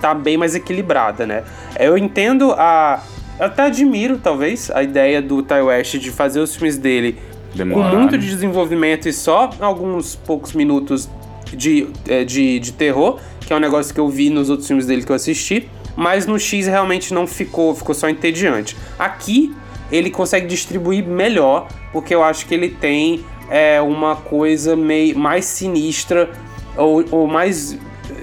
tá 0.00 0.14
bem 0.14 0.36
mais 0.36 0.54
equilibrada, 0.54 1.26
né? 1.26 1.44
Eu 1.78 1.96
entendo 1.96 2.52
a. 2.52 3.02
Eu 3.38 3.46
até 3.46 3.62
admiro, 3.62 4.18
talvez, 4.18 4.70
a 4.70 4.82
ideia 4.82 5.20
do 5.20 5.42
Ty 5.42 5.54
West 5.54 5.96
de 5.98 6.10
fazer 6.10 6.40
os 6.40 6.54
filmes 6.54 6.78
dele 6.78 7.18
Demora. 7.54 7.90
com 7.90 7.96
muito 7.96 8.16
de 8.16 8.28
desenvolvimento 8.28 9.08
e 9.08 9.12
só 9.12 9.50
alguns 9.60 10.14
poucos 10.14 10.52
minutos 10.52 11.08
de, 11.52 11.88
é, 12.08 12.24
de, 12.24 12.60
de 12.60 12.72
terror, 12.72 13.18
que 13.40 13.52
é 13.52 13.56
um 13.56 13.60
negócio 13.60 13.92
que 13.92 14.00
eu 14.00 14.08
vi 14.08 14.30
nos 14.30 14.50
outros 14.50 14.68
filmes 14.68 14.86
dele 14.86 15.02
que 15.02 15.10
eu 15.10 15.16
assisti. 15.16 15.68
Mas 15.96 16.26
no 16.26 16.38
X 16.38 16.66
realmente 16.66 17.12
não 17.12 17.26
ficou, 17.26 17.74
ficou 17.74 17.94
só 17.94 18.08
entediante. 18.08 18.76
Aqui 18.98 19.54
ele 19.90 20.10
consegue 20.10 20.46
distribuir 20.46 21.06
melhor, 21.06 21.68
porque 21.92 22.14
eu 22.14 22.22
acho 22.22 22.46
que 22.46 22.54
ele 22.54 22.68
tem 22.68 23.24
é, 23.50 23.80
uma 23.80 24.16
coisa 24.16 24.74
meio 24.74 25.18
mais 25.18 25.44
sinistra 25.44 26.30
ou, 26.76 27.04
ou 27.10 27.26
mais 27.26 27.76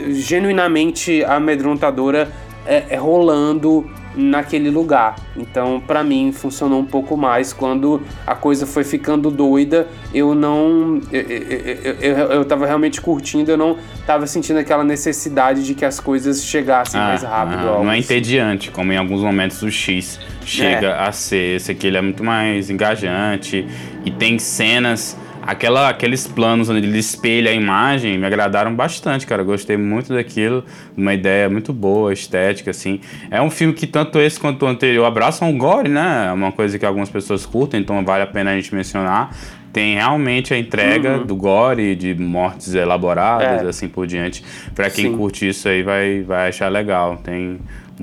genuinamente 0.09 1.23
amedrontadora 1.23 2.31
é, 2.65 2.83
é 2.89 2.99
eu 2.99 3.89
naquele 4.15 4.69
lugar. 4.69 5.15
Então, 5.35 5.81
para 5.85 6.03
mim, 6.03 6.31
funcionou 6.31 6.79
um 6.79 6.85
pouco 6.85 7.15
mais 7.15 7.53
quando 7.53 8.01
a 8.25 8.35
coisa 8.35 8.65
foi 8.65 8.83
ficando 8.83 9.29
doida. 9.31 9.87
Eu 10.13 10.35
não. 10.35 10.99
Eu, 11.11 11.21
eu, 11.21 11.93
eu, 12.01 12.17
eu 12.31 12.45
tava 12.45 12.65
realmente 12.65 13.01
curtindo, 13.01 13.51
eu 13.51 13.57
não 13.57 13.77
tava 14.05 14.27
sentindo 14.27 14.59
aquela 14.59 14.83
necessidade 14.83 15.65
de 15.65 15.73
que 15.73 15.85
as 15.85 15.99
coisas 15.99 16.43
chegassem 16.43 16.99
ah, 16.99 17.05
mais 17.05 17.23
rápido. 17.23 17.59
Ah, 17.59 17.83
não 17.83 17.91
é 17.91 17.97
assim. 17.97 17.99
entediante, 17.99 18.71
como 18.71 18.91
em 18.91 18.97
alguns 18.97 19.21
momentos 19.21 19.61
o 19.61 19.71
X 19.71 20.19
chega 20.45 20.87
é. 20.87 21.07
a 21.07 21.11
ser. 21.11 21.55
Esse 21.55 21.71
aqui 21.71 21.87
ele 21.87 21.97
é 21.97 22.01
muito 22.01 22.23
mais 22.23 22.69
engajante 22.69 23.67
e 24.03 24.11
tem 24.11 24.37
cenas 24.37 25.17
aquela, 25.51 25.89
aqueles 25.89 26.25
planos 26.27 26.69
onde 26.69 26.87
ele 26.87 26.97
espelha 26.97 27.51
a 27.51 27.53
imagem 27.53 28.17
me 28.17 28.25
agradaram 28.25 28.73
bastante, 28.73 29.27
cara. 29.27 29.43
Gostei 29.43 29.75
muito 29.75 30.13
daquilo, 30.13 30.63
uma 30.95 31.13
ideia 31.13 31.49
muito 31.49 31.73
boa, 31.73 32.13
estética, 32.13 32.71
assim. 32.71 33.01
É 33.29 33.41
um 33.41 33.49
filme 33.49 33.73
que 33.73 33.85
tanto 33.85 34.19
esse 34.19 34.39
quanto 34.39 34.63
o 34.63 34.67
anterior 34.67 35.05
abraçam 35.05 35.49
o 35.49 35.57
gore, 35.57 35.89
né? 35.89 36.27
É 36.29 36.31
uma 36.31 36.51
coisa 36.51 36.79
que 36.79 36.85
algumas 36.85 37.09
pessoas 37.09 37.45
curtem, 37.45 37.81
então 37.81 38.03
vale 38.03 38.23
a 38.23 38.27
pena 38.27 38.51
a 38.51 38.55
gente 38.55 38.73
mencionar. 38.73 39.35
Tem 39.73 39.95
realmente 39.95 40.53
a 40.53 40.57
entrega 40.57 41.17
uhum. 41.17 41.25
do 41.25 41.35
gore, 41.35 41.95
de 41.95 42.13
mortes 42.15 42.73
elaboradas, 42.73 43.63
é. 43.63 43.69
assim 43.69 43.87
por 43.87 44.05
diante. 44.05 44.43
Para 44.73 44.89
quem 44.89 45.11
Sim. 45.11 45.17
curte 45.17 45.47
isso 45.47 45.67
aí 45.67 45.81
vai, 45.81 46.21
vai 46.21 46.49
achar 46.49 46.69
legal. 46.69 47.17
Tem 47.23 47.59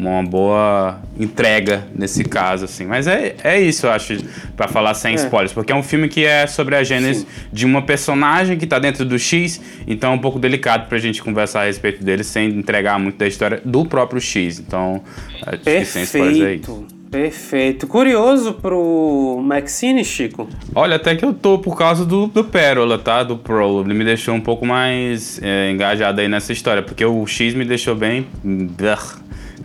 uma 0.06 0.22
boa 0.22 1.00
entrega 1.18 1.86
nesse 1.94 2.24
caso, 2.24 2.64
assim. 2.64 2.86
Mas 2.86 3.06
é, 3.06 3.34
é 3.42 3.60
isso, 3.60 3.86
eu 3.86 3.90
acho, 3.90 4.16
para 4.56 4.68
falar 4.68 4.94
sem 4.94 5.12
é. 5.12 5.14
spoilers, 5.16 5.52
porque 5.52 5.72
é 5.72 5.74
um 5.74 5.82
filme 5.82 6.08
que 6.08 6.24
é 6.24 6.46
sobre 6.46 6.76
a 6.76 6.84
gênese 6.84 7.20
Sim. 7.20 7.26
de 7.52 7.66
uma 7.66 7.82
personagem 7.82 8.56
que 8.56 8.66
tá 8.66 8.78
dentro 8.78 9.04
do 9.04 9.18
X, 9.18 9.60
então 9.86 10.12
é 10.12 10.14
um 10.14 10.18
pouco 10.18 10.38
delicado 10.38 10.88
pra 10.88 10.98
gente 10.98 11.22
conversar 11.22 11.62
a 11.62 11.64
respeito 11.64 12.04
dele 12.04 12.22
sem 12.22 12.48
entregar 12.50 12.98
muito 12.98 13.16
da 13.16 13.26
história 13.26 13.60
do 13.64 13.84
próprio 13.84 14.20
X. 14.20 14.58
Então, 14.60 15.02
acho 15.42 15.62
Perfeito. 15.62 15.80
que 15.80 15.86
sem 15.86 16.02
spoilers 16.04 16.40
é 16.40 16.54
isso. 16.54 16.98
Perfeito. 17.10 17.86
Curioso 17.86 18.54
pro 18.54 19.40
Maxine, 19.42 20.04
Chico? 20.04 20.46
Olha, 20.74 20.96
até 20.96 21.16
que 21.16 21.24
eu 21.24 21.32
tô 21.32 21.58
por 21.58 21.76
causa 21.76 22.04
do, 22.04 22.26
do 22.26 22.44
Pérola, 22.44 22.98
tá? 22.98 23.22
Do 23.22 23.36
Pro. 23.36 23.80
Ele 23.80 23.94
me 23.94 24.04
deixou 24.04 24.34
um 24.34 24.40
pouco 24.40 24.66
mais 24.66 25.40
é, 25.42 25.70
engajado 25.70 26.20
aí 26.20 26.28
nessa 26.28 26.52
história, 26.52 26.82
porque 26.82 27.04
o 27.04 27.26
X 27.26 27.54
me 27.54 27.64
deixou 27.64 27.94
bem 27.94 28.26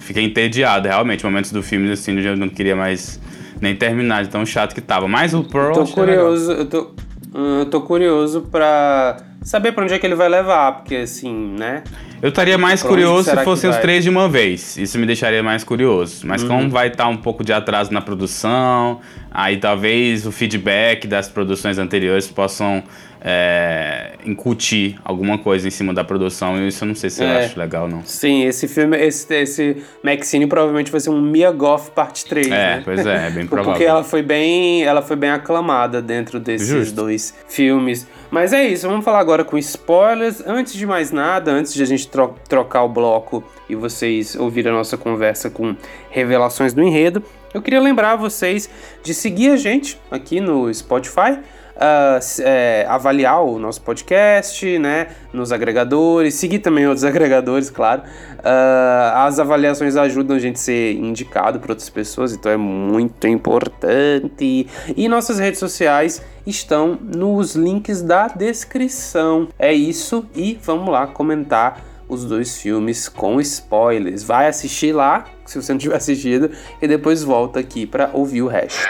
fiquei 0.03 0.23
entediado, 0.23 0.87
realmente. 0.87 1.25
Momentos 1.25 1.51
do 1.51 1.63
filme, 1.63 1.91
assim, 1.91 2.19
eu 2.19 2.37
não 2.37 2.49
queria 2.49 2.75
mais 2.75 3.19
nem 3.59 3.75
terminar, 3.75 4.23
de 4.23 4.29
tão 4.29 4.45
chato 4.45 4.73
que 4.73 4.81
tava. 4.81 5.07
Mas 5.07 5.33
o 5.33 5.43
Pearl. 5.43 5.73
Tô 5.73 5.85
curioso, 5.85 6.51
eu 6.51 6.65
tô, 6.65 6.91
hum, 7.33 7.59
eu 7.59 7.65
tô 7.65 7.81
curioso 7.81 8.41
pra 8.51 9.17
saber 9.43 9.71
pra 9.71 9.83
onde 9.83 9.93
é 9.93 9.99
que 9.99 10.05
ele 10.05 10.15
vai 10.15 10.29
levar, 10.29 10.73
porque 10.73 10.95
assim, 10.95 11.55
né? 11.57 11.83
Eu 12.21 12.29
estaria 12.29 12.57
mais 12.57 12.81
curioso 12.81 13.29
se 13.29 13.43
fossem 13.43 13.69
os 13.69 13.75
três 13.77 14.03
de 14.03 14.09
uma 14.09 14.29
vez. 14.29 14.77
Isso 14.77 14.97
me 14.97 15.05
deixaria 15.05 15.43
mais 15.43 15.63
curioso. 15.63 16.25
Mas 16.25 16.41
uhum. 16.41 16.47
como 16.47 16.69
vai 16.69 16.87
estar 16.87 17.03
tá 17.03 17.09
um 17.09 17.17
pouco 17.17 17.43
de 17.43 17.51
atraso 17.51 17.91
na 17.93 18.01
produção, 18.01 19.01
aí 19.29 19.57
talvez 19.57 20.25
o 20.25 20.31
feedback 20.31 21.05
das 21.05 21.27
produções 21.27 21.77
anteriores 21.77 22.27
possam 22.27 22.81
é, 23.25 24.13
incutir 24.25 24.97
alguma 25.03 25.37
coisa 25.37 25.67
em 25.67 25.71
cima 25.71 25.93
da 25.93 26.03
produção. 26.03 26.57
E 26.57 26.67
isso 26.67 26.83
eu 26.83 26.87
não 26.87 26.95
sei 26.95 27.09
se 27.09 27.23
é. 27.23 27.25
eu 27.25 27.45
acho 27.45 27.59
legal, 27.59 27.87
não. 27.87 28.03
Sim, 28.05 28.43
esse 28.43 28.67
filme, 28.67 28.97
esse, 28.97 29.33
esse 29.33 29.83
Maxine 30.03 30.45
provavelmente 30.45 30.91
vai 30.91 30.99
ser 30.99 31.09
um 31.09 31.21
Mia 31.21 31.51
Goth 31.51 31.89
parte 31.91 32.25
3, 32.25 32.47
é, 32.47 32.49
né? 32.49 32.81
pois 32.83 33.05
é, 33.05 33.27
é 33.27 33.29
bem 33.31 33.47
provável. 33.47 33.73
Porque 33.73 33.85
ela 33.85 34.03
foi 34.03 34.21
bem, 34.21 34.83
ela 34.83 35.01
foi 35.01 35.15
bem 35.15 35.29
aclamada 35.29 36.01
dentro 36.01 36.39
desses 36.39 36.67
Justo. 36.67 36.95
dois 36.95 37.33
filmes. 37.47 38.05
Mas 38.33 38.51
é 38.51 38.65
isso, 38.65 38.87
vamos 38.89 39.05
falar 39.05 39.19
agora 39.19 39.45
com 39.45 39.59
spoilers. 39.59 40.41
Antes 40.47 40.73
de 40.73 40.87
mais 40.87 41.11
nada, 41.11 41.51
antes 41.51 41.71
de 41.71 41.83
a 41.83 41.85
gente 41.85 42.07
tro 42.07 42.33
trocar 42.49 42.81
o 42.81 42.89
bloco 42.89 43.43
e 43.69 43.75
vocês 43.75 44.35
ouvirem 44.35 44.71
a 44.71 44.75
nossa 44.75 44.97
conversa 44.97 45.51
com 45.51 45.75
revelações 46.09 46.73
do 46.73 46.81
enredo, 46.81 47.21
eu 47.53 47.61
queria 47.61 47.79
lembrar 47.79 48.15
vocês 48.15 48.67
de 49.03 49.13
seguir 49.13 49.51
a 49.51 49.55
gente 49.55 50.01
aqui 50.09 50.41
no 50.41 50.73
Spotify 50.73 51.37
uh, 51.75 52.41
é, 52.41 52.85
avaliar 52.87 53.43
o 53.43 53.59
nosso 53.59 53.81
podcast, 53.81 54.77
né, 54.79 55.07
nos 55.31 55.51
agregadores, 55.51 56.35
seguir 56.35 56.59
também 56.59 56.87
outros 56.87 57.03
agregadores, 57.05 57.69
claro. 57.69 58.01
Uh, 58.39 59.15
as 59.15 59.39
avaliações 59.39 59.95
ajudam 59.95 60.35
a 60.35 60.39
gente 60.39 60.55
a 60.55 60.59
ser 60.59 60.93
indicado 60.95 61.59
para 61.59 61.71
outras 61.71 61.89
pessoas, 61.89 62.33
então 62.33 62.51
é 62.51 62.57
muito 62.57 63.27
importante. 63.27 64.67
E 64.95 65.07
nossas 65.07 65.39
redes 65.39 65.59
sociais 65.59 66.21
estão 66.45 66.97
nos 67.01 67.55
links 67.55 68.01
da 68.01 68.27
descrição. 68.27 69.47
É 69.57 69.73
isso 69.73 70.25
e 70.35 70.59
vamos 70.61 70.89
lá 70.89 71.07
comentar 71.07 71.93
os 72.07 72.25
dois 72.25 72.57
filmes 72.57 73.07
com 73.07 73.39
spoilers. 73.39 74.23
Vai 74.23 74.47
assistir 74.47 74.91
lá, 74.91 75.25
se 75.45 75.61
você 75.61 75.71
não 75.71 75.79
tiver 75.79 75.95
assistido, 75.97 76.51
e 76.81 76.87
depois 76.87 77.23
volta 77.23 77.59
aqui 77.59 77.85
para 77.85 78.09
ouvir 78.13 78.41
o 78.41 78.47
resto. 78.47 78.87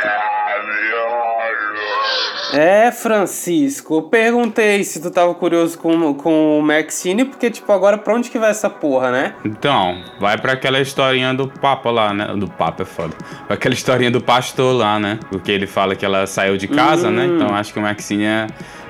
É, 2.53 2.91
Francisco, 2.91 3.95
eu 3.95 4.01
perguntei 4.03 4.83
se 4.83 5.01
tu 5.01 5.09
tava 5.09 5.33
curioso 5.33 5.75
com, 5.79 6.13
com 6.13 6.59
o 6.59 6.61
Maxine, 6.61 7.25
porque, 7.25 7.49
tipo, 7.49 7.71
agora 7.71 7.97
pra 7.97 8.13
onde 8.13 8.29
que 8.29 8.37
vai 8.37 8.51
essa 8.51 8.69
porra, 8.69 9.09
né? 9.09 9.33
Então, 9.43 10.03
vai 10.19 10.37
pra 10.37 10.53
aquela 10.53 10.79
historinha 10.79 11.33
do 11.33 11.47
Papa 11.47 11.89
lá, 11.89 12.13
né? 12.13 12.27
Do 12.35 12.47
Papa 12.47 12.83
é 12.83 12.85
foda. 12.85 13.15
Pra 13.47 13.55
aquela 13.55 13.73
historinha 13.73 14.11
do 14.11 14.21
pastor 14.21 14.75
lá, 14.75 14.99
né? 14.99 15.19
Porque 15.31 15.51
ele 15.51 15.65
fala 15.65 15.95
que 15.95 16.05
ela 16.05 16.27
saiu 16.27 16.55
de 16.55 16.67
casa, 16.67 17.09
né? 17.09 17.23
hum. 17.23 17.27
né? 17.27 17.35
Então 17.35 17.55
acho 17.55 17.73
que 17.73 17.79
o 17.79 17.81
Maxine 17.81 18.25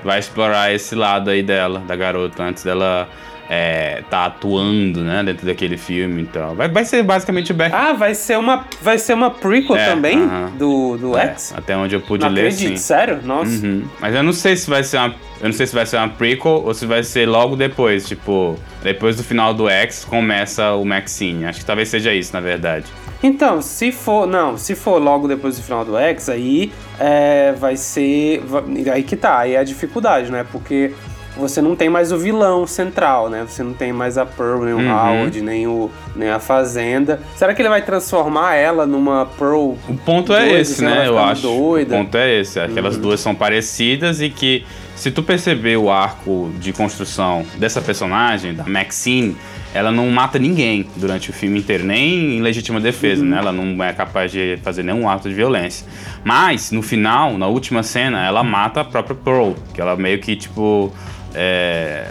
vai 0.04 0.20
explorar 0.20 0.74
esse 0.74 0.94
lado 0.94 1.30
aí 1.30 1.42
dela, 1.42 1.80
da 1.80 1.96
garota, 1.96 2.44
antes 2.44 2.66
dela 2.66 3.08
é, 3.54 4.04
tá 4.10 4.26
atuando, 4.26 5.02
né, 5.02 5.24
dentro 5.24 5.46
daquele 5.46 5.78
filme, 5.78 6.22
então. 6.22 6.56
Vai, 6.56 6.68
vai 6.68 6.86
ser 6.86 7.04
basicamente 7.04 7.52
o 7.52 7.56
Back. 7.56 7.74
Ah, 7.74 7.94
vai 7.94 8.16
ser 8.16 8.38
uma, 8.38 8.66
vai 8.82 8.98
ser 8.98 9.14
uma 9.14 9.30
prequel 9.30 9.76
é, 9.76 9.86
também 9.86 10.20
uh 10.20 10.30
-huh. 10.30 10.50
do, 10.58 10.98
do 10.98 11.18
é, 11.18 11.28
X? 11.28 11.54
Até 11.56 11.78
onde 11.78 11.96
eu 11.96 12.02
pude 12.02 12.26
não 12.26 12.32
ler, 12.32 12.48
acredito, 12.48 12.70
sim. 12.70 12.78
sério? 12.78 13.20
Nossa. 13.24 13.66
Uhum. 13.66 13.84
Mas 14.00 14.16
eu 14.16 14.24
não 14.24 14.34
sei 14.34 14.56
se 14.56 14.70
vai 14.70 14.84
ser 14.84 14.98
uma 14.98 15.16
eu 15.42 15.50
não 15.50 15.54
sei 15.54 15.68
se 15.68 15.76
vai 15.76 15.86
ser 15.86 15.98
uma 15.98 16.08
prequel 16.08 16.64
ou 16.66 16.74
se 16.74 16.86
vai 16.86 17.04
ser 17.04 17.28
logo 17.28 17.58
depois, 17.58 18.08
tipo, 18.08 18.58
depois 18.82 19.18
do 19.18 19.24
final 19.24 19.54
do 19.54 19.68
X 19.68 20.06
começa 20.06 20.72
o 20.72 20.86
Maxine. 20.86 21.46
Acho 21.46 21.60
que 21.60 21.66
talvez 21.66 21.90
seja 21.90 22.14
isso, 22.14 22.32
na 22.32 22.40
verdade. 22.40 22.86
Então, 23.22 23.62
se 23.62 23.92
for. 23.92 24.26
Não, 24.26 24.58
se 24.58 24.74
for 24.74 25.02
logo 25.02 25.28
depois 25.28 25.58
do 25.58 25.64
final 25.64 25.84
do 25.84 25.98
X, 25.98 26.30
aí 26.30 26.72
é, 26.98 27.54
vai 27.54 27.76
ser. 27.76 28.42
Vai, 28.46 28.64
aí 28.94 29.04
que 29.04 29.18
tá, 29.18 29.40
aí 29.40 29.56
é 29.56 29.60
a 29.60 29.64
dificuldade, 29.64 30.32
né? 30.32 30.46
Porque 30.50 30.94
você 31.36 31.62
não 31.62 31.76
tem 31.76 31.90
mais 31.90 32.12
o 32.12 32.18
vilão 32.18 32.68
central, 32.68 33.30
né? 33.30 33.46
Você 33.48 33.64
não 33.64 33.74
tem 33.74 33.92
mais 33.92 34.18
a 34.18 34.26
Pearl, 34.26 34.64
nem 34.64 34.74
o 34.74 34.78
uhum. 34.78 34.92
Howard, 34.92 35.42
nem, 35.42 35.68
o, 35.68 35.90
nem 36.16 36.30
a 36.30 36.40
Fazenda. 36.40 37.20
Será 37.36 37.54
que 37.54 37.62
ele 37.62 37.70
vai 37.70 37.82
transformar 37.82 38.56
ela 38.56 38.86
numa 38.86 39.26
Pearl? 39.26 39.74
O 39.88 39.98
ponto 40.06 40.34
é 40.34 40.60
esse, 40.60 40.84
né? 40.84 41.08
Eu 41.08 41.18
acho. 41.18 41.42
Doida? 41.42 41.96
O 41.96 42.00
ponto 42.00 42.18
é 42.18 42.40
esse. 42.40 42.60
Aquelas 42.60 42.96
uhum. 42.96 43.02
duas 43.02 43.20
são 43.20 43.34
parecidas 43.34 44.22
e 44.22 44.30
que, 44.30 44.66
se 44.96 45.10
tu 45.10 45.24
perceber 45.24 45.78
o 45.78 45.90
arco 45.90 46.52
de 46.60 46.72
construção 46.72 47.46
dessa 47.58 47.82
personagem, 47.82 48.54
da 48.54 48.66
Maxine, 48.66 49.36
ela 49.74 49.92
não 49.92 50.08
mata 50.12 50.38
ninguém 50.38 50.86
durante 50.96 51.32
o 51.32 51.34
filme 51.34 51.58
inteiro, 51.58 51.84
nem 51.84 52.38
em 52.38 52.42
legítima 52.42 52.80
defesa, 52.80 53.24
uhum. 53.24 53.30
né? 53.30 53.40
Ela 53.40 53.52
não 53.52 53.84
é 53.84 53.92
capaz 53.92 54.32
de 54.32 54.60
fazer 54.64 54.84
nenhum 54.84 55.10
ato 55.10 55.28
de 55.28 55.34
violência. 55.34 55.88
Mas, 56.24 56.72
no 56.72 56.84
final, 56.84 57.40
na 57.40 57.48
última 57.48 57.82
cena, 57.82 58.24
ela 58.24 58.44
mata 58.44 58.82
a 58.82 58.84
própria 58.84 59.16
Pearl, 59.16 59.54
que 59.74 59.82
ela 59.82 59.96
meio 59.96 60.20
que, 60.20 60.36
tipo 60.36 60.94
é, 61.34 62.08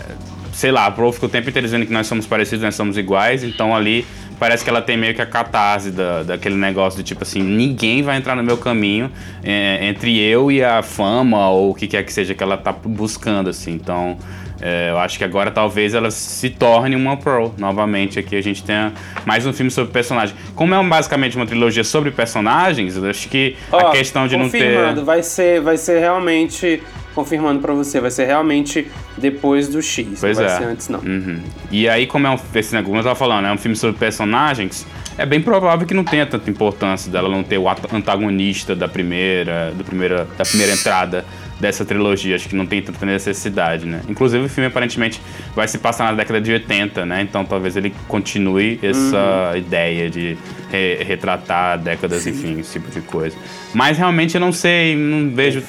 sei 0.52 0.70
lá, 0.70 0.86
a 0.86 0.90
Pro 0.90 1.12
fica 1.12 1.26
o 1.26 1.28
tempo 1.28 1.48
inteiro 1.48 1.66
dizendo 1.66 1.86
que 1.86 1.92
nós 1.92 2.06
somos 2.06 2.26
parecidos, 2.26 2.62
nós 2.62 2.74
somos 2.74 2.96
iguais, 2.96 3.42
então 3.44 3.74
ali 3.74 4.06
parece 4.38 4.64
que 4.64 4.70
ela 4.70 4.82
tem 4.82 4.96
meio 4.96 5.14
que 5.14 5.22
a 5.22 5.26
catarse 5.26 5.90
da, 5.90 6.22
daquele 6.22 6.56
negócio 6.56 6.98
de 6.98 7.04
tipo 7.04 7.22
assim, 7.22 7.42
ninguém 7.42 8.02
vai 8.02 8.16
entrar 8.16 8.34
no 8.34 8.42
meu 8.42 8.56
caminho 8.56 9.10
é, 9.42 9.86
entre 9.86 10.18
eu 10.18 10.50
e 10.50 10.62
a 10.62 10.82
fama 10.82 11.48
ou 11.48 11.70
o 11.70 11.74
que 11.74 11.86
quer 11.86 12.02
que 12.02 12.12
seja 12.12 12.34
que 12.34 12.42
ela 12.42 12.56
tá 12.56 12.72
buscando, 12.72 13.48
assim. 13.50 13.72
Então, 13.72 14.16
É, 14.64 14.90
eu 14.90 14.98
acho 14.98 15.18
que 15.18 15.24
agora 15.24 15.50
talvez 15.50 15.92
ela 15.92 16.08
se 16.08 16.48
torne 16.48 16.94
uma 16.94 17.16
Pearl 17.16 17.48
novamente. 17.58 18.20
Aqui 18.20 18.36
a 18.36 18.40
gente 18.40 18.62
tenha 18.62 18.92
mais 19.26 19.44
um 19.44 19.52
filme 19.52 19.72
sobre 19.72 19.90
personagem. 19.92 20.36
Como 20.54 20.72
é 20.72 20.80
basicamente 20.88 21.34
uma 21.36 21.46
trilogia 21.46 21.82
sobre 21.82 22.12
personagens, 22.12 22.96
eu 22.96 23.10
acho 23.10 23.28
que 23.28 23.56
a 23.72 23.90
questão 23.90 24.28
de 24.28 24.36
não 24.36 24.48
ter. 24.48 24.94
Vai 25.02 25.20
ser, 25.24 25.60
vai 25.60 25.76
ser 25.76 25.98
realmente 25.98 26.80
confirmando 27.14 27.60
para 27.60 27.72
você, 27.72 28.00
vai 28.00 28.10
ser 28.10 28.26
realmente 28.26 28.90
depois 29.16 29.68
do 29.68 29.82
X, 29.82 30.20
pois 30.20 30.38
não 30.38 30.44
vai 30.44 30.54
é. 30.54 30.58
ser 30.58 30.64
antes 30.64 30.88
não. 30.88 31.00
Uhum. 31.00 31.40
E 31.70 31.88
aí, 31.88 32.06
como 32.06 32.26
é 32.26 32.30
um, 32.30 32.38
esse 32.54 32.72
negócio, 32.74 32.84
como 32.84 32.98
eu 32.98 33.04
tava 33.04 33.14
falando, 33.14 33.46
é 33.46 33.52
um 33.52 33.58
filme 33.58 33.76
sobre 33.76 33.98
personagens, 33.98 34.86
é 35.18 35.26
bem 35.26 35.40
provável 35.40 35.86
que 35.86 35.94
não 35.94 36.04
tenha 36.04 36.24
tanta 36.26 36.48
importância 36.48 37.10
dela 37.10 37.28
não 37.28 37.42
ter 37.42 37.58
o 37.58 37.68
antagonista 37.68 38.74
da 38.74 38.88
primeira, 38.88 39.72
do 39.76 39.84
primeira, 39.84 40.26
da 40.36 40.44
primeira 40.44 40.72
entrada 40.72 41.24
dessa 41.60 41.84
trilogia. 41.84 42.34
Acho 42.34 42.48
que 42.48 42.56
não 42.56 42.66
tem 42.66 42.82
tanta 42.82 43.04
necessidade, 43.04 43.86
né? 43.86 44.00
Inclusive, 44.08 44.44
o 44.44 44.48
filme 44.48 44.66
aparentemente 44.66 45.20
vai 45.54 45.68
se 45.68 45.78
passar 45.78 46.04
na 46.04 46.12
década 46.12 46.40
de 46.40 46.52
80, 46.52 47.04
né? 47.04 47.22
Então 47.22 47.44
talvez 47.44 47.76
ele 47.76 47.94
continue 48.08 48.80
essa 48.82 49.50
uhum. 49.52 49.58
ideia 49.58 50.08
de 50.08 50.36
re 50.70 51.04
retratar 51.04 51.78
décadas, 51.78 52.22
Sim. 52.22 52.30
enfim, 52.30 52.60
esse 52.60 52.72
tipo 52.72 52.90
de 52.90 53.00
coisa. 53.02 53.36
Mas 53.74 53.98
realmente 53.98 54.34
eu 54.34 54.40
não 54.40 54.52
sei, 54.52 54.96
não 54.96 55.30
vejo. 55.30 55.62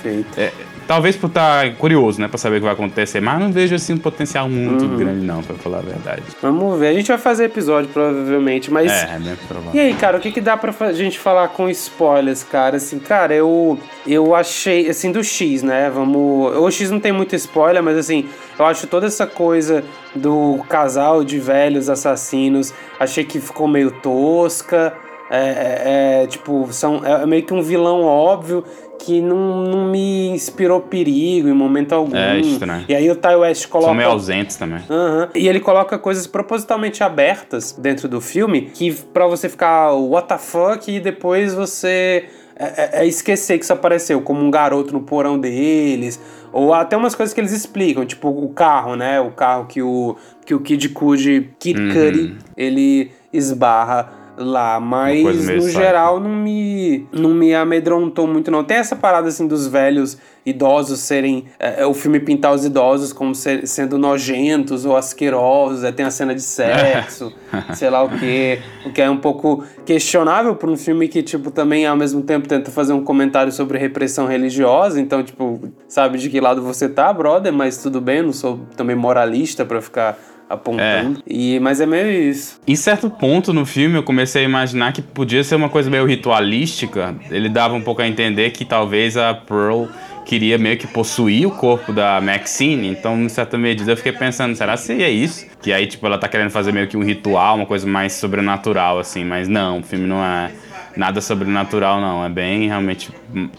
Talvez 0.87 1.15
por 1.15 1.27
estar 1.27 1.65
tá 1.65 1.75
curioso, 1.77 2.19
né, 2.19 2.27
pra 2.27 2.37
saber 2.37 2.57
o 2.57 2.59
que 2.59 2.65
vai 2.65 2.73
acontecer, 2.73 3.21
mas 3.21 3.39
não 3.39 3.51
vejo 3.51 3.75
assim 3.75 3.93
um 3.93 3.97
potencial 3.97 4.49
muito 4.49 4.85
uhum. 4.85 4.97
grande, 4.97 5.25
não, 5.25 5.41
pra 5.41 5.55
falar 5.55 5.79
a 5.79 5.81
verdade. 5.81 6.23
Vamos 6.41 6.79
ver, 6.79 6.87
a 6.89 6.93
gente 6.93 7.07
vai 7.07 7.17
fazer 7.17 7.45
episódio 7.45 7.89
provavelmente, 7.91 8.71
mas. 8.71 8.91
É, 8.91 9.19
né. 9.19 9.37
E 9.73 9.79
aí, 9.79 9.93
cara, 9.93 10.17
o 10.17 10.19
que, 10.19 10.31
que 10.31 10.41
dá 10.41 10.57
pra 10.57 10.93
gente 10.93 11.17
falar 11.19 11.47
com 11.49 11.69
spoilers, 11.69 12.43
cara? 12.43 12.77
Assim, 12.77 12.99
cara, 12.99 13.33
eu, 13.33 13.79
eu 14.05 14.35
achei, 14.35 14.89
assim, 14.89 15.11
do 15.11 15.23
X, 15.23 15.63
né? 15.63 15.89
Vamos. 15.89 16.57
O 16.57 16.69
X 16.69 16.91
não 16.91 16.99
tem 16.99 17.11
muito 17.11 17.35
spoiler, 17.35 17.81
mas 17.81 17.97
assim, 17.97 18.27
eu 18.57 18.65
acho 18.65 18.87
toda 18.87 19.07
essa 19.07 19.25
coisa 19.25 19.83
do 20.15 20.63
casal 20.69 21.23
de 21.23 21.39
velhos 21.39 21.89
assassinos, 21.89 22.73
achei 22.99 23.23
que 23.23 23.39
ficou 23.39 23.67
meio 23.67 23.91
tosca. 23.91 24.93
É, 25.29 25.39
é, 25.39 26.23
é, 26.23 26.27
tipo, 26.27 26.67
são, 26.71 27.01
é 27.03 27.25
meio 27.25 27.43
que 27.43 27.53
um 27.53 27.61
vilão 27.61 28.03
óbvio 28.03 28.63
que 29.05 29.21
não, 29.21 29.63
não 29.63 29.85
me 29.85 30.29
inspirou 30.29 30.81
perigo 30.81 31.47
em 31.47 31.53
momento 31.53 31.93
algum. 31.93 32.15
É 32.15 32.39
estranho. 32.39 32.85
E 32.87 32.95
aí 32.95 33.09
o 33.09 33.15
Ty 33.15 33.35
West 33.35 33.67
coloca. 33.67 33.89
São 33.89 33.95
meio 33.95 34.09
ausentes 34.09 34.55
também. 34.55 34.79
Uhum. 34.89 35.27
E 35.35 35.47
ele 35.47 35.59
coloca 35.59 35.97
coisas 35.97 36.25
propositalmente 36.25 37.03
abertas 37.03 37.73
dentro 37.73 38.07
do 38.07 38.21
filme 38.21 38.63
que 38.73 38.93
para 38.93 39.27
você 39.27 39.49
ficar 39.49 39.91
what 39.93 40.27
the 40.27 40.37
fuck 40.37 40.91
e 40.91 40.99
depois 40.99 41.53
você. 41.53 42.25
É, 42.55 42.65
é, 42.65 42.89
é, 43.01 43.07
esquecer 43.07 43.57
que 43.57 43.63
isso 43.63 43.73
apareceu, 43.73 44.21
como 44.21 44.39
um 44.39 44.51
garoto 44.51 44.93
no 44.93 45.01
porão 45.01 45.39
deles, 45.39 46.21
ou 46.51 46.71
até 46.71 46.95
umas 46.95 47.15
coisas 47.15 47.33
que 47.33 47.41
eles 47.41 47.51
explicam, 47.51 48.05
tipo 48.05 48.29
o 48.29 48.47
carro, 48.49 48.95
né? 48.95 49.19
O 49.19 49.31
carro 49.31 49.65
que 49.65 49.81
o, 49.81 50.15
que 50.45 50.53
o 50.53 50.59
Kid 50.59 50.89
Cudi, 50.89 51.49
Kid 51.57 51.81
uhum. 51.81 51.91
Cudi, 51.91 52.37
ele 52.55 53.11
esbarra 53.33 54.22
lá, 54.37 54.79
mas 54.79 55.47
no 55.47 55.69
geral 55.69 56.19
não 56.19 56.29
me, 56.29 57.07
não 57.11 57.33
me 57.33 57.53
amedrontou 57.53 58.27
muito 58.27 58.49
não. 58.49 58.63
Tem 58.63 58.77
essa 58.77 58.95
parada 58.95 59.27
assim 59.27 59.47
dos 59.47 59.67
velhos 59.67 60.17
idosos 60.45 60.99
serem 60.99 61.45
é, 61.57 61.83
é 61.83 61.85
o 61.85 61.93
filme 61.93 62.19
pintar 62.19 62.53
os 62.53 62.65
idosos 62.65 63.13
como 63.13 63.33
ser, 63.33 63.65
sendo 63.67 63.97
nojentos 63.97 64.85
ou 64.85 64.97
asquerosos, 64.97 65.83
é, 65.83 65.91
tem 65.91 66.05
a 66.05 66.11
cena 66.11 66.35
de 66.35 66.41
sexo, 66.41 67.31
sei 67.73 67.89
lá 67.89 68.03
o 68.03 68.09
que, 68.09 68.59
o 68.85 68.91
que 68.91 69.01
é 69.01 69.09
um 69.09 69.17
pouco 69.17 69.63
questionável 69.85 70.55
para 70.55 70.69
um 70.69 70.75
filme 70.75 71.07
que 71.07 71.23
tipo 71.23 71.49
também 71.49 71.85
ao 71.85 71.95
mesmo 71.95 72.21
tempo 72.23 72.47
tenta 72.47 72.71
fazer 72.71 72.93
um 72.93 73.03
comentário 73.03 73.51
sobre 73.51 73.77
repressão 73.77 74.25
religiosa, 74.25 74.99
então 74.99 75.23
tipo, 75.23 75.71
sabe 75.87 76.17
de 76.17 76.29
que 76.29 76.41
lado 76.41 76.61
você 76.61 76.89
tá, 76.89 77.11
brother, 77.13 77.53
mas 77.53 77.77
tudo 77.77 78.01
bem, 78.01 78.21
não 78.21 78.33
sou 78.33 78.59
também 78.75 78.95
moralista 78.95 79.63
para 79.63 79.81
ficar 79.81 80.17
apontando. 80.53 81.19
É. 81.19 81.33
E, 81.33 81.59
mas 81.59 81.81
é 81.81 81.85
meio 81.85 82.11
isso. 82.11 82.59
Em 82.67 82.75
certo 82.75 83.09
ponto 83.09 83.53
no 83.53 83.65
filme 83.65 83.97
eu 83.97 84.03
comecei 84.03 84.43
a 84.43 84.45
imaginar 84.45 84.93
que 84.93 85.01
podia 85.01 85.43
ser 85.43 85.55
uma 85.55 85.69
coisa 85.69 85.89
meio 85.89 86.05
ritualística. 86.05 87.15
Ele 87.29 87.49
dava 87.49 87.73
um 87.73 87.81
pouco 87.81 88.01
a 88.01 88.07
entender 88.07 88.51
que 88.51 88.65
talvez 88.65 89.17
a 89.17 89.33
Pearl 89.33 89.85
queria 90.25 90.57
meio 90.57 90.77
que 90.77 90.87
possuir 90.87 91.45
o 91.47 91.51
corpo 91.51 91.91
da 91.91 92.19
Maxine. 92.21 92.87
Então, 92.87 93.21
em 93.21 93.29
certa 93.29 93.57
medida, 93.57 93.91
eu 93.91 93.97
fiquei 93.97 94.11
pensando, 94.11 94.55
será 94.55 94.77
que 94.77 94.91
é 94.91 95.09
isso? 95.09 95.45
Que 95.61 95.71
aí, 95.71 95.85
tipo, 95.85 96.05
ela 96.05 96.17
tá 96.17 96.27
querendo 96.27 96.49
fazer 96.49 96.71
meio 96.71 96.87
que 96.87 96.97
um 96.97 97.03
ritual, 97.03 97.57
uma 97.57 97.65
coisa 97.65 97.85
mais 97.85 98.13
sobrenatural, 98.13 98.99
assim. 98.99 99.23
Mas 99.23 99.47
não, 99.47 99.79
o 99.79 99.83
filme 99.83 100.07
não 100.07 100.23
é 100.23 100.51
nada 100.95 101.21
sobrenatural, 101.21 101.99
não. 101.99 102.25
É 102.25 102.29
bem 102.29 102.67
realmente 102.67 103.09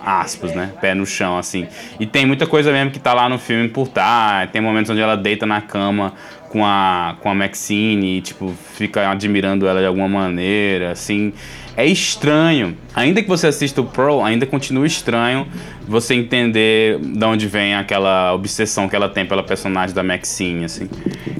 aspas, 0.00 0.54
né? 0.54 0.72
Pé 0.80 0.94
no 0.94 1.06
chão, 1.06 1.36
assim. 1.38 1.66
E 1.98 2.06
tem 2.06 2.26
muita 2.26 2.46
coisa 2.46 2.72
mesmo 2.72 2.90
que 2.90 2.98
tá 2.98 3.12
lá 3.12 3.28
no 3.28 3.38
filme 3.38 3.68
por 3.68 3.88
tá. 3.88 4.46
Tem 4.52 4.60
momentos 4.60 4.90
onde 4.90 5.00
ela 5.00 5.16
deita 5.16 5.46
na 5.46 5.60
cama 5.60 6.14
com 6.48 6.64
a, 6.64 7.16
com 7.20 7.28
a 7.28 7.34
Maxine 7.34 8.18
e, 8.18 8.20
tipo, 8.20 8.54
fica 8.74 9.10
admirando 9.10 9.66
ela 9.66 9.80
de 9.80 9.86
alguma 9.86 10.08
maneira, 10.08 10.92
assim. 10.92 11.32
É 11.76 11.84
estranho. 11.84 12.76
Ainda 12.94 13.20
que 13.20 13.28
você 13.28 13.48
assista 13.48 13.80
o 13.80 13.84
Pro, 13.84 14.22
ainda 14.22 14.46
continua 14.46 14.86
estranho 14.86 15.46
você 15.88 16.14
entender 16.14 17.00
de 17.00 17.24
onde 17.24 17.48
vem 17.48 17.74
aquela 17.74 18.32
obsessão 18.32 18.88
que 18.88 18.94
ela 18.94 19.08
tem 19.08 19.26
pela 19.26 19.42
personagem 19.42 19.92
da 19.92 20.02
Maxine, 20.04 20.64
assim. 20.64 20.88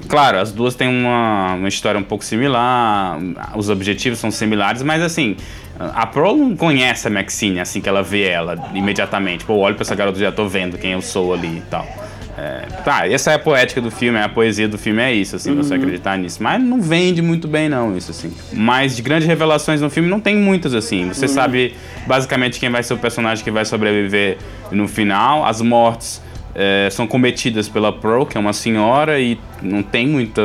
Claro, 0.09 0.39
as 0.39 0.51
duas 0.51 0.75
têm 0.75 0.89
uma, 0.89 1.55
uma 1.55 1.69
história 1.69 1.99
um 1.99 2.03
pouco 2.03 2.25
similar, 2.25 3.17
os 3.55 3.71
objetivos 3.71 4.19
são 4.19 4.31
similares, 4.33 4.83
mas 4.83 5.03
assim, 5.03 5.37
a 5.79 6.07
Pro 6.07 6.37
não 6.37 6.57
conhece 6.57 7.09
a 7.09 7.11
Maxine 7.11 7.61
assim 7.61 7.81
que 7.81 7.89
ela 7.89 8.03
vê 8.03 8.23
ela 8.23 8.71
imediatamente. 8.75 9.45
Pô, 9.45 9.55
olho 9.55 9.75
pra 9.75 9.83
essa 9.83 9.95
garota 9.95 10.19
e 10.19 10.21
já 10.21 10.33
tô 10.33 10.47
vendo 10.49 10.79
quem 10.79 10.93
eu 10.93 11.03
sou 11.03 11.35
ali 11.35 11.59
e 11.59 11.63
tal. 11.71 11.87
É, 12.37 12.67
tá, 12.85 13.09
essa 13.09 13.31
é 13.31 13.35
a 13.35 13.39
poética 13.39 13.81
do 13.81 13.93
filme, 13.93 14.19
a 14.19 14.29
poesia 14.29 14.67
do 14.67 14.77
filme 14.77 15.01
é 15.01 15.13
isso, 15.13 15.37
assim, 15.37 15.51
uhum. 15.51 15.57
você 15.57 15.75
acreditar 15.75 16.19
nisso. 16.19 16.43
Mas 16.43 16.61
não 16.61 16.81
vende 16.83 17.23
muito 17.23 17.47
bem, 17.47 17.69
não, 17.69 17.97
isso, 17.97 18.11
assim. 18.11 18.33
Mas 18.53 18.97
de 18.97 19.03
grandes 19.03 19.29
revelações 19.29 19.81
no 19.81 19.89
filme 19.89 20.09
não 20.09 20.19
tem 20.19 20.37
muitas, 20.37 20.75
assim. 20.75 21.09
Você 21.09 21.27
uhum. 21.27 21.33
sabe 21.33 21.75
basicamente 22.07 22.59
quem 22.59 22.71
vai 22.71 22.83
ser 22.83 22.95
o 22.95 22.99
personagem 22.99 23.45
que 23.45 23.51
vai 23.53 23.65
sobreviver 23.65 24.39
no 24.73 24.89
final. 24.89 25.45
As 25.45 25.61
mortes 25.61 26.21
é, 26.55 26.89
são 26.91 27.07
cometidas 27.07 27.69
pela 27.69 27.93
Pro, 27.93 28.27
que 28.27 28.37
é 28.37 28.41
uma 28.41 28.53
senhora, 28.53 29.21
e 29.21 29.39
não 29.63 29.83
tem 29.83 30.09
muita 30.09 30.43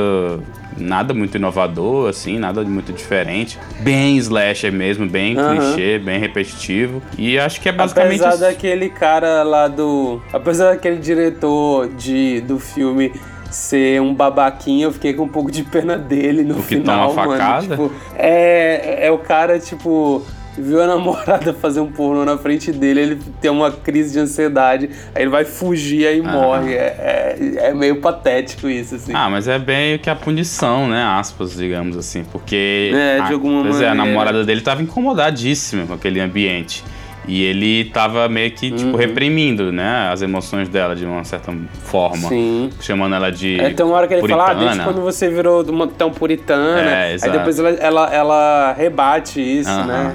nada 0.77 1.13
muito 1.13 1.35
inovador, 1.35 2.09
assim, 2.09 2.37
nada 2.37 2.63
muito 2.63 2.93
diferente. 2.93 3.59
Bem 3.79 4.17
slasher 4.17 4.71
mesmo, 4.71 5.07
bem 5.07 5.37
uhum. 5.37 5.57
clichê, 5.57 5.99
bem 5.99 6.19
repetitivo. 6.19 7.01
E 7.17 7.37
acho 7.39 7.59
que 7.61 7.69
é 7.69 7.71
basicamente. 7.71 8.23
Apesar 8.23 8.47
daquele 8.47 8.89
cara 8.89 9.43
lá 9.43 9.67
do. 9.67 10.21
Apesar 10.31 10.71
daquele 10.71 10.97
diretor 10.97 11.87
de, 11.89 12.41
do 12.41 12.59
filme 12.59 13.11
ser 13.49 13.99
um 14.01 14.13
babaquinho, 14.13 14.87
eu 14.87 14.91
fiquei 14.91 15.13
com 15.13 15.23
um 15.23 15.29
pouco 15.29 15.51
de 15.51 15.63
pena 15.63 15.97
dele 15.97 16.43
no 16.43 16.59
o 16.59 16.63
que 16.63 16.75
final, 16.75 17.09
toma 17.09 17.25
mano. 17.25 17.37
Facada? 17.37 17.67
Tipo, 17.67 17.91
é, 18.15 19.07
é 19.07 19.11
o 19.11 19.17
cara, 19.17 19.59
tipo 19.59 20.23
viu 20.59 20.81
a 20.81 20.87
namorada 20.87 21.53
fazer 21.59 21.79
um 21.79 21.91
pornô 21.91 22.25
na 22.25 22.37
frente 22.37 22.71
dele, 22.71 23.01
ele 23.01 23.19
tem 23.41 23.49
uma 23.49 23.71
crise 23.71 24.13
de 24.13 24.19
ansiedade, 24.19 24.89
aí 25.15 25.23
ele 25.23 25.29
vai 25.29 25.45
fugir 25.45 26.07
aí 26.07 26.21
ah. 26.23 26.31
morre. 26.31 26.73
É, 26.73 27.37
é, 27.39 27.69
é, 27.69 27.73
meio 27.73 28.01
patético 28.01 28.67
isso, 28.67 28.95
assim. 28.95 29.13
Ah, 29.13 29.29
mas 29.29 29.47
é 29.47 29.57
bem 29.57 29.97
que 29.97 30.09
a 30.09 30.15
punição, 30.15 30.87
né? 30.87 31.03
Aspas, 31.03 31.55
digamos 31.55 31.97
assim. 31.97 32.23
Porque. 32.31 32.91
É, 32.93 33.21
de 33.21 33.33
alguma 33.33 33.61
pois 33.61 33.75
maneira. 33.75 33.87
É, 33.87 33.91
a 33.91 33.95
namorada 33.95 34.43
dele 34.43 34.61
tava 34.61 34.81
incomodadíssima 34.81 35.85
com 35.85 35.93
aquele 35.93 36.19
ambiente. 36.19 36.83
E 37.29 37.43
ele 37.43 37.85
tava 37.85 38.27
meio 38.27 38.49
que, 38.49 38.71
tipo, 38.71 38.89
uhum. 38.89 38.95
reprimindo, 38.95 39.71
né, 39.71 40.09
as 40.11 40.23
emoções 40.23 40.67
dela 40.67 40.95
de 40.95 41.05
uma 41.05 41.23
certa 41.23 41.53
forma. 41.83 42.27
Sim. 42.27 42.71
Chamando 42.81 43.13
ela 43.13 43.31
de. 43.31 43.59
É, 43.59 43.69
tem 43.69 43.85
uma 43.85 43.95
hora 43.95 44.07
que 44.07 44.15
ele 44.15 44.21
puritana. 44.21 44.47
fala, 44.47 44.59
ah, 44.59 44.63
desde 44.63 44.83
quando 44.83 45.01
você 45.01 45.29
virou 45.29 45.61
uma, 45.63 45.85
tão 45.85 46.09
puritana. 46.09 46.89
É, 46.89 47.13
exato. 47.13 47.31
Aí 47.31 47.37
depois 47.37 47.59
ela, 47.59 47.69
ela, 47.69 48.13
ela 48.13 48.73
rebate 48.73 49.39
isso, 49.39 49.69
uhum. 49.69 49.85
né? 49.85 50.13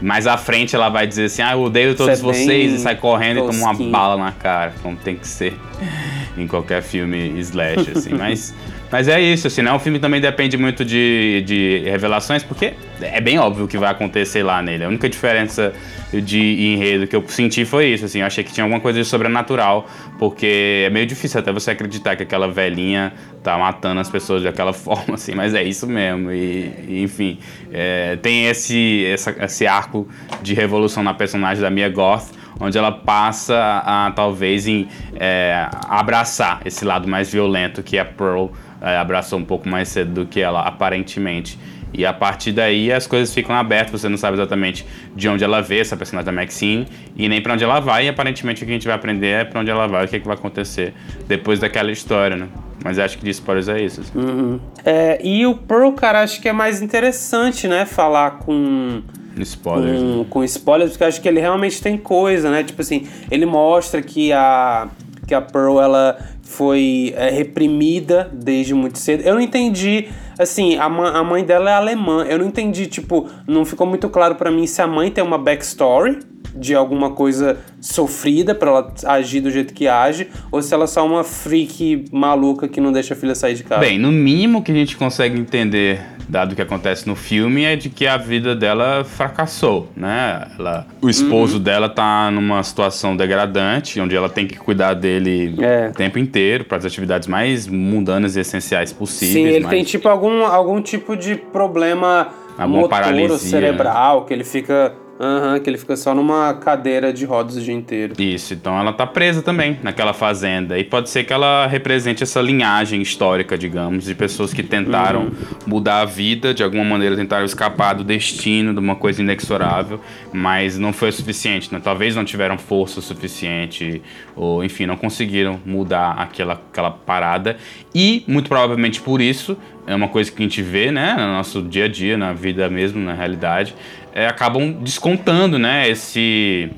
Mais 0.00 0.26
à 0.26 0.36
frente 0.36 0.74
ela 0.74 0.88
vai 0.88 1.06
dizer 1.06 1.24
assim: 1.26 1.42
Ah, 1.42 1.52
eu 1.52 1.62
odeio 1.62 1.94
todos 1.94 2.20
vocês 2.20 2.72
e 2.74 2.78
sai 2.78 2.96
correndo 2.96 3.40
tosquinho. 3.40 3.62
e 3.62 3.74
toma 3.74 3.78
uma 3.78 3.90
bala 3.90 4.16
na 4.16 4.32
cara, 4.32 4.74
como 4.82 4.96
tem 4.96 5.16
que 5.16 5.26
ser 5.26 5.58
em 6.36 6.46
qualquer 6.46 6.82
filme 6.82 7.38
slash, 7.40 7.90
assim. 7.94 8.10
mas, 8.18 8.54
mas 8.90 9.08
é 9.08 9.20
isso, 9.20 9.46
assim, 9.46 9.62
né? 9.62 9.72
O 9.72 9.78
filme 9.78 9.98
também 9.98 10.20
depende 10.20 10.56
muito 10.56 10.84
de, 10.84 11.42
de 11.46 11.82
revelações, 11.84 12.42
porque 12.42 12.74
é 13.00 13.20
bem 13.20 13.38
óbvio 13.38 13.64
o 13.64 13.68
que 13.68 13.76
vai 13.76 13.90
acontecer 13.90 14.42
lá 14.42 14.62
nele. 14.62 14.84
A 14.84 14.88
única 14.88 15.08
diferença 15.08 15.72
de 16.12 16.72
enredo 16.72 17.06
que 17.06 17.16
eu 17.16 17.24
senti 17.26 17.64
foi 17.64 17.88
isso, 17.88 18.04
assim, 18.04 18.20
eu 18.20 18.26
achei 18.26 18.44
que 18.44 18.52
tinha 18.52 18.64
alguma 18.64 18.80
coisa 18.80 19.00
de 19.00 19.04
sobrenatural, 19.04 19.86
porque 20.18 20.84
é 20.86 20.90
meio 20.90 21.04
difícil 21.04 21.40
até 21.40 21.52
você 21.52 21.72
acreditar 21.72 22.14
que 22.16 22.22
aquela 22.22 22.48
velhinha 22.48 23.12
tá 23.42 23.58
matando 23.58 24.00
as 24.00 24.08
pessoas 24.08 24.42
daquela 24.42 24.72
forma, 24.74 25.14
assim, 25.14 25.34
mas 25.34 25.54
é 25.54 25.62
isso 25.62 25.86
mesmo, 25.86 26.30
e, 26.30 27.02
enfim, 27.02 27.38
é, 27.72 28.16
tem 28.16 28.46
esse, 28.46 29.04
essa, 29.06 29.34
esse 29.44 29.66
arco 29.66 30.08
de 30.42 30.54
revolução 30.54 31.02
na 31.02 31.12
personagem 31.12 31.60
da 31.60 31.70
Mia 31.70 31.88
Goth, 31.88 32.30
onde 32.58 32.78
ela 32.78 32.92
passa 32.92 33.82
a, 33.84 34.12
talvez, 34.14 34.66
em 34.66 34.88
é, 35.14 35.68
abraçar 35.88 36.60
esse 36.64 36.84
lado 36.84 37.08
mais 37.08 37.30
violento 37.30 37.82
que 37.82 37.98
a 37.98 38.04
Pearl 38.04 38.46
é, 38.46 38.65
abraçou 38.94 39.38
um 39.38 39.44
pouco 39.44 39.68
mais 39.68 39.88
cedo 39.88 40.12
do 40.12 40.26
que 40.26 40.40
ela, 40.40 40.60
aparentemente. 40.62 41.58
E 41.92 42.04
a 42.04 42.12
partir 42.12 42.52
daí 42.52 42.92
as 42.92 43.06
coisas 43.06 43.32
ficam 43.32 43.56
abertas, 43.56 44.00
você 44.00 44.08
não 44.08 44.18
sabe 44.18 44.36
exatamente 44.36 44.86
de 45.14 45.28
onde 45.28 45.42
ela 45.42 45.62
vê 45.62 45.78
essa 45.78 45.96
personagem 45.96 46.26
da 46.26 46.32
Maxine 46.32 46.86
e 47.16 47.28
nem 47.28 47.40
para 47.40 47.54
onde 47.54 47.64
ela 47.64 47.80
vai. 47.80 48.04
E 48.06 48.08
aparentemente 48.08 48.62
o 48.62 48.66
que 48.66 48.72
a 48.72 48.74
gente 48.74 48.86
vai 48.86 48.96
aprender 48.96 49.28
é 49.28 49.44
para 49.44 49.60
onde 49.60 49.70
ela 49.70 49.86
vai, 49.86 50.04
o 50.04 50.08
que, 50.08 50.16
é 50.16 50.20
que 50.20 50.26
vai 50.26 50.36
acontecer 50.36 50.92
depois 51.26 51.58
daquela 51.58 51.90
história, 51.90 52.36
né? 52.36 52.48
Mas 52.84 52.98
acho 52.98 53.18
que 53.18 53.24
de 53.24 53.30
spoilers 53.30 53.68
é 53.68 53.82
isso. 53.82 54.02
Assim. 54.02 54.18
Uhum. 54.18 54.60
É, 54.84 55.18
e 55.24 55.46
o 55.46 55.54
Pearl, 55.54 55.90
cara, 55.92 56.22
acho 56.22 56.40
que 56.40 56.48
é 56.48 56.52
mais 56.52 56.82
interessante, 56.82 57.66
né? 57.66 57.86
Falar 57.86 58.38
com. 58.38 59.02
Spoilers. 59.38 59.98
Com, 59.98 60.18
né? 60.18 60.26
com 60.30 60.44
spoilers, 60.44 60.92
porque 60.92 61.04
acho 61.04 61.20
que 61.20 61.28
ele 61.28 61.40
realmente 61.40 61.82
tem 61.82 61.96
coisa, 61.96 62.50
né? 62.50 62.62
Tipo 62.62 62.82
assim, 62.82 63.06
ele 63.30 63.46
mostra 63.46 64.02
que 64.02 64.32
a. 64.32 64.88
Que 65.26 65.34
a 65.34 65.40
Pearl, 65.40 65.80
ela 65.80 66.16
foi 66.42 67.12
é, 67.16 67.30
reprimida 67.30 68.30
desde 68.32 68.74
muito 68.74 68.98
cedo. 68.98 69.22
Eu 69.22 69.34
não 69.34 69.40
entendi, 69.40 70.08
assim, 70.38 70.76
a, 70.76 70.84
a 70.84 71.24
mãe 71.24 71.44
dela 71.44 71.70
é 71.70 71.74
alemã. 71.74 72.24
Eu 72.24 72.38
não 72.38 72.46
entendi, 72.46 72.86
tipo, 72.86 73.28
não 73.46 73.64
ficou 73.64 73.86
muito 73.86 74.08
claro 74.08 74.36
para 74.36 74.50
mim 74.50 74.66
se 74.66 74.80
a 74.80 74.86
mãe 74.86 75.10
tem 75.10 75.22
uma 75.22 75.38
backstory 75.38 76.20
de 76.58 76.74
alguma 76.74 77.10
coisa 77.10 77.58
sofrida 77.80 78.54
para 78.54 78.70
ela 78.70 78.94
agir 79.04 79.40
do 79.40 79.50
jeito 79.50 79.72
que 79.72 79.86
age, 79.86 80.28
ou 80.50 80.60
se 80.60 80.72
ela 80.72 80.84
é 80.84 80.86
só 80.86 81.06
uma 81.06 81.22
freak 81.22 82.06
maluca 82.10 82.66
que 82.66 82.80
não 82.80 82.92
deixa 82.92 83.14
a 83.14 83.16
filha 83.16 83.34
sair 83.34 83.54
de 83.54 83.64
casa. 83.64 83.80
Bem, 83.80 83.98
no 83.98 84.10
mínimo 84.10 84.62
que 84.62 84.72
a 84.72 84.74
gente 84.74 84.96
consegue 84.96 85.38
entender 85.38 86.00
dado 86.28 86.52
o 86.52 86.56
que 86.56 86.62
acontece 86.62 87.06
no 87.06 87.14
filme, 87.14 87.64
é 87.64 87.76
de 87.76 87.88
que 87.88 88.06
a 88.06 88.16
vida 88.16 88.54
dela 88.54 89.04
fracassou, 89.04 89.88
né? 89.96 90.48
Ela, 90.58 90.86
o 91.00 91.08
esposo 91.08 91.56
uhum. 91.56 91.62
dela 91.62 91.88
tá 91.88 92.30
numa 92.30 92.62
situação 92.62 93.16
degradante, 93.16 94.00
onde 94.00 94.16
ela 94.16 94.28
tem 94.28 94.46
que 94.46 94.56
cuidar 94.56 94.94
dele 94.94 95.54
é. 95.60 95.88
o 95.90 95.92
tempo 95.92 96.18
inteiro 96.18 96.64
para 96.64 96.78
as 96.78 96.84
atividades 96.84 97.28
mais 97.28 97.66
mundanas 97.66 98.36
e 98.36 98.40
essenciais 98.40 98.92
possíveis. 98.92 99.34
Sim, 99.34 99.46
ele 99.46 99.64
mas... 99.64 99.70
tem 99.70 99.84
tipo 99.84 100.08
algum, 100.08 100.44
algum 100.44 100.80
tipo 100.82 101.16
de 101.16 101.36
problema 101.36 102.28
Alguma 102.58 102.82
motor 102.82 103.38
cerebral, 103.38 104.24
que 104.24 104.32
ele 104.32 104.44
fica 104.44 104.94
uhum, 105.18 105.60
que 105.60 105.70
ele 105.70 105.78
fica 105.78 105.96
só 105.96 106.14
numa 106.14 106.54
cadeira 106.54 107.12
de 107.12 107.24
rodas 107.24 107.56
o 107.56 107.60
dia 107.60 107.74
inteiro. 107.74 108.14
Isso, 108.18 108.54
então 108.54 108.78
ela 108.78 108.92
tá 108.92 109.06
presa 109.06 109.42
também 109.42 109.78
naquela 109.82 110.12
fazenda. 110.12 110.78
E 110.78 110.84
pode 110.84 111.10
ser 111.10 111.24
que 111.24 111.32
ela 111.32 111.66
represente 111.66 112.22
essa 112.22 112.40
linhagem 112.40 113.00
histórica, 113.02 113.56
digamos, 113.56 114.04
de 114.04 114.14
pessoas 114.14 114.52
que 114.52 114.62
tentaram 114.62 115.24
uhum. 115.24 115.32
mudar 115.66 116.00
a 116.00 116.04
vida, 116.04 116.52
de 116.52 116.62
alguma 116.62 116.84
maneira 116.84 117.16
tentaram 117.16 117.44
escapar 117.44 117.94
do 117.94 118.04
destino, 118.04 118.72
de 118.72 118.78
uma 118.78 118.96
coisa 118.96 119.22
inexorável, 119.22 120.00
mas 120.32 120.78
não 120.78 120.92
foi 120.92 121.08
o 121.08 121.12
suficiente, 121.12 121.72
né? 121.72 121.80
Talvez 121.82 122.14
não 122.14 122.24
tiveram 122.24 122.58
força 122.58 123.00
suficiente, 123.00 124.02
ou 124.34 124.64
enfim, 124.64 124.86
não 124.86 124.96
conseguiram 124.96 125.60
mudar 125.64 126.12
aquela, 126.12 126.54
aquela 126.54 126.90
parada. 126.90 127.56
E, 127.94 128.24
muito 128.26 128.48
provavelmente 128.48 129.00
por 129.00 129.20
isso, 129.20 129.56
é 129.86 129.94
uma 129.94 130.08
coisa 130.08 130.30
que 130.30 130.42
a 130.42 130.42
gente 130.42 130.60
vê, 130.60 130.90
né, 130.90 131.14
no 131.14 131.32
nosso 131.32 131.62
dia 131.62 131.84
a 131.84 131.88
dia, 131.88 132.18
na 132.18 132.32
vida 132.32 132.68
mesmo, 132.68 133.00
na 133.00 133.14
realidade, 133.14 133.74
é, 134.16 134.26
acabam 134.26 134.72
descontando, 134.72 135.58
né, 135.58 135.90
esse 135.90 136.70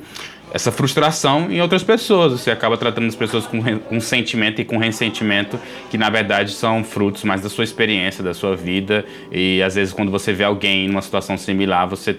essa 0.52 0.72
frustração 0.72 1.50
em 1.50 1.60
outras 1.60 1.82
pessoas. 1.82 2.32
Você 2.32 2.50
acaba 2.50 2.76
tratando 2.76 3.06
as 3.06 3.14
pessoas 3.14 3.46
com, 3.46 3.62
com 3.78 4.00
sentimento 4.00 4.60
e 4.60 4.64
com 4.64 4.78
ressentimento, 4.78 5.58
que 5.90 5.98
na 5.98 6.08
verdade 6.10 6.52
são 6.52 6.82
frutos 6.82 7.24
mais 7.24 7.42
da 7.42 7.48
sua 7.48 7.64
experiência, 7.64 8.22
da 8.22 8.34
sua 8.34 8.56
vida. 8.56 9.04
E 9.30 9.62
às 9.62 9.74
vezes, 9.74 9.92
quando 9.92 10.10
você 10.10 10.32
vê 10.32 10.44
alguém 10.44 10.86
em 10.86 10.90
uma 10.90 11.02
situação 11.02 11.36
similar, 11.36 11.86
você 11.86 12.16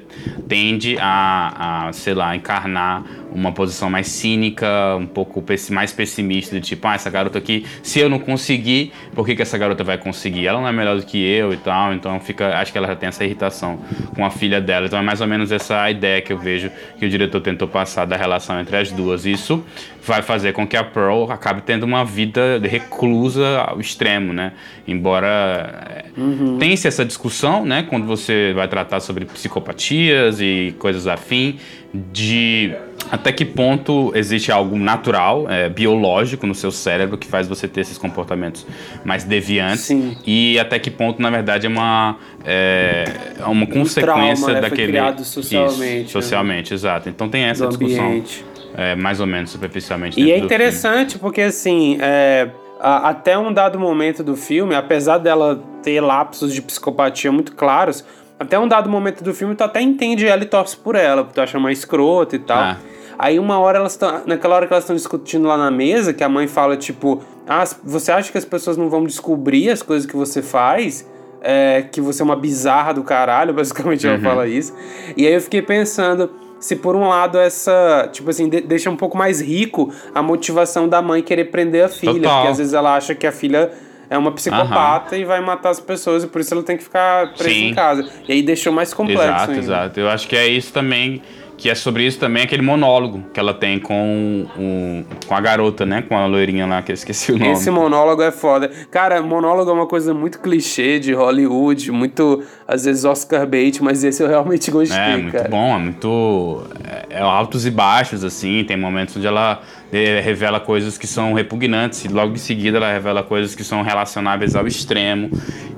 tende 0.47 0.97
a, 0.99 1.88
a 1.88 1.93
sei 1.93 2.13
lá, 2.13 2.36
encarnar 2.36 3.03
uma 3.32 3.51
posição 3.51 3.89
mais 3.89 4.07
cínica, 4.07 4.67
um 4.95 5.05
pouco 5.05 5.43
mais 5.71 5.93
pessimista, 5.93 6.55
de 6.55 6.61
tipo, 6.61 6.88
ah, 6.88 6.95
essa 6.95 7.09
garota 7.09 7.38
aqui, 7.38 7.65
se 7.84 7.99
eu 7.99 8.09
não 8.09 8.19
conseguir, 8.19 8.91
por 9.13 9.25
que, 9.25 9.36
que 9.36 9.41
essa 9.41 9.57
garota 9.57 9.84
vai 9.84 9.97
conseguir? 9.97 10.47
Ela 10.47 10.59
não 10.59 10.67
é 10.67 10.71
melhor 10.71 10.97
do 10.97 11.05
que 11.05 11.17
eu 11.17 11.53
e 11.53 11.57
tal, 11.57 11.93
então 11.93 12.19
fica, 12.19 12.57
acho 12.57 12.71
que 12.71 12.77
ela 12.77 12.88
já 12.88 12.95
tem 12.95 13.09
essa 13.09 13.23
irritação 13.23 13.80
com 14.15 14.25
a 14.25 14.30
filha 14.30 14.59
dela. 14.59 14.88
Então 14.88 14.97
é 14.97 15.01
mais 15.01 15.21
ou 15.21 15.27
menos 15.27 15.51
essa 15.51 15.89
ideia 15.89 16.21
que 16.21 16.34
eu 16.34 16.38
vejo 16.38 16.71
que 16.97 17.05
o 17.05 17.09
diretor 17.09 17.41
tentou 17.41 17.67
passar 17.67 18.05
da 18.05 18.17
relação 18.20 18.59
entre 18.59 18.78
as 18.78 18.91
duas. 18.91 19.26
Isso 19.26 19.63
vai 20.03 20.22
fazer 20.22 20.53
com 20.53 20.67
que 20.67 20.76
a 20.78 20.84
Pearl 20.84 21.32
acabe 21.32 21.61
tendo 21.61 21.84
uma 21.84 22.03
vida 22.03 22.59
reclusa 22.63 23.59
ao 23.59 23.80
extremo, 23.80 24.34
né? 24.34 24.53
Embora 24.88 26.05
uhum. 26.17 26.57
tenha-se 26.57 26.88
essa 26.88 27.05
discussão, 27.05 27.65
né, 27.65 27.84
quando 27.89 28.05
você 28.05 28.53
vai 28.53 28.67
tratar 28.67 28.99
sobre 28.99 29.26
psicopatias 29.26 30.39
e 30.41 30.76
coisas 30.80 31.07
afim, 31.07 31.59
de 31.93 32.75
até 33.11 33.31
que 33.31 33.43
ponto 33.43 34.11
existe 34.13 34.51
algo 34.51 34.77
natural, 34.77 35.49
é, 35.49 35.67
biológico 35.67 36.45
no 36.45 36.53
seu 36.53 36.71
cérebro 36.71 37.17
que 37.17 37.25
faz 37.25 37.47
você 37.47 37.67
ter 37.67 37.81
esses 37.81 37.97
comportamentos 37.97 38.65
mais 39.03 39.23
deviantes 39.23 39.81
Sim. 39.85 40.15
e 40.27 40.59
até 40.59 40.77
que 40.77 40.91
ponto 40.91 41.19
na 41.21 41.29
verdade 41.29 41.65
é 41.65 41.69
uma 41.69 42.17
é, 42.45 43.05
é 43.39 43.45
uma 43.45 43.65
consequência 43.65 44.01
trauma, 44.01 44.53
né? 44.53 44.61
daquele 44.61 44.83
Foi 44.83 44.87
criado 44.91 45.23
socialmente, 45.23 46.03
isso, 46.03 46.11
socialmente, 46.11 46.71
né? 46.71 46.75
exato. 46.75 47.09
Então 47.09 47.27
tem 47.27 47.43
essa 47.43 47.65
Do 47.65 47.69
discussão, 47.69 48.05
ambiente. 48.05 48.45
é, 48.77 48.95
mais 48.95 49.19
ou 49.19 49.25
menos 49.25 49.49
superficialmente. 49.49 50.19
E 50.21 50.31
é 50.31 50.37
interessante 50.37 51.17
porque 51.17 51.41
assim 51.41 51.97
é, 51.99 52.49
até 52.79 53.37
um 53.37 53.51
dado 53.51 53.79
momento 53.79 54.23
do 54.23 54.35
filme, 54.35 54.75
apesar 54.75 55.17
dela 55.17 55.61
ter 55.81 55.99
lapsos 55.99 56.53
de 56.53 56.61
psicopatia 56.61 57.31
muito 57.31 57.53
claros 57.55 58.05
até 58.39 58.57
um 58.57 58.67
dado 58.67 58.89
momento 58.89 59.23
do 59.23 59.33
filme, 59.33 59.53
tu 59.53 59.63
até 59.63 59.81
entende 59.81 60.25
ela 60.25 60.41
e 60.41 60.45
torce 60.45 60.77
por 60.77 60.95
ela, 60.95 61.23
porque 61.23 61.35
tu 61.35 61.41
acha 61.41 61.57
uma 61.57 61.71
escrota 61.71 62.35
e 62.37 62.39
tal. 62.39 62.57
Ah. 62.57 62.77
Aí 63.17 63.37
uma 63.37 63.59
hora 63.59 63.79
elas 63.79 63.91
estão. 63.91 64.21
Naquela 64.25 64.55
hora 64.55 64.65
que 64.65 64.71
elas 64.71 64.85
estão 64.85 64.95
discutindo 64.95 65.45
lá 65.45 65.57
na 65.57 65.69
mesa, 65.69 66.13
que 66.13 66.23
a 66.23 66.29
mãe 66.29 66.47
fala, 66.47 66.77
tipo, 66.77 67.21
ah, 67.45 67.65
você 67.83 68.13
acha 68.13 68.31
que 68.31 68.37
as 68.37 68.45
pessoas 68.45 68.77
não 68.77 68.89
vão 68.89 69.03
descobrir 69.03 69.69
as 69.69 69.81
coisas 69.81 70.09
que 70.09 70.15
você 70.15 70.41
faz? 70.41 71.05
É, 71.41 71.85
que 71.89 72.01
você 72.01 72.21
é 72.21 72.25
uma 72.25 72.35
bizarra 72.35 72.93
do 72.93 73.03
caralho, 73.03 73.51
basicamente 73.55 74.07
uhum. 74.07 74.13
ela 74.13 74.21
fala 74.21 74.47
isso. 74.47 74.73
E 75.17 75.27
aí 75.27 75.33
eu 75.33 75.41
fiquei 75.41 75.61
pensando 75.61 76.31
se 76.61 76.75
por 76.75 76.95
um 76.95 77.07
lado 77.07 77.37
essa, 77.37 78.09
tipo 78.11 78.29
assim, 78.29 78.47
de, 78.47 78.61
deixa 78.61 78.89
um 78.89 78.95
pouco 78.95 79.17
mais 79.17 79.41
rico 79.41 79.93
a 80.13 80.21
motivação 80.21 80.87
da 80.87 81.01
mãe 81.01 81.21
querer 81.21 81.45
prender 81.45 81.85
a 81.85 81.89
filha, 81.89 82.13
Total. 82.13 82.35
porque 82.35 82.51
às 82.51 82.57
vezes 82.57 82.73
ela 82.73 82.95
acha 82.95 83.15
que 83.15 83.25
a 83.27 83.31
filha 83.31 83.71
é 84.10 84.18
uma 84.18 84.32
psicopata 84.32 85.16
e 85.18 85.24
vai 85.24 85.39
matar 85.39 85.70
as 85.70 85.80
pessoas 85.80 86.24
e 86.24 86.28
por 86.28 86.41
isso 86.41 86.53
ela 86.53 86.64
tem 86.64 86.78
que 86.78 86.84
ficar 86.84 87.34
presa 87.34 87.49
Sim. 87.49 87.68
em 87.70 87.74
casa. 87.74 88.10
E 88.28 88.34
aí 88.34 88.41
deixou 88.41 88.74
mais 88.74 88.93
complexo. 88.93 89.24
Exato, 89.24 89.51
ainda. 89.51 89.64
exato. 89.64 89.99
Eu 89.99 90.10
acho 90.10 90.28
que 90.28 90.36
é 90.36 90.47
isso 90.47 90.74
também 90.74 91.22
que 91.60 91.70
é 91.70 91.76
sobre 91.76 92.07
isso 92.07 92.18
também 92.18 92.43
aquele 92.43 92.62
monólogo 92.62 93.22
que 93.34 93.39
ela 93.39 93.53
tem 93.53 93.80
com, 93.80 94.45
o, 94.57 95.03
com 95.28 95.36
a 95.36 95.41
garota, 95.41 95.86
né? 95.86 96.01
Com 96.01 96.18
a 96.18 96.26
loirinha 96.26 96.66
lá, 96.66 96.82
que 96.82 96.89
eu 96.89 96.93
esqueci 96.93 97.34
o 97.34 97.38
nome. 97.38 97.51
Esse 97.51 97.70
monólogo 97.70 98.22
é 98.22 98.32
foda. 98.32 98.72
Cara, 98.89 99.22
monólogo 99.22 99.70
é 99.70 99.74
uma 99.74 99.86
coisa 99.86 100.14
muito 100.14 100.39
clichê 100.39 100.99
de 100.99 101.14
Hollywood, 101.14 101.91
muito, 101.91 102.41
às 102.66 102.86
vezes, 102.86 103.03
Oscar 103.03 103.45
bait, 103.45 103.82
mas 103.82 104.05
esse 104.05 104.24
eu 104.24 104.30
realmente 104.30 104.72
gostei, 104.72 104.97
É, 104.97 105.18
muito 105.18 105.34
cara. 105.34 105.49
bom, 105.49 105.76
é 105.76 105.78
muito... 105.80 106.64
É 107.09 107.09
altos 107.18 107.66
e 107.66 107.72
baixos, 107.72 108.24
assim, 108.24 108.64
tem 108.64 108.78
momentos 108.78 109.16
onde 109.18 109.28
ela 109.28 109.62
revela 109.91 110.60
coisas 110.60 110.97
que 110.97 111.07
são 111.07 111.34
repugnantes 111.34 112.05
e 112.05 112.07
logo 112.07 112.34
em 112.34 112.38
seguida 112.38 112.78
ela 112.78 112.91
revela 112.91 113.24
coisas 113.24 113.55
que 113.55 113.64
são 113.64 113.82
relacionáveis 113.82 114.55
ao 114.55 114.68
extremo 114.68 115.32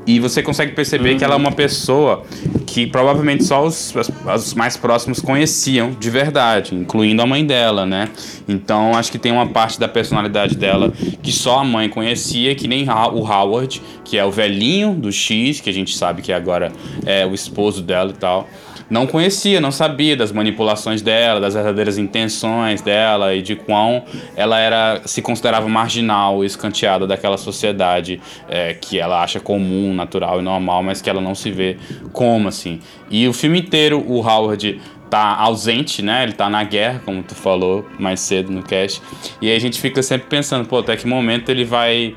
e 0.06 0.20
você 0.20 0.42
consegue 0.42 0.74
perceber 0.74 1.12
uhum. 1.12 1.18
que 1.18 1.24
ela 1.24 1.36
é 1.36 1.38
uma 1.38 1.52
pessoa 1.52 2.24
que 2.66 2.88
provavelmente 2.88 3.44
só 3.44 3.66
os, 3.66 3.94
os, 4.36 4.54
mais 4.54 4.76
próximos 4.76 5.22
conheciam 5.22 5.92
de 5.92 6.10
verdade, 6.10 6.74
incluindo 6.76 7.22
a 7.22 7.26
mãe 7.26 7.46
dela, 7.46 7.86
né? 7.86 8.10
Então 8.48 8.96
acho 8.96 9.12
que 9.12 9.20
tem 9.20 9.32
uma 9.32 9.48
parte 9.48 9.80
da 9.80 9.88
personalidade 9.88 10.56
dela 10.56 10.92
que 11.22 11.32
só 11.32 11.60
a 11.60 11.64
mãe 11.64 11.88
conhecia, 11.88 12.56
que 12.56 12.68
nem 12.68 12.88
o 12.90 13.26
Howard, 13.26 13.82
que 14.04 14.18
é 14.18 14.26
o 14.26 14.32
velhinho 14.32 14.94
do 14.94 15.12
X, 15.12 15.62
que 15.62 15.70
a 15.70 15.74
gente 15.74 15.96
sabe 15.96 16.22
que 16.22 16.34
agora 16.34 16.72
é 17.06 17.26
o 17.26 17.34
esposo 17.34 17.82
dela 17.82 18.12
e 18.12 18.18
tal 18.20 18.50
não 18.92 19.08
conhecia, 19.08 19.62
não 19.62 19.72
sabia 19.72 20.18
das 20.18 20.34
manipulações 20.34 21.02
dela, 21.02 21.40
das 21.40 21.54
verdadeiras 21.54 21.98
intenções 21.98 22.82
dela 22.82 23.34
e 23.34 23.42
de 23.42 23.56
quão 23.56 24.04
ela 24.36 24.60
era 24.60 25.02
se 25.06 25.22
considerava 25.22 25.66
marginal, 25.70 26.44
escanteada 26.44 27.08
daquela 27.08 27.38
sociedade 27.38 28.20
é, 28.50 28.74
que 28.74 29.00
ela 29.00 29.24
acha 29.24 29.40
comum, 29.40 29.94
natural 29.94 30.42
e 30.42 30.44
normal, 30.44 30.84
mas 30.84 31.02
que 31.02 31.10
ela 31.10 31.22
não 31.22 31.34
se 31.34 31.50
vê 31.50 31.78
como 32.12 32.50
assim. 32.50 32.82
E 33.10 33.26
o 33.30 33.34
filme 33.34 33.62
inteiro 33.62 34.04
o 34.06 34.20
Howard 34.20 34.82
tá 35.10 35.38
ausente, 35.38 36.02
né? 36.02 36.24
Ele 36.24 36.34
tá 36.34 36.50
na 36.50 36.64
guerra, 36.66 37.02
como 37.06 37.24
tu 37.24 37.34
falou 37.34 37.86
mais 37.98 38.20
cedo 38.20 38.52
no 38.52 38.62
cast. 38.62 39.02
E 39.42 39.50
aí 39.50 39.56
a 39.56 39.60
gente 39.60 39.80
fica 39.80 40.04
sempre 40.04 40.28
pensando, 40.28 40.68
pô, 40.68 40.80
até 40.80 40.98
que 40.98 41.08
momento 41.08 41.50
ele 41.50 41.64
vai 41.64 42.14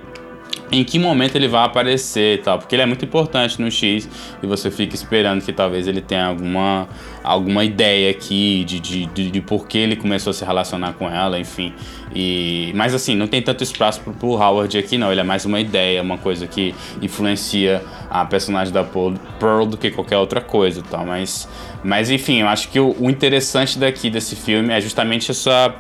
em 0.70 0.82
que 0.82 0.98
momento 0.98 1.36
ele 1.36 1.46
vai 1.46 1.64
aparecer 1.64 2.38
e 2.38 2.42
tal, 2.42 2.58
porque 2.58 2.74
ele 2.74 2.82
é 2.82 2.86
muito 2.86 3.04
importante 3.04 3.60
no 3.60 3.70
X 3.70 4.08
e 4.42 4.46
você 4.46 4.70
fica 4.70 4.94
esperando 4.94 5.44
que 5.44 5.52
talvez 5.52 5.86
ele 5.86 6.00
tenha 6.00 6.26
alguma, 6.26 6.88
alguma 7.22 7.64
ideia 7.64 8.10
aqui 8.10 8.64
de, 8.64 8.80
de, 8.80 9.06
de, 9.06 9.30
de 9.30 9.40
por 9.40 9.68
que 9.68 9.78
ele 9.78 9.96
começou 9.96 10.30
a 10.30 10.34
se 10.34 10.44
relacionar 10.44 10.94
com 10.94 11.08
ela, 11.08 11.38
enfim. 11.38 11.72
E, 12.14 12.72
mas 12.74 12.94
assim, 12.94 13.14
não 13.14 13.26
tem 13.26 13.42
tanto 13.42 13.62
espaço 13.62 14.00
pro, 14.00 14.12
pro 14.12 14.30
Howard 14.30 14.76
aqui 14.76 14.98
não, 14.98 15.10
ele 15.10 15.20
é 15.20 15.24
mais 15.24 15.44
uma 15.44 15.60
ideia, 15.60 16.02
uma 16.02 16.18
coisa 16.18 16.46
que 16.46 16.74
influencia 17.00 17.82
a 18.14 18.24
personagem 18.24 18.72
da 18.72 18.84
Pearl 18.84 19.66
do 19.66 19.76
que 19.76 19.90
qualquer 19.90 20.16
outra 20.18 20.40
coisa 20.40 20.78
e 20.78 20.82
tal. 20.84 21.04
Mas, 21.04 21.48
mas 21.82 22.10
enfim, 22.10 22.42
eu 22.42 22.46
acho 22.46 22.68
que 22.68 22.78
o, 22.78 22.94
o, 23.00 23.10
interessante 23.10 23.76
daqui 23.76 24.08
desse 24.08 24.36
filme 24.36 24.72
é 24.72 24.80
justamente 24.80 25.32
essa, 25.32 25.74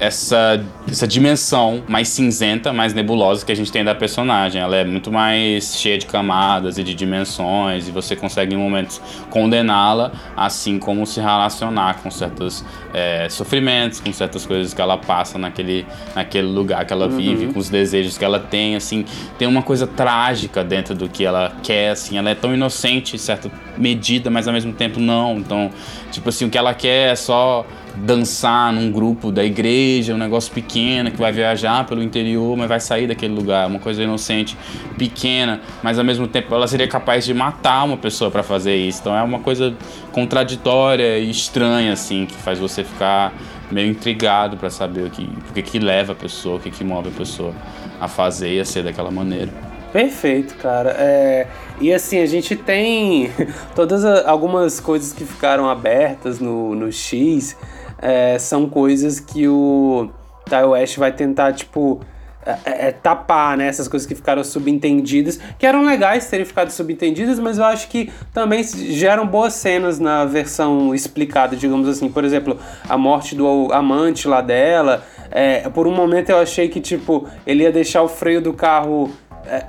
essa, 0.00 0.64
essa 0.90 1.06
dimensão 1.06 1.82
mais 1.86 2.08
cinzenta, 2.08 2.72
mais 2.72 2.94
nebulosa 2.94 3.44
que 3.44 3.52
a 3.52 3.54
gente 3.54 3.70
tem 3.70 3.84
da 3.84 3.94
personagem. 3.94 4.62
Ela 4.62 4.76
é 4.76 4.84
muito 4.84 5.12
mais 5.12 5.76
cheia 5.76 5.98
de 5.98 6.06
camadas 6.06 6.78
e 6.78 6.82
de 6.82 6.94
dimensões, 6.94 7.86
e 7.86 7.90
você 7.90 8.16
consegue 8.16 8.54
em 8.54 8.58
momentos 8.58 8.98
condená-la, 9.28 10.12
assim 10.34 10.78
como 10.78 11.06
se 11.06 11.20
relacionar 11.20 12.02
com 12.02 12.10
certos 12.10 12.64
é, 12.94 13.28
sofrimentos, 13.28 14.00
com 14.00 14.10
certas 14.10 14.46
coisas 14.46 14.72
que 14.72 14.80
ela 14.80 14.96
passa 14.96 15.36
naquele, 15.36 15.86
naquele 16.14 16.48
lugar 16.48 16.86
que 16.86 16.94
ela 16.94 17.08
uhum. 17.08 17.16
vive, 17.18 17.52
com 17.52 17.58
os 17.58 17.68
desejos 17.68 18.16
que 18.16 18.24
ela 18.24 18.40
tem. 18.40 18.74
Assim, 18.74 19.04
tem 19.38 19.46
uma 19.46 19.62
coisa 19.62 19.86
trágica 19.86 20.64
dentro 20.64 20.94
do 20.94 21.10
que 21.10 21.26
ela 21.26 21.57
quer, 21.62 21.90
assim, 21.90 22.16
ela 22.18 22.30
é 22.30 22.34
tão 22.34 22.54
inocente 22.54 23.14
em 23.14 23.18
certa 23.18 23.50
medida, 23.76 24.30
mas 24.30 24.46
ao 24.46 24.54
mesmo 24.54 24.72
tempo 24.72 25.00
não. 25.00 25.38
Então, 25.38 25.70
tipo 26.10 26.28
assim, 26.28 26.46
o 26.46 26.50
que 26.50 26.58
ela 26.58 26.74
quer 26.74 27.12
é 27.12 27.16
só 27.16 27.66
dançar 27.96 28.72
num 28.72 28.90
grupo 28.90 29.32
da 29.32 29.44
igreja, 29.44 30.14
um 30.14 30.18
negócio 30.18 30.52
pequeno 30.52 31.10
que 31.10 31.16
vai 31.16 31.32
viajar 31.32 31.84
pelo 31.86 32.02
interior, 32.02 32.56
mas 32.56 32.68
vai 32.68 32.80
sair 32.80 33.06
daquele 33.06 33.34
lugar, 33.34 33.66
uma 33.66 33.78
coisa 33.78 34.02
inocente, 34.02 34.56
pequena, 34.96 35.60
mas 35.82 35.98
ao 35.98 36.04
mesmo 36.04 36.26
tempo 36.26 36.54
ela 36.54 36.66
seria 36.66 36.86
capaz 36.86 37.24
de 37.24 37.34
matar 37.34 37.84
uma 37.84 37.96
pessoa 37.96 38.30
para 38.30 38.42
fazer 38.42 38.76
isso. 38.76 39.00
Então 39.00 39.16
é 39.16 39.22
uma 39.22 39.40
coisa 39.40 39.74
contraditória 40.12 41.18
e 41.18 41.30
estranha 41.30 41.92
assim, 41.92 42.26
que 42.26 42.34
faz 42.34 42.58
você 42.58 42.84
ficar 42.84 43.32
meio 43.70 43.90
intrigado 43.90 44.56
para 44.56 44.70
saber 44.70 45.04
o 45.04 45.10
que, 45.10 45.28
o 45.50 45.52
que 45.52 45.62
que 45.62 45.78
leva 45.78 46.12
a 46.12 46.16
pessoa, 46.16 46.56
o 46.56 46.60
que 46.60 46.70
que 46.70 46.84
move 46.84 47.08
a 47.08 47.12
pessoa 47.12 47.52
a 48.00 48.08
fazer 48.08 48.54
e 48.54 48.60
a 48.60 48.64
ser 48.64 48.82
daquela 48.82 49.10
maneira. 49.10 49.67
Perfeito, 49.92 50.54
cara. 50.56 50.94
É, 50.98 51.46
e 51.80 51.92
assim, 51.92 52.18
a 52.20 52.26
gente 52.26 52.54
tem 52.54 53.30
todas 53.74 54.04
a, 54.04 54.28
algumas 54.28 54.80
coisas 54.80 55.12
que 55.12 55.24
ficaram 55.24 55.68
abertas 55.68 56.38
no, 56.38 56.74
no 56.74 56.92
X, 56.92 57.56
é, 58.00 58.38
são 58.38 58.68
coisas 58.68 59.18
que 59.18 59.48
o 59.48 60.10
Ty 60.44 60.64
West 60.64 60.98
vai 60.98 61.12
tentar, 61.12 61.52
tipo, 61.52 62.00
é, 62.44 62.50
é, 62.64 62.88
é, 62.88 62.92
tapar, 62.92 63.56
né? 63.56 63.66
Essas 63.66 63.88
coisas 63.88 64.06
que 64.06 64.14
ficaram 64.14 64.42
subentendidas, 64.44 65.38
que 65.58 65.66
eram 65.66 65.84
legais 65.84 66.28
terem 66.28 66.46
ficado 66.46 66.70
subentendidas, 66.70 67.38
mas 67.38 67.58
eu 67.58 67.64
acho 67.64 67.88
que 67.88 68.10
também 68.32 68.62
geram 68.62 69.26
boas 69.26 69.54
cenas 69.54 69.98
na 69.98 70.24
versão 70.24 70.94
explicada, 70.94 71.56
digamos 71.56 71.88
assim. 71.88 72.08
Por 72.08 72.24
exemplo, 72.24 72.58
a 72.88 72.96
morte 72.96 73.34
do 73.34 73.72
amante 73.72 74.26
lá 74.28 74.40
dela. 74.40 75.04
É, 75.30 75.68
por 75.68 75.86
um 75.86 75.94
momento 75.94 76.30
eu 76.30 76.38
achei 76.38 76.68
que, 76.68 76.80
tipo, 76.80 77.28
ele 77.46 77.64
ia 77.64 77.72
deixar 77.72 78.02
o 78.02 78.08
freio 78.08 78.40
do 78.40 78.54
carro 78.54 79.10
é, 79.48 79.64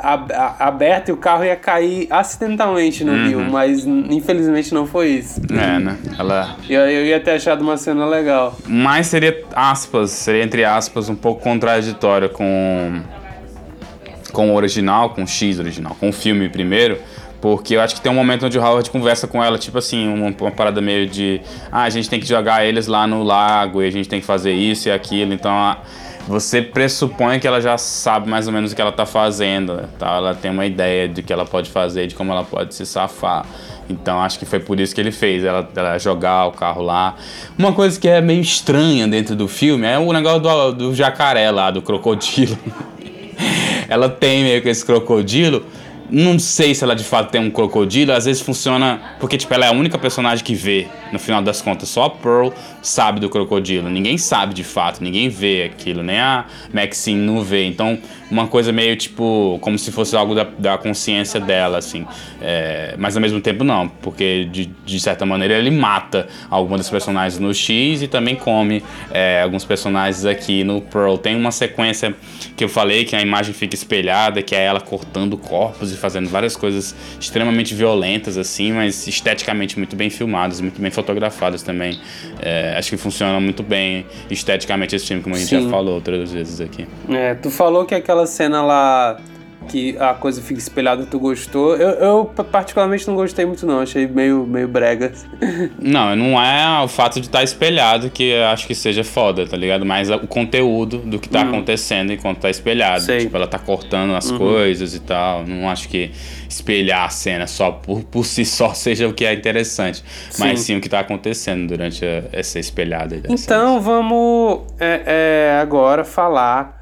aberto 0.59 1.09
e 1.09 1.11
o 1.11 1.17
carro 1.17 1.43
ia 1.43 1.55
cair 1.55 2.07
acidentalmente 2.09 3.03
no 3.03 3.13
uhum. 3.13 3.27
rio, 3.27 3.39
mas 3.49 3.85
infelizmente 3.85 4.73
não 4.73 4.85
foi 4.85 5.09
isso. 5.09 5.41
É, 5.51 5.79
né? 5.79 5.97
Ela... 6.17 6.55
Eu, 6.69 6.81
eu 6.81 7.05
ia 7.05 7.19
ter 7.19 7.31
achado 7.31 7.61
uma 7.61 7.77
cena 7.77 8.05
legal. 8.05 8.55
Mas 8.67 9.07
seria, 9.07 9.43
aspas, 9.55 10.11
seria 10.11 10.43
entre 10.43 10.65
aspas, 10.65 11.09
um 11.09 11.15
pouco 11.15 11.41
contraditória 11.41 12.27
com, 12.27 13.01
com 14.31 14.51
o 14.51 14.55
original, 14.55 15.11
com 15.11 15.23
o 15.23 15.27
X 15.27 15.59
original, 15.59 15.95
com 15.99 16.09
o 16.09 16.13
filme 16.13 16.49
primeiro, 16.49 16.97
porque 17.41 17.75
eu 17.75 17.81
acho 17.81 17.95
que 17.95 18.01
tem 18.01 18.11
um 18.11 18.15
momento 18.15 18.45
onde 18.45 18.57
o 18.57 18.61
Howard 18.61 18.89
conversa 18.89 19.27
com 19.27 19.43
ela, 19.43 19.57
tipo 19.57 19.77
assim, 19.77 20.07
uma, 20.07 20.27
uma, 20.27 20.51
parada 20.51 20.81
meio 20.81 21.07
de. 21.07 21.39
Ah, 21.71 21.83
a 21.83 21.89
gente 21.89 22.09
tem 22.09 22.19
que 22.19 22.27
jogar 22.27 22.65
eles 22.65 22.87
lá 22.87 23.07
no 23.07 23.23
lago 23.23 23.81
e 23.81 23.87
a 23.87 23.91
gente 23.91 24.09
tem 24.09 24.19
que 24.19 24.25
fazer 24.25 24.51
isso 24.51 24.89
e 24.89 24.91
aquilo. 24.91 25.33
Então 25.33 25.51
a, 25.51 25.77
você 26.29 26.61
pressupõe 26.61 27.39
que 27.39 27.47
ela 27.47 27.59
já 27.59 27.75
sabe 27.75 28.29
mais 28.29 28.45
ou 28.45 28.53
menos 28.53 28.71
o 28.71 28.75
que 28.75 28.81
ela 28.81 28.91
está 28.91 29.03
fazendo, 29.03 29.81
tá? 29.97 30.15
Ela 30.15 30.35
tem 30.35 30.51
uma 30.51 30.63
ideia 30.63 31.09
de 31.09 31.23
que 31.23 31.33
ela 31.33 31.43
pode 31.43 31.71
fazer, 31.71 32.05
de 32.05 32.13
como 32.13 32.31
ela 32.31 32.43
pode 32.43 32.75
se 32.75 32.85
safar. 32.85 33.47
Então 33.89 34.21
acho 34.21 34.37
que 34.37 34.45
foi 34.45 34.59
por 34.59 34.79
isso 34.79 34.93
que 34.93 35.01
ele 35.01 35.11
fez, 35.11 35.43
ela, 35.43 35.67
ela 35.75 35.97
jogar 35.97 36.45
o 36.45 36.51
carro 36.51 36.83
lá. 36.83 37.15
Uma 37.57 37.73
coisa 37.73 37.99
que 37.99 38.07
é 38.07 38.21
meio 38.21 38.41
estranha 38.41 39.07
dentro 39.07 39.35
do 39.35 39.47
filme 39.47 39.87
é 39.87 39.97
o 39.97 40.13
negócio 40.13 40.39
do, 40.39 40.71
do 40.73 40.93
jacaré 40.93 41.49
lá, 41.49 41.71
do 41.71 41.81
crocodilo. 41.81 42.55
ela 43.89 44.07
tem 44.07 44.43
meio 44.43 44.61
que 44.61 44.69
esse 44.69 44.85
crocodilo, 44.85 45.65
não 46.11 46.39
sei 46.39 46.73
se 46.73 46.83
ela 46.83 46.95
de 46.95 47.03
fato 47.03 47.29
tem 47.31 47.41
um 47.41 47.49
crocodilo, 47.49 48.11
às 48.11 48.25
vezes 48.25 48.41
funciona 48.41 49.01
porque 49.19 49.37
tipo 49.37 49.53
ela 49.53 49.65
é 49.65 49.69
a 49.69 49.71
única 49.71 49.97
personagem 49.97 50.43
que 50.43 50.55
vê, 50.55 50.87
no 51.11 51.19
final 51.19 51.41
das 51.41 51.61
contas, 51.61 51.89
só 51.89 52.05
a 52.05 52.09
Pearl 52.09 52.49
sabe 52.81 53.19
do 53.19 53.29
crocodilo. 53.29 53.89
Ninguém 53.89 54.17
sabe 54.17 54.53
de 54.53 54.63
fato, 54.63 55.03
ninguém 55.03 55.29
vê 55.29 55.63
aquilo, 55.63 56.03
nem 56.03 56.19
a 56.19 56.45
Maxine 56.73 57.19
não 57.19 57.41
vê. 57.41 57.65
Então, 57.65 57.97
uma 58.29 58.47
coisa 58.47 58.71
meio 58.71 58.95
tipo, 58.95 59.57
como 59.61 59.77
se 59.77 59.91
fosse 59.91 60.15
algo 60.15 60.35
da, 60.35 60.47
da 60.57 60.77
consciência 60.77 61.39
dela, 61.39 61.77
assim. 61.77 62.05
É, 62.41 62.95
mas 62.97 63.15
ao 63.15 63.21
mesmo 63.21 63.41
tempo 63.41 63.63
não, 63.63 63.87
porque 63.87 64.45
de, 64.45 64.65
de 64.85 64.99
certa 64.99 65.25
maneira 65.25 65.55
ele 65.55 65.71
mata 65.71 66.27
algumas 66.49 66.81
das 66.81 66.89
personagens 66.89 67.39
no 67.39 67.53
X 67.53 68.01
e 68.01 68.07
também 68.07 68.35
come 68.35 68.83
é, 69.11 69.41
alguns 69.41 69.65
personagens 69.65 70.25
aqui 70.25 70.63
no 70.63 70.81
Pearl. 70.81 71.17
Tem 71.17 71.35
uma 71.35 71.51
sequência 71.51 72.15
que 72.55 72.63
eu 72.63 72.69
falei 72.69 73.05
que 73.05 73.15
a 73.15 73.21
imagem 73.21 73.53
fica 73.53 73.75
espelhada, 73.75 74.41
que 74.41 74.55
é 74.55 74.63
ela 74.63 74.81
cortando 74.81 75.37
corpos 75.37 75.91
e 75.91 75.97
fazendo 75.97 76.29
várias 76.29 76.55
coisas 76.55 76.95
extremamente 77.19 77.73
violentas, 77.73 78.37
assim, 78.37 78.71
mas 78.71 79.07
esteticamente 79.07 79.77
muito 79.77 79.95
bem 79.95 80.09
filmadas, 80.09 80.61
muito 80.61 80.81
bem 80.81 80.91
fotografadas 80.91 81.63
também. 81.63 81.99
É, 82.41 82.75
acho 82.77 82.89
que 82.89 82.97
funciona 82.97 83.39
muito 83.39 83.63
bem 83.63 84.05
esteticamente 84.29 84.95
esse 84.95 85.07
filme, 85.07 85.23
como 85.23 85.35
a 85.35 85.37
gente 85.37 85.49
Sim. 85.49 85.63
já 85.63 85.69
falou 85.69 85.95
outras 85.95 86.31
vezes 86.31 86.61
aqui. 86.61 86.87
É, 87.09 87.35
tu 87.35 87.49
falou 87.49 87.85
que 87.85 87.95
aquela 87.95 88.18
cena 88.25 88.61
lá 88.61 89.17
que 89.69 89.95
a 89.99 90.13
coisa 90.13 90.41
fica 90.41 90.59
espelhada, 90.59 91.05
tu 91.05 91.19
gostou. 91.19 91.75
Eu, 91.75 91.89
eu, 91.89 92.25
particularmente 92.25 93.07
não 93.07 93.15
gostei 93.15 93.45
muito 93.45 93.65
não, 93.65 93.79
achei 93.81 94.07
meio, 94.07 94.45
meio 94.45 94.67
brega. 94.67 95.11
Não, 95.79 96.15
não 96.15 96.41
é 96.41 96.83
o 96.83 96.87
fato 96.87 97.19
de 97.19 97.27
estar 97.27 97.39
tá 97.39 97.43
espelhado 97.43 98.09
que 98.09 98.23
eu 98.23 98.45
acho 98.45 98.65
que 98.65 98.73
seja 98.73 99.03
foda, 99.03 99.45
tá 99.47 99.55
ligado? 99.55 99.85
Mas 99.85 100.09
o 100.09 100.27
conteúdo 100.27 100.97
do 100.99 101.19
que 101.19 101.29
tá 101.29 101.41
hum. 101.41 101.49
acontecendo 101.49 102.11
enquanto 102.11 102.39
tá 102.39 102.49
espelhado. 102.49 103.03
Sei. 103.03 103.19
Tipo, 103.19 103.37
ela 103.37 103.47
tá 103.47 103.59
cortando 103.59 104.15
as 104.15 104.31
uhum. 104.31 104.37
coisas 104.37 104.95
e 104.95 104.99
tal. 104.99 105.45
Não 105.45 105.69
acho 105.69 105.87
que 105.87 106.11
espelhar 106.47 107.05
a 107.05 107.09
cena 107.09 107.45
só 107.45 107.71
por, 107.71 108.03
por 108.03 108.25
si 108.25 108.45
só 108.45 108.73
seja 108.73 109.07
o 109.07 109.13
que 109.13 109.25
é 109.25 109.33
interessante. 109.33 110.03
Sim. 110.29 110.43
Mas 110.43 110.61
sim 110.61 110.75
o 110.77 110.81
que 110.81 110.89
tá 110.89 110.99
acontecendo 110.99 111.67
durante 111.67 112.03
a, 112.05 112.23
essa 112.31 112.59
espelhada. 112.59 113.21
Então, 113.29 113.79
vamos 113.79 114.61
é, 114.79 115.01
é, 115.05 115.59
agora 115.61 116.03
falar 116.03 116.78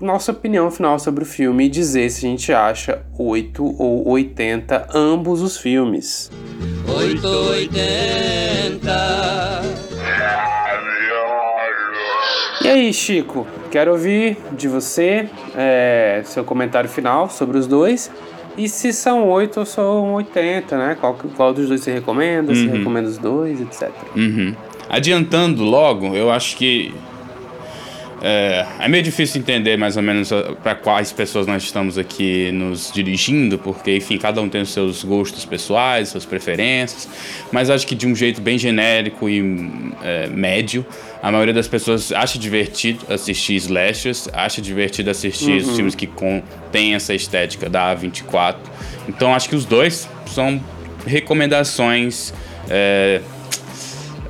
nossa 0.00 0.32
opinião 0.32 0.70
final 0.70 0.98
sobre 0.98 1.22
o 1.22 1.26
filme 1.26 1.66
e 1.66 1.68
dizer 1.68 2.10
se 2.10 2.26
a 2.26 2.28
gente 2.28 2.52
acha 2.52 3.02
8 3.18 3.64
ou 3.64 4.08
80 4.08 4.88
ambos 4.94 5.40
os 5.40 5.56
filmes. 5.56 6.30
880 6.86 9.60
E 12.62 12.68
aí, 12.68 12.92
Chico, 12.92 13.46
quero 13.70 13.92
ouvir 13.92 14.36
de 14.52 14.68
você 14.68 15.30
é, 15.56 16.20
seu 16.26 16.44
comentário 16.44 16.90
final 16.90 17.30
sobre 17.30 17.56
os 17.56 17.66
dois. 17.66 18.10
E 18.56 18.68
se 18.68 18.92
são 18.92 19.28
8 19.28 19.60
ou 19.60 19.66
são 19.66 20.14
80, 20.14 20.76
né? 20.76 20.96
Qual, 21.00 21.16
qual 21.36 21.54
dos 21.54 21.68
dois 21.68 21.80
você 21.80 21.92
recomenda? 21.92 22.52
Uhum. 22.52 22.56
Se 22.56 22.66
recomenda 22.66 23.08
os 23.08 23.16
dois, 23.16 23.60
etc. 23.60 23.90
Uhum. 24.14 24.54
Adiantando 24.90 25.64
logo, 25.64 26.14
eu 26.14 26.30
acho 26.30 26.56
que 26.56 26.92
é, 28.22 28.66
é 28.78 28.88
meio 28.88 29.02
difícil 29.02 29.40
entender 29.40 29.76
mais 29.78 29.96
ou 29.96 30.02
menos 30.02 30.30
para 30.62 30.74
quais 30.74 31.12
pessoas 31.12 31.46
nós 31.46 31.62
estamos 31.62 31.96
aqui 31.96 32.52
nos 32.52 32.90
dirigindo, 32.92 33.58
porque, 33.58 33.96
enfim, 33.96 34.18
cada 34.18 34.40
um 34.42 34.48
tem 34.48 34.60
os 34.60 34.70
seus 34.70 35.02
gostos 35.02 35.44
pessoais, 35.44 36.10
suas 36.10 36.24
preferências, 36.24 37.08
mas 37.50 37.70
acho 37.70 37.86
que 37.86 37.94
de 37.94 38.06
um 38.06 38.14
jeito 38.14 38.40
bem 38.40 38.58
genérico 38.58 39.28
e 39.28 39.42
é, 40.02 40.26
médio, 40.26 40.84
a 41.22 41.30
maioria 41.32 41.54
das 41.54 41.68
pessoas 41.68 42.12
acha 42.12 42.38
divertido 42.38 43.06
assistir 43.08 43.54
slashers, 43.56 44.28
acha 44.32 44.60
divertido 44.60 45.10
assistir 45.10 45.50
uhum. 45.50 45.58
os 45.58 45.76
filmes 45.76 45.94
que 45.94 46.06
contêm 46.06 46.94
essa 46.94 47.14
estética 47.14 47.68
da 47.68 47.94
A24. 47.94 48.56
Então 49.08 49.34
acho 49.34 49.48
que 49.48 49.56
os 49.56 49.64
dois 49.64 50.08
são 50.26 50.62
recomendações. 51.06 52.32
É, 52.68 53.20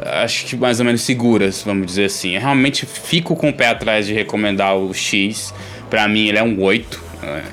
acho 0.04 0.46
que 0.46 0.56
mais 0.56 0.80
ou 0.80 0.86
menos 0.86 1.02
seguras, 1.02 1.62
vamos 1.64 1.86
dizer 1.86 2.06
assim. 2.06 2.34
Eu 2.34 2.40
realmente 2.40 2.86
fico 2.86 3.36
com 3.36 3.48
o 3.48 3.52
pé 3.52 3.68
atrás 3.68 4.06
de 4.06 4.12
recomendar 4.12 4.76
o 4.76 4.92
X. 4.92 5.54
Para 5.88 6.06
mim, 6.08 6.28
ele 6.28 6.38
é 6.38 6.42
um 6.42 6.60
8, 6.60 7.02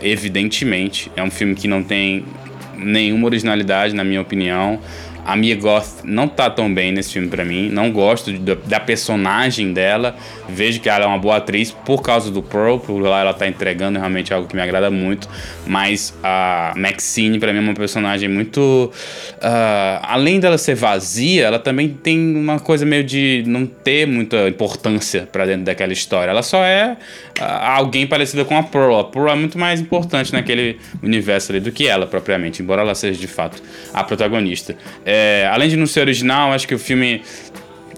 evidentemente. 0.02 1.12
É 1.16 1.24
um 1.24 1.32
filme 1.32 1.56
que 1.56 1.68
não 1.68 1.84
tem 1.84 2.26
nenhuma 2.78 3.26
originalidade, 3.26 3.93
na 3.95 4.04
minha 4.04 4.22
opinião. 4.22 4.80
A 5.28 5.36
Mia 5.36 5.58
Goth 5.58 6.06
não 6.06 6.26
tá 6.26 6.50
tão 6.50 6.74
bem 6.74 6.94
nesse 6.94 7.12
filme 7.12 7.28
para 7.28 7.44
mim. 7.44 7.70
Não 7.70 7.92
gosto 7.92 8.32
da, 8.32 8.56
da, 8.56 8.80
personagem 8.80 9.74
dela. 9.74 10.16
Vejo 10.48 10.80
que 10.80 10.88
ela 10.88 11.04
é 11.04 11.08
uma 11.08 11.18
boa 11.18 11.36
atriz 11.36 11.70
por 11.70 12.02
causa 12.02 12.32
do 12.32 12.42
Pearl. 12.42 12.78
Por 12.78 13.02
lá 13.02 13.20
ela 13.20 13.34
tá 13.34 13.46
entregando 13.46 14.00
realmente 14.00 14.34
algo 14.34 14.48
que 14.48 14.56
me 14.56 14.62
agrada 14.62 14.90
muito. 14.90 15.28
Mas 15.66 16.18
a 16.24 16.74
Maxine, 16.78 17.40
para 17.40 17.52
mim, 17.52 17.60
é 17.60 17.62
uma 17.62 17.74
personagem 17.74 18.30
muito. 18.30 18.90
Uh, 19.34 20.00
além 20.04 20.40
dela 20.40 20.58
ser 20.58 20.76
vazia, 20.76 21.46
ela 21.46 21.60
também 21.60 21.90
tem 21.90 22.34
uma 22.34 22.58
coisa 22.58 22.86
meio 22.86 23.04
de 23.04 23.44
não 23.46 23.66
ter 23.66 24.08
muita 24.08 24.48
importância 24.48 25.28
para 25.30 25.46
dentro 25.46 25.66
daquela 25.66 25.92
história. 25.92 26.32
Ela 26.32 26.42
só 26.42 26.64
é 26.64 26.96
uh, 27.38 27.44
alguém 27.44 28.08
parecida 28.08 28.46
com 28.46 28.56
a 28.58 28.64
Pearl. 28.64 28.96
A 28.98 29.04
Pearl 29.04 29.28
é 29.28 29.36
muito 29.36 29.60
mais 29.60 29.82
importante 29.82 30.32
naquele 30.32 30.80
universo 31.04 31.52
ali 31.52 31.60
do 31.60 31.74
que 31.74 31.86
ela 31.86 32.08
propriamente, 32.08 32.62
embora 32.62 32.82
ela 32.82 32.96
seja 32.96 33.20
de 33.20 33.28
fato 33.28 33.62
a 33.94 34.06
protagonista. 34.06 34.74
É, 35.06 35.16
além 35.51 35.70
de 35.70 35.76
não 35.76 35.88
ser 35.88 36.01
original, 36.01 36.51
acho 36.51 36.68
que 36.68 36.76
o 36.76 36.80
filme 36.80 37.22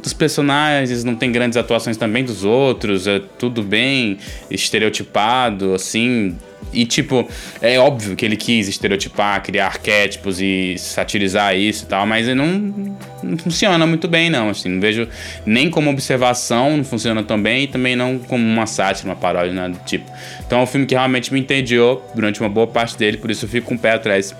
dos 0.02 0.14
personagens, 0.14 1.04
não 1.04 1.16
tem 1.16 1.32
grandes 1.32 1.58
atuações 1.58 1.98
também 1.98 2.24
dos 2.24 2.44
outros, 2.44 3.08
é 3.08 3.20
tudo 3.38 3.62
bem 3.62 4.18
estereotipado, 4.50 5.74
assim. 5.74 6.36
E, 6.72 6.86
tipo, 6.86 7.28
é 7.62 7.80
óbvio 7.80 8.16
que 8.16 8.24
ele 8.24 8.36
quis 8.36 8.68
estereotipar, 8.68 9.42
criar 9.42 9.68
arquétipos 9.68 10.40
e 10.40 10.76
satirizar 10.78 11.56
isso 11.56 11.86
e 11.86 11.88
tal, 11.88 12.06
mas 12.06 12.28
não, 12.28 12.96
não 13.24 13.38
funciona 13.38 13.88
muito 13.88 14.08
bem, 14.08 14.30
não. 14.30 14.50
Assim, 14.50 14.70
não 14.70 14.80
vejo 14.80 15.08
nem 15.46 15.70
como 15.70 15.90
observação, 15.90 16.78
não 16.78 16.84
funciona 16.84 17.24
tão 17.24 17.42
bem, 17.42 17.64
e 17.64 17.68
também 17.68 17.96
não 17.96 18.20
como 18.20 18.46
uma 18.46 18.68
sátira, 18.68 19.10
uma 19.10 19.16
paródia, 19.16 19.54
nada 19.54 19.74
do 19.74 19.84
tipo. 19.84 20.12
Então 20.46 20.60
é 20.60 20.64
um 20.64 20.68
filme 20.68 20.86
que 20.86 20.94
realmente 20.94 21.34
me 21.34 21.40
entediou 21.40 22.08
durante 22.14 22.40
uma 22.40 22.50
boa 22.50 22.68
parte 22.68 22.98
dele, 22.98 23.18
por 23.18 23.32
isso 23.32 23.46
eu 23.46 23.50
fico 23.50 23.68
com 23.68 23.76
o 23.76 23.80
pé 23.80 23.94
atrás 23.94 24.36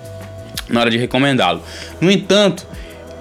na 0.68 0.80
hora 0.80 0.90
de 0.90 0.98
recomendá-lo. 0.98 1.62
No 2.00 2.10
entanto, 2.10 2.66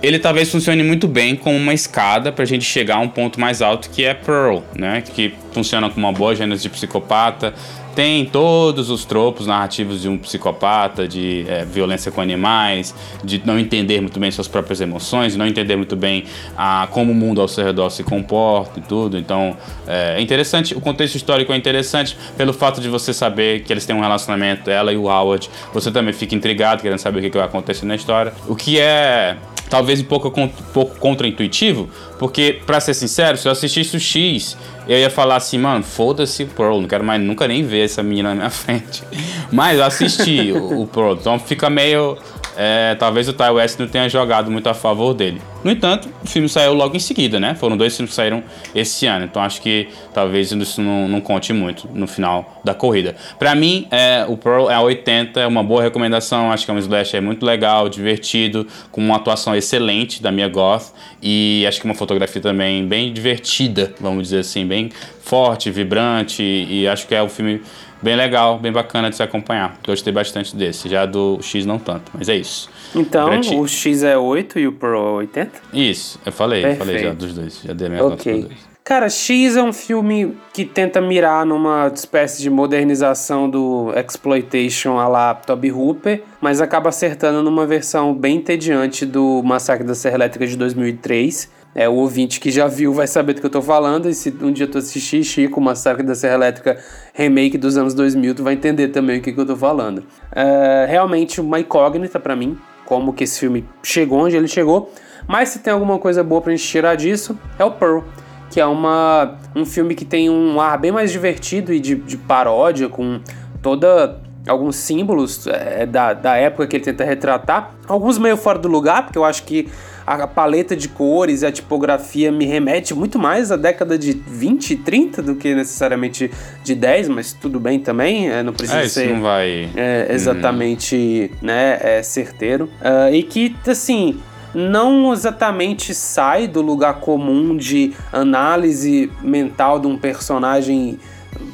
ele 0.01 0.17
talvez 0.17 0.49
funcione 0.49 0.81
muito 0.83 1.07
bem 1.07 1.35
como 1.35 1.57
uma 1.57 1.73
escada 1.73 2.31
para 2.31 2.43
a 2.43 2.47
gente 2.47 2.63
chegar 2.63 2.95
a 2.95 2.99
um 2.99 3.09
ponto 3.09 3.39
mais 3.39 3.61
alto 3.61 3.89
que 3.89 4.05
é 4.05 4.13
Pearl, 4.13 4.59
né? 4.75 5.01
Que 5.01 5.33
funciona 5.51 5.89
como 5.89 6.05
uma 6.05 6.13
boa 6.13 6.35
gênese 6.35 6.63
de 6.63 6.69
psicopata, 6.69 7.53
tem 7.99 8.23
todos 8.23 8.89
os 8.89 9.03
tropos 9.03 9.45
narrativos 9.45 10.01
de 10.01 10.07
um 10.07 10.17
psicopata, 10.17 11.05
de 11.05 11.43
é, 11.49 11.65
violência 11.65 12.09
com 12.09 12.21
animais, 12.21 12.95
de 13.25 13.41
não 13.45 13.59
entender 13.59 13.99
muito 13.99 14.17
bem 14.21 14.31
suas 14.31 14.47
próprias 14.47 14.79
emoções, 14.79 15.35
não 15.35 15.45
entender 15.45 15.75
muito 15.75 15.97
bem 15.97 16.23
a, 16.55 16.87
como 16.91 17.11
o 17.11 17.13
mundo 17.13 17.41
ao 17.41 17.47
seu 17.49 17.61
redor 17.61 17.89
se 17.89 18.01
comporta 18.01 18.79
e 18.79 18.83
tudo. 18.83 19.17
Então 19.17 19.53
é, 19.85 20.15
é 20.17 20.21
interessante, 20.21 20.73
o 20.73 20.79
contexto 20.79 21.15
histórico 21.15 21.51
é 21.51 21.57
interessante 21.57 22.15
pelo 22.37 22.53
fato 22.53 22.79
de 22.79 22.87
você 22.87 23.13
saber 23.13 23.63
que 23.63 23.73
eles 23.73 23.85
têm 23.85 23.93
um 23.93 23.99
relacionamento, 23.99 24.69
ela 24.69 24.93
e 24.93 24.95
o 24.95 25.09
Howard. 25.09 25.49
Você 25.73 25.91
também 25.91 26.13
fica 26.13 26.33
intrigado, 26.33 26.81
querendo 26.81 26.99
saber 26.99 27.19
o 27.19 27.29
que 27.29 27.37
vai 27.37 27.47
acontecer 27.47 27.85
na 27.85 27.95
história. 27.95 28.31
O 28.47 28.55
que 28.55 28.79
é 28.79 29.35
talvez 29.69 30.01
um 30.01 30.05
pouco, 30.05 30.31
pouco 30.73 30.97
contra-intuitivo, 30.99 31.89
porque, 32.17 32.59
pra 32.65 32.79
ser 32.79 32.93
sincero, 32.93 33.37
se 33.37 33.47
eu 33.47 33.51
assistisse 33.51 33.95
o 33.95 33.99
X, 33.99 34.57
eu 34.89 34.97
ia 34.97 35.09
falar 35.09 35.35
assim, 35.35 35.59
mano, 35.59 35.83
foda-se 35.83 36.43
o 36.43 36.47
Pearl, 36.47 36.81
não 36.81 36.87
quero 36.87 37.03
mais 37.03 37.21
nunca 37.21 37.47
nem 37.47 37.63
ver 37.63 37.85
essa 37.85 38.01
menina 38.01 38.29
na 38.29 38.35
minha 38.35 38.49
frente. 38.51 39.03
Mas 39.51 39.77
eu 39.77 39.85
assisti 39.85 40.51
o, 40.51 40.81
o 40.81 40.87
Pearl, 40.87 41.13
então 41.13 41.37
fica 41.37 41.69
meio 41.69 42.17
é, 42.61 42.93
talvez 42.95 43.29
o 43.29 43.31
Ty 43.31 43.51
West 43.53 43.79
não 43.79 43.87
tenha 43.87 44.09
jogado 44.09 44.51
muito 44.51 44.67
a 44.67 44.73
favor 44.73 45.13
dele. 45.13 45.41
No 45.63 45.71
entanto, 45.71 46.09
o 46.21 46.27
filme 46.27 46.49
saiu 46.49 46.73
logo 46.73 46.93
em 46.93 46.99
seguida, 46.99 47.39
né? 47.39 47.55
Foram 47.55 47.77
dois 47.77 47.95
filmes 47.95 48.11
que 48.11 48.15
saíram 48.17 48.43
esse 48.75 49.05
ano, 49.05 49.23
então 49.23 49.41
acho 49.41 49.61
que 49.61 49.87
talvez 50.13 50.51
isso 50.51 50.81
não, 50.81 51.07
não 51.07 51.21
conte 51.21 51.53
muito 51.53 51.87
no 51.93 52.05
final 52.05 52.59
da 52.61 52.73
corrida. 52.73 53.15
Para 53.37 53.55
mim, 53.55 53.87
é, 53.89 54.25
o 54.27 54.35
Pearl 54.35 54.69
é 54.69 54.77
80, 54.77 55.39
é 55.39 55.47
uma 55.47 55.63
boa 55.63 55.81
recomendação, 55.81 56.51
acho 56.51 56.65
que 56.65 56.71
é 56.71 56.73
um 56.73 56.79
é 57.13 57.21
muito 57.21 57.45
legal, 57.45 57.87
divertido, 57.87 58.67
com 58.91 58.99
uma 58.99 59.15
atuação 59.15 59.55
excelente 59.55 60.21
da 60.21 60.29
Mia 60.29 60.49
Goth 60.49 60.91
e 61.21 61.63
acho 61.65 61.79
que 61.79 61.85
uma 61.85 61.95
fotografia 61.95 62.41
também 62.41 62.85
bem 62.85 63.13
divertida, 63.13 63.93
vamos 64.01 64.23
dizer 64.23 64.39
assim, 64.39 64.65
bem 64.65 64.89
forte, 65.21 65.71
vibrante 65.71 66.43
e 66.43 66.87
acho 66.87 67.07
que 67.07 67.15
é 67.15 67.23
um 67.23 67.29
filme 67.29 67.61
bem 68.01 68.15
legal, 68.15 68.59
bem 68.59 68.71
bacana 68.71 69.09
de 69.09 69.15
se 69.15 69.23
acompanhar. 69.23 69.77
Gostei 69.85 70.11
bastante 70.11 70.55
desse. 70.55 70.89
Já 70.89 71.05
do 71.05 71.39
X 71.41 71.65
não 71.65 71.79
tanto, 71.79 72.11
mas 72.13 72.29
é 72.29 72.35
isso. 72.35 72.69
Então, 72.95 73.29
o 73.59 73.67
X 73.67 74.03
é 74.03 74.17
8 74.17 74.59
e 74.59 74.67
o 74.67 74.71
Pro 74.71 74.97
é 74.97 75.11
80? 75.11 75.51
Isso, 75.73 76.19
eu 76.25 76.31
falei, 76.31 76.65
eu 76.65 76.75
falei 76.75 76.99
já 76.99 77.13
dos 77.13 77.33
dois. 77.33 77.61
Já 77.63 77.73
dei 77.73 77.87
a 77.87 77.89
minha 77.89 78.05
okay. 78.05 78.33
nota 78.33 78.47
dois. 78.47 78.69
Cara, 78.89 79.07
X 79.07 79.55
é 79.55 79.61
um 79.61 79.71
filme 79.71 80.35
que 80.51 80.65
tenta 80.65 80.99
mirar 80.99 81.45
numa 81.45 81.91
espécie 81.93 82.41
de 82.41 82.49
modernização 82.49 83.47
do 83.47 83.93
exploitation 83.95 84.97
a 84.97 85.07
la 85.07 85.35
Toby 85.35 85.71
Hooper, 85.71 86.23
mas 86.41 86.59
acaba 86.59 86.89
acertando 86.89 87.43
numa 87.43 87.67
versão 87.67 88.15
bem 88.15 88.37
entediante 88.37 89.05
do 89.05 89.43
Massacre 89.43 89.85
da 89.85 89.93
Serra 89.93 90.15
Elétrica 90.15 90.47
de 90.47 90.57
2003 90.57 91.58
é, 91.73 91.87
o 91.87 91.93
ouvinte 91.93 92.39
que 92.39 92.51
já 92.51 92.67
viu 92.67 92.93
vai 92.93 93.07
saber 93.07 93.33
do 93.33 93.41
que 93.41 93.45
eu 93.47 93.51
tô 93.51 93.61
falando. 93.61 94.09
E 94.09 94.13
se 94.13 94.35
um 94.41 94.51
dia 94.51 94.67
tu 94.67 94.77
assistir 94.77 95.23
Chico, 95.23 95.61
Massacre 95.61 96.03
da 96.03 96.15
Serra 96.15 96.35
Elétrica 96.35 96.77
remake 97.13 97.57
dos 97.57 97.77
anos 97.77 97.93
2000, 97.93 98.35
tu 98.35 98.43
vai 98.43 98.53
entender 98.53 98.89
também 98.89 99.19
o 99.19 99.21
que, 99.21 99.31
que 99.31 99.39
eu 99.39 99.45
tô 99.45 99.55
falando. 99.55 100.03
É, 100.31 100.87
realmente 100.89 101.39
uma 101.39 101.59
incógnita 101.59 102.19
para 102.19 102.35
mim, 102.35 102.57
como 102.85 103.13
que 103.13 103.23
esse 103.23 103.39
filme 103.39 103.65
chegou 103.83 104.19
onde 104.25 104.35
ele 104.35 104.47
chegou. 104.47 104.91
Mas 105.27 105.49
se 105.49 105.59
tem 105.59 105.71
alguma 105.71 105.99
coisa 105.99 106.23
boa 106.23 106.41
pra 106.41 106.51
gente 106.51 106.67
tirar 106.67 106.95
disso, 106.95 107.37
é 107.57 107.63
o 107.63 107.71
Pearl. 107.71 108.01
Que 108.49 108.59
é 108.59 108.65
uma, 108.65 109.37
um 109.55 109.63
filme 109.63 109.93
que 109.93 110.03
tem 110.03 110.27
um 110.27 110.59
ar 110.59 110.75
bem 110.79 110.91
mais 110.91 111.11
divertido 111.11 111.71
e 111.71 111.79
de, 111.79 111.93
de 111.93 112.17
paródia, 112.17 112.89
com 112.89 113.19
toda 113.61 114.19
alguns 114.47 114.75
símbolos 114.75 115.45
é, 115.45 115.85
da, 115.85 116.13
da 116.13 116.35
época 116.35 116.65
que 116.65 116.77
ele 116.77 116.83
tenta 116.83 117.03
retratar. 117.03 117.75
Alguns 117.87 118.17
meio 118.17 118.35
fora 118.35 118.57
do 118.57 118.67
lugar, 118.67 119.03
porque 119.03 119.17
eu 119.19 119.23
acho 119.23 119.43
que 119.43 119.69
a 120.15 120.27
paleta 120.27 120.75
de 120.75 120.89
cores 120.89 121.43
e 121.43 121.45
a 121.45 121.51
tipografia 121.51 122.31
me 122.31 122.45
remete 122.45 122.95
muito 122.95 123.19
mais 123.19 123.51
à 123.51 123.55
década 123.55 123.97
de 123.97 124.13
20, 124.13 124.77
30 124.77 125.21
do 125.21 125.35
que 125.35 125.53
necessariamente 125.53 126.31
de 126.63 126.73
10, 126.73 127.09
mas 127.09 127.31
tudo 127.31 127.59
bem 127.59 127.79
também, 127.79 128.29
é, 128.29 128.41
não 128.41 128.51
precisa 128.51 128.79
é, 128.79 128.87
ser 128.87 129.13
não 129.13 129.21
vai... 129.21 129.69
é, 129.75 130.07
exatamente 130.09 131.31
hum. 131.31 131.37
né, 131.45 131.77
é, 131.81 132.01
certeiro. 132.01 132.65
Uh, 132.81 133.13
e 133.13 133.21
que, 133.21 133.55
assim, 133.67 134.19
não 134.53 135.13
exatamente 135.13 135.93
sai 135.93 136.47
do 136.47 136.61
lugar 136.61 136.95
comum 136.95 137.55
de 137.55 137.93
análise 138.11 139.11
mental 139.21 139.79
de 139.79 139.85
um 139.85 139.95
personagem 139.97 140.99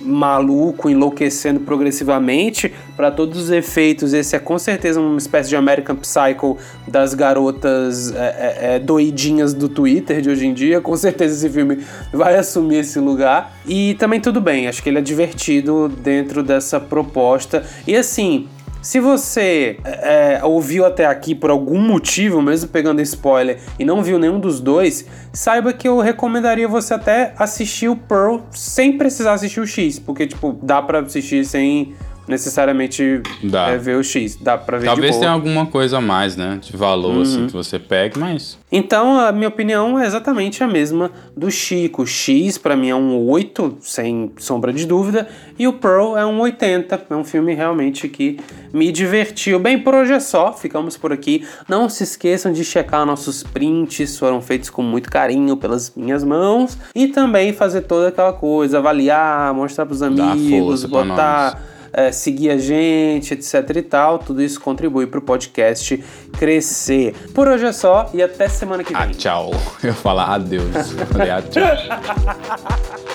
maluco, 0.01 0.89
enlouquecendo 0.89 1.59
progressivamente. 1.59 2.73
Para 2.95 3.11
todos 3.11 3.39
os 3.39 3.49
efeitos, 3.49 4.13
esse 4.13 4.35
é 4.35 4.39
com 4.39 4.57
certeza 4.57 4.99
uma 4.99 5.17
espécie 5.17 5.49
de 5.49 5.55
American 5.55 5.95
Psycho 5.95 6.57
das 6.87 7.13
garotas 7.13 8.11
é, 8.11 8.17
é, 8.17 8.75
é, 8.75 8.79
doidinhas 8.79 9.53
do 9.53 9.67
Twitter 9.67 10.21
de 10.21 10.29
hoje 10.29 10.47
em 10.47 10.53
dia. 10.53 10.79
Com 10.79 10.95
certeza 10.95 11.35
esse 11.35 11.53
filme 11.53 11.83
vai 12.13 12.35
assumir 12.37 12.77
esse 12.77 12.99
lugar. 12.99 13.57
E 13.65 13.95
também 13.95 14.19
tudo 14.19 14.39
bem, 14.39 14.67
acho 14.67 14.81
que 14.81 14.89
ele 14.89 14.99
é 14.99 15.01
divertido 15.01 15.89
dentro 15.89 16.43
dessa 16.43 16.79
proposta. 16.79 17.63
E 17.87 17.95
assim, 17.95 18.47
se 18.85 18.99
você 18.99 19.79
é, 19.83 20.41
ouviu 20.43 20.85
até 20.85 21.07
aqui 21.07 21.33
por 21.33 21.49
algum 21.49 21.79
motivo, 21.79 22.39
mesmo 22.39 22.69
pegando 22.69 23.01
spoiler, 23.01 23.57
e 23.79 23.83
não 23.83 24.03
viu 24.03 24.19
nenhum 24.19 24.39
dos 24.39 24.59
dois, 24.59 25.07
saiba 25.33 25.73
que 25.73 25.87
eu 25.87 25.99
recomendaria 25.99 26.67
você 26.67 26.93
até 26.93 27.33
assistir 27.35 27.87
o 27.87 27.95
Pearl 27.95 28.41
sem 28.51 28.95
precisar 28.95 29.33
assistir 29.33 29.59
o 29.59 29.65
X, 29.65 29.97
porque, 29.97 30.27
tipo, 30.27 30.55
dá 30.61 30.83
pra 30.83 30.99
assistir 30.99 31.43
sem 31.45 31.95
necessariamente 32.27 33.21
é, 33.67 33.77
ver 33.77 33.97
o 33.97 34.03
X. 34.03 34.37
Dá 34.39 34.57
pra 34.57 34.77
ver 34.77 34.85
Talvez 34.85 35.17
tenha 35.17 35.31
alguma 35.31 35.65
coisa 35.65 35.97
a 35.97 36.01
mais, 36.01 36.35
né? 36.35 36.59
De 36.61 36.75
valor, 36.75 37.11
assim, 37.11 37.17
uhum. 37.17 37.21
assim, 37.21 37.47
que 37.47 37.53
você 37.53 37.79
pegue, 37.79 38.19
mas. 38.19 38.57
Então, 38.71 39.19
a 39.19 39.31
minha 39.31 39.47
opinião 39.47 39.99
é 39.99 40.05
exatamente 40.05 40.63
a 40.63 40.67
mesma 40.67 41.11
do 41.35 41.49
Chico. 41.49 42.01
O 42.01 42.07
X, 42.07 42.57
para 42.57 42.75
mim, 42.75 42.89
é 42.89 42.95
um 42.95 43.17
8, 43.29 43.77
sem 43.81 44.31
sombra 44.37 44.73
de 44.73 44.85
dúvida. 44.85 45.27
E 45.57 45.67
o 45.67 45.73
Pearl 45.73 46.17
é 46.17 46.25
um 46.25 46.39
80. 46.41 47.05
É 47.09 47.15
um 47.15 47.23
filme 47.23 47.53
realmente 47.53 48.09
que 48.09 48.39
me 48.73 48.91
divertiu. 48.91 49.59
Bem, 49.59 49.79
por 49.79 49.93
hoje 49.93 50.13
é 50.13 50.19
só. 50.19 50.51
Ficamos 50.51 50.97
por 50.97 51.13
aqui. 51.13 51.45
Não 51.69 51.87
se 51.87 52.03
esqueçam 52.03 52.51
de 52.51 52.65
checar 52.65 53.05
nossos 53.05 53.43
prints. 53.43 54.17
Foram 54.17 54.41
feitos 54.41 54.69
com 54.69 54.81
muito 54.81 55.09
carinho 55.09 55.55
pelas 55.55 55.93
minhas 55.95 56.23
mãos. 56.23 56.77
E 56.93 57.07
também 57.07 57.53
fazer 57.53 57.81
toda 57.81 58.09
aquela 58.09 58.33
coisa. 58.33 58.79
Avaliar, 58.79 59.53
mostrar 59.53 59.85
pros 59.85 60.01
amigos, 60.01 60.83
botar 60.83 61.74
é, 61.95 62.11
seguir 62.11 62.49
a 62.49 62.57
gente, 62.57 63.33
etc 63.33 63.69
e 63.75 63.81
tal. 63.81 64.19
Tudo 64.19 64.43
isso 64.43 64.59
contribui 64.59 65.07
para 65.07 65.19
o 65.19 65.21
podcast 65.21 66.03
crescer. 66.37 67.15
Por 67.33 67.47
hoje 67.47 67.65
é 67.65 67.71
só 67.71 68.09
e 68.13 68.21
até 68.21 68.49
semana 68.49 68.83
que 68.83 68.93
vem. 68.93 69.01
Ah, 69.01 69.07
tchau. 69.07 69.51
Eu 69.81 69.89
ia 69.89 69.93
falar 69.93 70.35
adeus. 70.35 70.91
Eu 70.91 71.05
falei 71.07 71.31
ah, 71.31 71.41
tchau. 71.41 73.05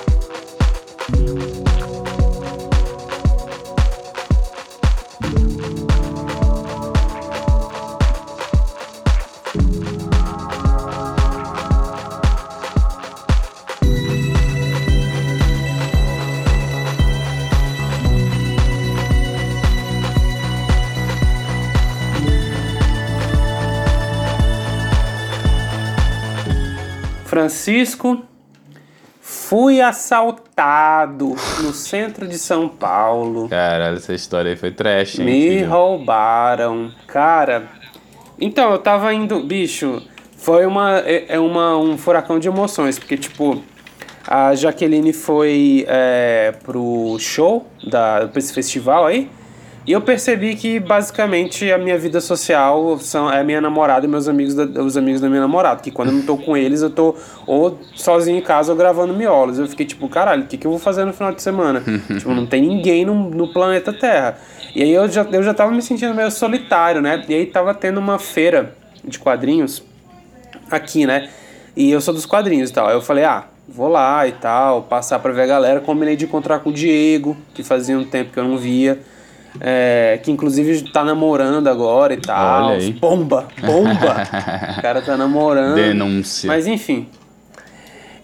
Francisco, 27.40 28.22
fui 29.18 29.80
assaltado 29.80 31.34
no 31.62 31.72
centro 31.72 32.28
de 32.28 32.36
São 32.38 32.68
Paulo. 32.68 33.48
Caralho, 33.48 33.96
essa 33.96 34.12
história 34.12 34.50
aí 34.50 34.56
foi 34.56 34.70
trash, 34.70 35.18
hein? 35.18 35.24
Me 35.24 35.40
filho? 35.40 35.70
roubaram. 35.70 36.92
Cara, 37.06 37.66
então 38.38 38.70
eu 38.70 38.78
tava 38.78 39.14
indo. 39.14 39.40
Bicho, 39.40 40.02
foi 40.36 40.66
uma, 40.66 40.98
é 40.98 41.24
é 41.30 41.38
uma, 41.40 41.78
um 41.78 41.96
furacão 41.96 42.38
de 42.38 42.46
emoções, 42.46 42.98
porque, 42.98 43.16
tipo, 43.16 43.62
a 44.26 44.54
Jaqueline 44.54 45.14
foi 45.14 45.86
é, 45.88 46.52
pro 46.62 47.16
show 47.18 47.66
da, 47.82 48.28
pra 48.28 48.38
esse 48.38 48.52
festival 48.52 49.06
aí. 49.06 49.30
E 49.86 49.92
eu 49.92 50.00
percebi 50.00 50.54
que 50.56 50.78
basicamente 50.78 51.70
a 51.72 51.78
minha 51.78 51.98
vida 51.98 52.20
social 52.20 52.98
são 52.98 53.32
é 53.32 53.42
minha 53.42 53.60
namorada 53.60 54.04
e 54.04 54.08
meus 54.08 54.28
amigos 54.28 54.54
da, 54.54 54.64
os 54.82 54.96
amigos 54.96 55.20
da 55.20 55.28
minha 55.28 55.40
namorada. 55.40 55.80
Que 55.80 55.90
quando 55.90 56.08
eu 56.08 56.14
não 56.14 56.22
tô 56.22 56.36
com 56.36 56.56
eles, 56.56 56.82
eu 56.82 56.90
tô 56.90 57.16
ou 57.46 57.78
sozinho 57.94 58.38
em 58.38 58.42
casa 58.42 58.72
ou 58.72 58.78
gravando 58.78 59.14
miolos. 59.14 59.58
Eu 59.58 59.66
fiquei 59.66 59.86
tipo, 59.86 60.08
caralho, 60.08 60.44
o 60.44 60.46
que, 60.46 60.58
que 60.58 60.66
eu 60.66 60.70
vou 60.70 60.78
fazer 60.78 61.04
no 61.04 61.12
final 61.12 61.32
de 61.32 61.42
semana? 61.42 61.82
tipo, 62.06 62.30
não 62.34 62.46
tem 62.46 62.60
ninguém 62.60 63.04
no, 63.04 63.14
no 63.14 63.52
planeta 63.52 63.92
Terra. 63.92 64.38
E 64.74 64.82
aí 64.82 64.92
eu 64.92 65.08
já, 65.08 65.22
eu 65.22 65.42
já 65.42 65.54
tava 65.54 65.72
me 65.72 65.80
sentindo 65.80 66.14
meio 66.14 66.30
solitário, 66.30 67.00
né? 67.00 67.24
E 67.26 67.34
aí 67.34 67.46
tava 67.46 67.72
tendo 67.74 67.98
uma 67.98 68.18
feira 68.18 68.74
de 69.02 69.18
quadrinhos 69.18 69.82
aqui, 70.70 71.06
né? 71.06 71.30
E 71.74 71.90
eu 71.90 72.00
sou 72.00 72.12
dos 72.12 72.26
quadrinhos 72.26 72.68
e 72.68 72.72
tal. 72.72 72.86
Aí 72.86 72.94
eu 72.94 73.00
falei, 73.00 73.24
ah, 73.24 73.44
vou 73.66 73.88
lá 73.88 74.26
e 74.28 74.32
tal, 74.32 74.82
passar 74.82 75.18
pra 75.20 75.32
ver 75.32 75.42
a 75.42 75.46
galera. 75.46 75.80
Combinei 75.80 76.16
de 76.16 76.26
encontrar 76.26 76.58
com 76.60 76.70
o 76.70 76.72
Diego, 76.72 77.36
que 77.54 77.62
fazia 77.62 77.98
um 77.98 78.04
tempo 78.04 78.32
que 78.32 78.38
eu 78.38 78.44
não 78.44 78.58
via. 78.58 79.00
É, 79.58 80.20
que 80.22 80.30
inclusive 80.30 80.90
tá 80.92 81.04
namorando 81.04 81.68
agora 81.68 82.14
e 82.14 82.18
tal. 82.18 82.66
Olha 82.66 82.76
aí. 82.76 82.92
Bomba, 82.92 83.48
bomba! 83.60 84.16
o 84.78 84.82
cara 84.82 85.02
tá 85.02 85.16
namorando. 85.16 85.74
Denúncia. 85.74 86.46
Mas 86.46 86.66
enfim. 86.66 87.08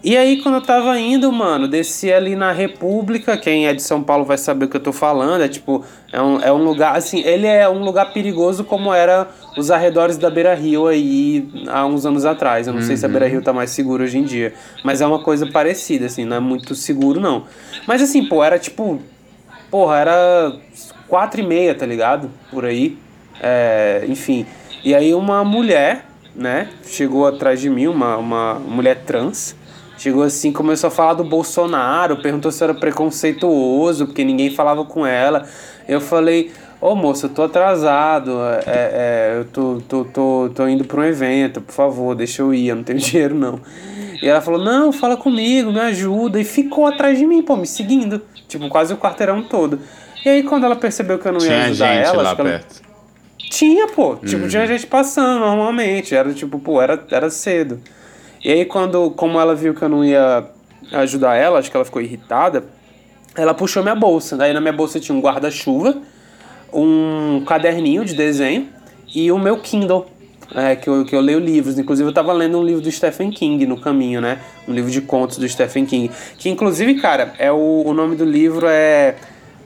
E 0.03 0.15
aí, 0.15 0.41
quando 0.41 0.55
eu 0.55 0.61
tava 0.61 0.97
indo, 0.99 1.29
mano, 1.31 1.67
desci 1.67 2.13
ali 2.13 2.35
na 2.35 2.51
República. 2.51 3.35
Quem 3.35 3.67
é 3.67 3.73
de 3.73 3.81
São 3.81 4.01
Paulo 4.03 4.23
vai 4.23 4.37
saber 4.37 4.65
o 4.65 4.69
que 4.69 4.77
eu 4.77 4.81
tô 4.81 4.93
falando. 4.93 5.41
É 5.41 5.49
tipo, 5.49 5.83
é 6.13 6.21
um, 6.21 6.39
é 6.39 6.53
um 6.53 6.63
lugar, 6.63 6.95
assim, 6.95 7.21
ele 7.23 7.47
é 7.47 7.67
um 7.67 7.83
lugar 7.83 8.13
perigoso 8.13 8.63
como 8.63 8.93
era 8.93 9.27
os 9.57 9.71
arredores 9.71 10.17
da 10.17 10.29
Beira 10.29 10.53
Rio 10.53 10.87
aí 10.87 11.49
há 11.67 11.85
uns 11.85 12.05
anos 12.05 12.25
atrás. 12.25 12.67
Eu 12.67 12.73
não 12.73 12.81
sei 12.81 12.95
se 12.95 13.05
a 13.05 13.09
Beira 13.09 13.27
Rio 13.27 13.41
tá 13.41 13.51
mais 13.51 13.71
segura 13.71 14.03
hoje 14.03 14.19
em 14.19 14.23
dia. 14.23 14.53
Mas 14.83 15.01
é 15.01 15.07
uma 15.07 15.19
coisa 15.19 15.47
parecida, 15.47 16.05
assim, 16.05 16.23
não 16.23 16.37
é 16.37 16.39
muito 16.39 16.75
seguro, 16.75 17.19
não. 17.19 17.43
Mas 17.85 18.01
assim, 18.01 18.23
pô, 18.23 18.43
era 18.43 18.57
tipo. 18.57 19.01
Porra, 19.69 19.97
era 19.97 20.53
quatro 21.07 21.41
e 21.41 21.45
meia, 21.45 21.75
tá 21.75 21.85
ligado? 21.85 22.29
Por 22.51 22.65
aí. 22.65 22.97
É, 23.41 24.05
enfim. 24.07 24.45
E 24.83 24.95
aí 24.95 25.13
uma 25.13 25.43
mulher, 25.43 26.05
né, 26.35 26.69
chegou 26.85 27.27
atrás 27.27 27.59
de 27.59 27.69
mim, 27.69 27.87
uma, 27.87 28.17
uma 28.17 28.53
mulher 28.55 29.03
trans. 29.05 29.55
Chegou 29.97 30.23
assim, 30.23 30.51
começou 30.51 30.89
a 30.89 30.91
falar 30.91 31.15
do 31.15 31.23
Bolsonaro, 31.23 32.17
perguntou 32.17 32.51
se 32.51 32.63
era 32.63 32.73
preconceituoso, 32.73 34.05
porque 34.05 34.23
ninguém 34.23 34.51
falava 34.51 34.85
com 34.85 35.05
ela. 35.05 35.47
Eu 35.87 35.99
falei, 35.99 36.51
ô 36.79 36.93
moça, 36.93 37.25
eu 37.25 37.29
tô 37.31 37.43
atrasado, 37.43 38.37
é, 38.43 38.63
é, 38.67 39.33
eu 39.39 39.45
tô, 39.45 39.81
tô, 39.87 40.05
tô, 40.05 40.51
tô 40.53 40.67
indo 40.67 40.85
pra 40.85 41.01
um 41.01 41.03
evento, 41.03 41.61
por 41.61 41.73
favor, 41.73 42.15
deixa 42.15 42.43
eu 42.43 42.53
ir, 42.53 42.67
eu 42.67 42.75
não 42.75 42.83
tenho 42.83 42.99
dinheiro 42.99 43.33
não. 43.33 43.59
E 44.21 44.27
ela 44.27 44.41
falou, 44.41 44.63
não, 44.63 44.91
fala 44.91 45.15
comigo, 45.17 45.71
me 45.71 45.79
ajuda. 45.79 46.39
E 46.39 46.43
ficou 46.43 46.87
atrás 46.87 47.17
de 47.17 47.25
mim, 47.25 47.41
pô, 47.43 47.55
me 47.55 47.67
seguindo. 47.67 48.21
Tipo, 48.47 48.67
quase 48.69 48.93
o 48.93 48.97
quarteirão 48.97 49.43
todo. 49.43 49.79
E 50.25 50.29
aí, 50.29 50.43
quando 50.43 50.65
ela 50.65 50.75
percebeu 50.75 51.19
que 51.19 51.27
eu 51.27 51.33
não 51.33 51.39
ia 51.39 51.45
Tinha 51.47 51.65
ajudar 51.65 51.87
gente 51.95 52.05
ela, 52.07 52.21
lá 52.21 52.23
acho 52.29 52.35
que 52.35 52.41
ela- 52.41 52.49
perto. 52.49 52.81
tinha, 53.49 53.87
pô. 53.89 54.15
Tipo, 54.17 54.47
tinha 54.47 54.65
gente 54.67 54.87
passando 54.87 55.39
normalmente. 55.41 56.15
Era 56.15 56.33
tipo, 56.33 56.57
pô, 56.59 56.81
era, 56.81 57.01
era 57.11 57.29
cedo. 57.29 57.79
E 58.43 58.51
aí, 58.51 58.65
quando, 58.65 59.11
como 59.11 59.39
ela 59.39 59.53
viu 59.55 59.73
que 59.73 59.81
eu 59.81 59.89
não 59.89 60.03
ia 60.03 60.45
ajudar 60.93 61.35
ela, 61.35 61.59
acho 61.59 61.69
que 61.69 61.77
ela 61.77 61.85
ficou 61.85 62.01
irritada, 62.01 62.65
ela 63.35 63.53
puxou 63.53 63.83
minha 63.83 63.95
bolsa. 63.95 64.35
Daí 64.35 64.53
na 64.53 64.59
minha 64.61 64.73
bolsa 64.73 64.99
tinha 64.99 65.15
um 65.15 65.21
guarda-chuva, 65.21 65.97
um 66.73 67.43
caderninho 67.45 68.03
de 68.03 68.13
desenho 68.15 68.67
e 69.13 69.31
o 69.31 69.37
meu 69.37 69.57
Kindle. 69.59 70.07
É, 70.55 70.75
que, 70.75 70.89
eu, 70.89 71.03
que 71.03 71.15
eu 71.15 71.19
leio 71.19 71.39
livros. 71.39 71.77
Inclusive, 71.77 72.09
eu 72.09 72.13
tava 72.13 72.31
lendo 72.31 72.57
um 72.57 72.63
livro 72.63 72.81
do 72.81 72.91
Stephen 72.91 73.31
King 73.31 73.65
no 73.65 73.77
caminho, 73.77 74.21
né? 74.21 74.39
Um 74.67 74.73
livro 74.73 74.89
de 74.89 75.01
contos 75.01 75.37
do 75.37 75.47
Stephen 75.47 75.85
King. 75.85 76.09
Que, 76.37 76.49
inclusive, 76.49 76.95
cara, 76.95 77.33
é 77.37 77.51
o, 77.51 77.83
o 77.85 77.93
nome 77.93 78.15
do 78.15 78.23
livro 78.23 78.65
é 78.67 79.15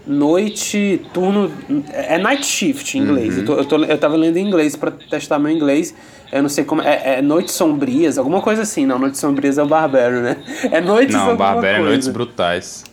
Noite, 0.06 1.02
Turno. 1.14 1.52
É 1.94 2.18
Night 2.18 2.46
Shift 2.46 2.98
em 2.98 3.02
inglês. 3.02 3.38
Eu, 3.38 3.46
tô, 3.46 3.54
eu, 3.54 3.66
tô, 3.66 3.78
eu 3.84 3.98
tava 3.98 4.16
lendo 4.16 4.38
em 4.38 4.48
inglês 4.48 4.76
pra 4.76 4.90
testar 4.92 5.38
meu 5.38 5.52
inglês. 5.52 5.94
Eu 6.32 6.42
não 6.42 6.50
sei 6.50 6.64
como. 6.64 6.82
É, 6.82 7.20
é 7.20 7.22
Noites 7.22 7.54
Sombrias, 7.54 8.18
alguma 8.18 8.42
coisa 8.42 8.64
assim. 8.64 8.86
Não, 8.86 8.98
Noites 8.98 9.20
Sombrias 9.20 9.58
é 9.58 9.64
o 9.64 9.68
Barbero, 9.68 10.22
né? 10.22 10.38
É 10.72 10.82
Noites 10.82 11.16
Não, 11.16 11.36
Barbera 11.36 11.74
é 11.74 11.76
coisa. 11.76 11.90
Noites 11.90 12.08
Brutais. 12.08 12.84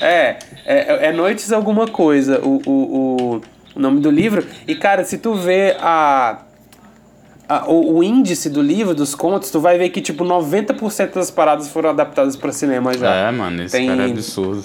É, 0.00 0.36
é, 0.66 1.06
é 1.06 1.12
Noites 1.12 1.52
alguma 1.52 1.86
coisa, 1.86 2.40
o, 2.40 2.60
o, 2.66 3.40
o 3.74 3.80
nome 3.80 4.00
do 4.00 4.10
livro. 4.10 4.44
E, 4.66 4.74
cara, 4.74 5.04
se 5.04 5.18
tu 5.18 5.34
vê 5.34 5.76
a, 5.80 6.38
a- 7.58 7.64
o, 7.68 7.96
o 7.98 8.02
índice 8.02 8.48
do 8.50 8.60
livro, 8.62 8.94
dos 8.94 9.14
contos, 9.14 9.50
tu 9.50 9.60
vai 9.60 9.78
ver 9.78 9.88
que, 9.90 10.00
tipo, 10.00 10.24
90% 10.24 11.12
das 11.14 11.30
paradas 11.30 11.68
foram 11.68 11.90
adaptadas 11.90 12.36
pra 12.36 12.52
cinema 12.52 12.92
já. 12.96 13.14
É, 13.14 13.30
mano, 13.30 13.62
esse 13.62 13.76
Tem- 13.76 13.88
cara 13.88 14.02
é 14.06 14.10
absurdo. 14.10 14.64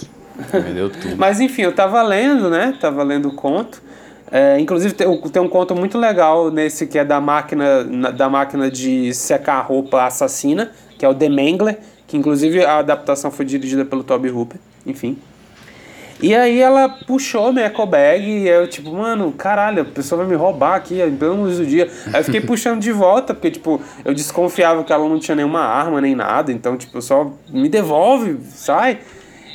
Me 0.54 0.74
deu 0.74 0.90
tudo. 0.90 1.16
Mas, 1.18 1.40
enfim, 1.40 1.64
eu 1.64 1.74
tava 1.74 2.02
lendo, 2.04 2.50
né? 2.50 2.76
Tava 2.80 3.04
lendo 3.04 3.30
o 3.30 3.34
conto. 3.34 3.82
É, 4.30 4.60
inclusive, 4.60 4.94
tem, 4.94 5.22
tem 5.30 5.42
um 5.42 5.48
conto 5.48 5.74
muito 5.74 5.98
legal 5.98 6.52
nesse 6.52 6.86
que 6.86 7.00
é 7.00 7.06
da 7.06 7.20
máquina, 7.22 7.84
na- 7.84 8.12
da 8.12 8.30
máquina 8.30 8.70
de 8.70 9.14
secar 9.14 9.62
roupa 9.62 10.04
assassina, 10.06 10.72
que 10.98 11.06
é 11.06 11.10
o 11.10 11.14
The 11.16 11.30
Mangler, 11.30 11.80
que 12.06 12.18
inclusive 12.18 12.64
a 12.64 12.80
adaptação 12.80 13.32
foi 13.32 13.46
dirigida 13.46 13.86
pelo 13.86 14.04
Toby 14.04 14.30
Hooper, 14.30 14.60
enfim. 14.86 15.18
E 16.22 16.34
aí 16.34 16.60
ela 16.60 16.90
puxou 16.90 17.54
minha 17.54 17.66
eco 17.66 17.86
bag 17.86 18.26
e 18.26 18.48
eu, 18.48 18.68
tipo, 18.68 18.92
mano, 18.92 19.32
caralho, 19.32 19.84
a 19.84 19.86
pessoa 19.86 20.20
vai 20.20 20.28
me 20.28 20.36
roubar 20.36 20.76
aqui, 20.76 21.00
em 21.00 21.16
pleno 21.16 21.48
do 21.48 21.66
dia. 21.66 21.90
Aí 22.08 22.22
eu 22.22 22.24
fiquei 22.24 22.42
puxando 22.42 22.82
de 22.82 22.92
volta, 22.92 23.36
porque, 23.36 23.52
tipo, 23.52 23.80
eu 24.04 24.14
desconfiava 24.16 24.84
que 24.84 24.92
ela 24.92 25.08
não 25.08 25.20
tinha 25.20 25.36
nenhuma 25.36 25.62
arma 25.62 26.02
nem 26.02 26.16
nada, 26.16 26.52
então, 26.52 26.76
tipo, 26.76 27.02
só 27.04 27.32
me 27.50 27.70
devolve, 27.70 28.40
sai. 28.50 29.00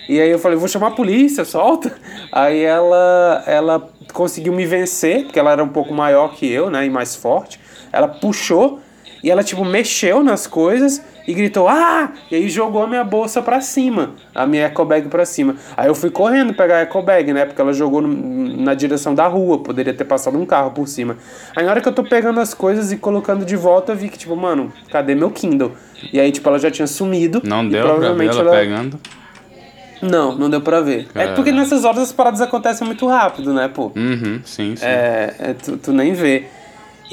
E 0.09 0.21
aí 0.21 0.31
eu 0.31 0.39
falei, 0.39 0.57
vou 0.57 0.69
chamar 0.69 0.89
a 0.89 0.93
polícia, 0.93 1.45
solta. 1.45 1.93
Aí 2.31 2.61
ela, 2.61 3.43
ela 3.47 3.89
conseguiu 4.13 4.53
me 4.53 4.67
vencer, 4.67 5.25
porque 5.25 5.39
ela 5.39 5.53
era 5.53 5.63
um 5.63 5.69
pouco 5.69 5.95
maior 5.95 6.35
que 6.35 6.51
eu, 6.51 6.69
né, 6.71 6.85
e 6.87 6.91
mais 6.91 7.15
forte. 7.15 7.61
Ela 7.93 8.09
puxou 8.09 8.81
e 9.23 9.31
ela, 9.31 9.45
tipo, 9.45 9.65
mexeu 9.65 10.23
nas 10.25 10.47
coisas 10.47 11.03
e 11.27 11.33
gritou, 11.35 11.69
ah! 11.69 12.11
E 12.31 12.35
aí 12.35 12.49
jogou 12.49 12.83
a 12.83 12.87
minha 12.87 13.05
bolsa 13.05 13.41
pra 13.43 13.61
cima, 13.61 14.11
a 14.35 14.47
minha 14.47 14.65
eco 14.65 14.85
bag 14.85 15.09
pra 15.09 15.25
cima. 15.25 15.57
Aí 15.77 15.87
eu 15.89 15.95
fui 15.95 16.11
correndo 16.11 16.53
pegar 16.55 16.77
a 16.77 16.81
eco 16.81 17.01
bag, 17.03 17.33
né, 17.33 17.45
porque 17.45 17.61
ela 17.61 17.73
jogou 17.73 18.01
no- 18.03 18.57
na 18.63 18.75
direção 18.75 19.15
da 19.15 19.27
rua, 19.27 19.59
poderia 19.59 19.95
ter 19.95 20.05
passado 20.05 20.39
um 20.39 20.45
carro 20.47 20.71
por 20.73 20.87
cima. 20.89 21.17
Aí 21.57 21.65
na 21.65 21.71
hora 21.71 21.81
que 21.81 21.89
eu 21.89 21.93
tô 21.93 22.03
pegando 22.05 22.41
as 22.41 22.53
coisas 22.55 22.91
e 22.93 22.97
colocando 22.97 23.45
de 23.45 23.57
volta, 23.57 23.93
eu 23.93 23.97
vi 23.97 24.09
que, 24.09 24.19
tipo, 24.19 24.35
mano, 24.37 24.73
cadê 24.91 25.15
meu 25.15 25.31
Kindle? 25.31 25.73
E 26.13 26.19
aí, 26.19 26.33
tipo, 26.33 26.49
ela 26.49 26.59
já 26.59 26.71
tinha 26.71 26.87
sumido. 26.87 27.41
Não 27.45 27.67
deu 27.69 27.83
pra 27.83 27.93
ver 27.93 27.99
provavelmente 27.99 28.39
ela 28.39 28.51
pegando. 28.51 28.99
não, 30.03 30.37
não 30.37 30.51
deu 30.51 30.61
pra 30.61 30.81
ver. 30.81 31.07
É 31.15 31.25
Cara. 31.25 31.35
porque 31.35 31.53
nessas 31.53 31.85
horas 31.85 32.01
as 32.01 32.13
paradas 32.13 32.41
acontecem 32.41 32.85
muito 32.87 33.07
rápido, 33.07 33.53
né, 33.55 33.69
pô? 33.69 33.93
Uhum, 33.95 34.41
sim, 34.45 34.75
sim. 34.75 34.85
É, 34.85 35.35
é, 35.39 35.53
tu, 35.55 35.77
tu 35.77 35.93
nem 35.93 36.13
vê. 36.13 36.47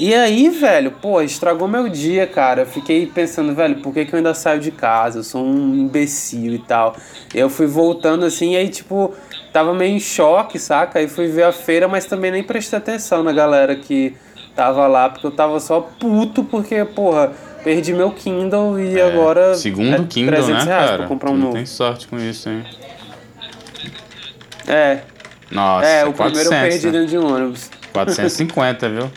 E 0.01 0.15
aí, 0.15 0.47
velho, 0.47 0.91
pô, 0.91 1.21
estragou 1.21 1.67
meu 1.67 1.89
dia, 1.89 2.25
cara. 2.25 2.61
Eu 2.61 2.65
fiquei 2.65 3.05
pensando, 3.05 3.53
velho, 3.53 3.81
por 3.81 3.93
que, 3.93 4.05
que 4.05 4.13
eu 4.13 4.17
ainda 4.17 4.33
saio 4.33 4.61
de 4.61 4.71
casa? 4.71 5.19
Eu 5.19 5.23
sou 5.25 5.43
um 5.45 5.75
imbecil 5.75 6.53
e 6.53 6.59
tal. 6.59 6.95
Eu 7.35 7.49
fui 7.49 7.67
voltando 7.67 8.23
assim, 8.23 8.53
e 8.53 8.55
aí, 8.55 8.69
tipo, 8.69 9.13
tava 9.51 9.73
meio 9.73 9.93
em 9.93 9.99
choque, 9.99 10.57
saca? 10.57 10.99
Aí 10.99 11.09
fui 11.09 11.27
ver 11.27 11.43
a 11.43 11.51
feira, 11.51 11.85
mas 11.89 12.05
também 12.05 12.31
nem 12.31 12.41
prestei 12.41 12.79
atenção 12.79 13.23
na 13.23 13.33
galera 13.33 13.75
que 13.75 14.15
tava 14.55 14.87
lá, 14.87 15.09
porque 15.09 15.27
eu 15.27 15.31
tava 15.31 15.59
só 15.59 15.81
puto, 15.81 16.45
porque, 16.45 16.85
porra, 16.85 17.33
perdi 17.61 17.91
meu 17.91 18.11
Kindle 18.11 18.79
e 18.79 19.01
agora. 19.01 19.51
É, 19.51 19.53
Segundo 19.55 19.95
é 19.95 20.05
Kindle, 20.07 20.33
300 20.33 20.47
né, 20.65 20.71
reais 20.71 20.85
cara? 20.85 20.97
pra 20.99 21.07
comprar 21.07 21.31
um 21.31 21.35
Tu 21.35 21.39
novo. 21.41 21.53
tem 21.55 21.65
sorte 21.65 22.07
com 22.07 22.17
isso, 22.17 22.47
hein? 22.47 22.63
É, 24.65 24.99
Nossa, 25.51 25.85
é, 25.85 26.05
o 26.05 26.13
primeiro 26.13 26.39
eu 26.39 26.51
400, 26.51 26.69
perdi 26.69 26.85
né? 26.85 26.91
dentro 26.93 27.07
de 27.09 27.17
um 27.17 27.35
ônibus. 27.35 27.69
450, 27.91 28.87
viu? 28.87 29.11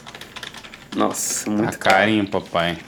Nossa, 0.97 1.45
Tá 1.47 1.51
muito 1.51 1.78
caro. 1.78 1.97
carinho, 1.97 2.26
papai. 2.28 2.78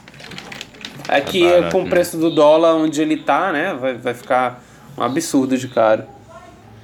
Aqui, 1.09 1.45
Tá 1.45 1.51
barato, 1.57 1.73
com 1.73 1.81
o 1.81 1.85
né? 1.85 1.91
preço 1.91 2.17
do 2.19 2.31
dólar 2.31 2.75
onde 2.75 3.01
ele 3.03 3.17
tá, 3.19 3.53
né? 3.53 3.75
Vai, 3.79 3.95
vai 3.95 4.15
ficar 4.15 4.63
um 4.97 5.03
absurdo 5.03 5.57
de 5.59 5.69
caro. 5.69 6.05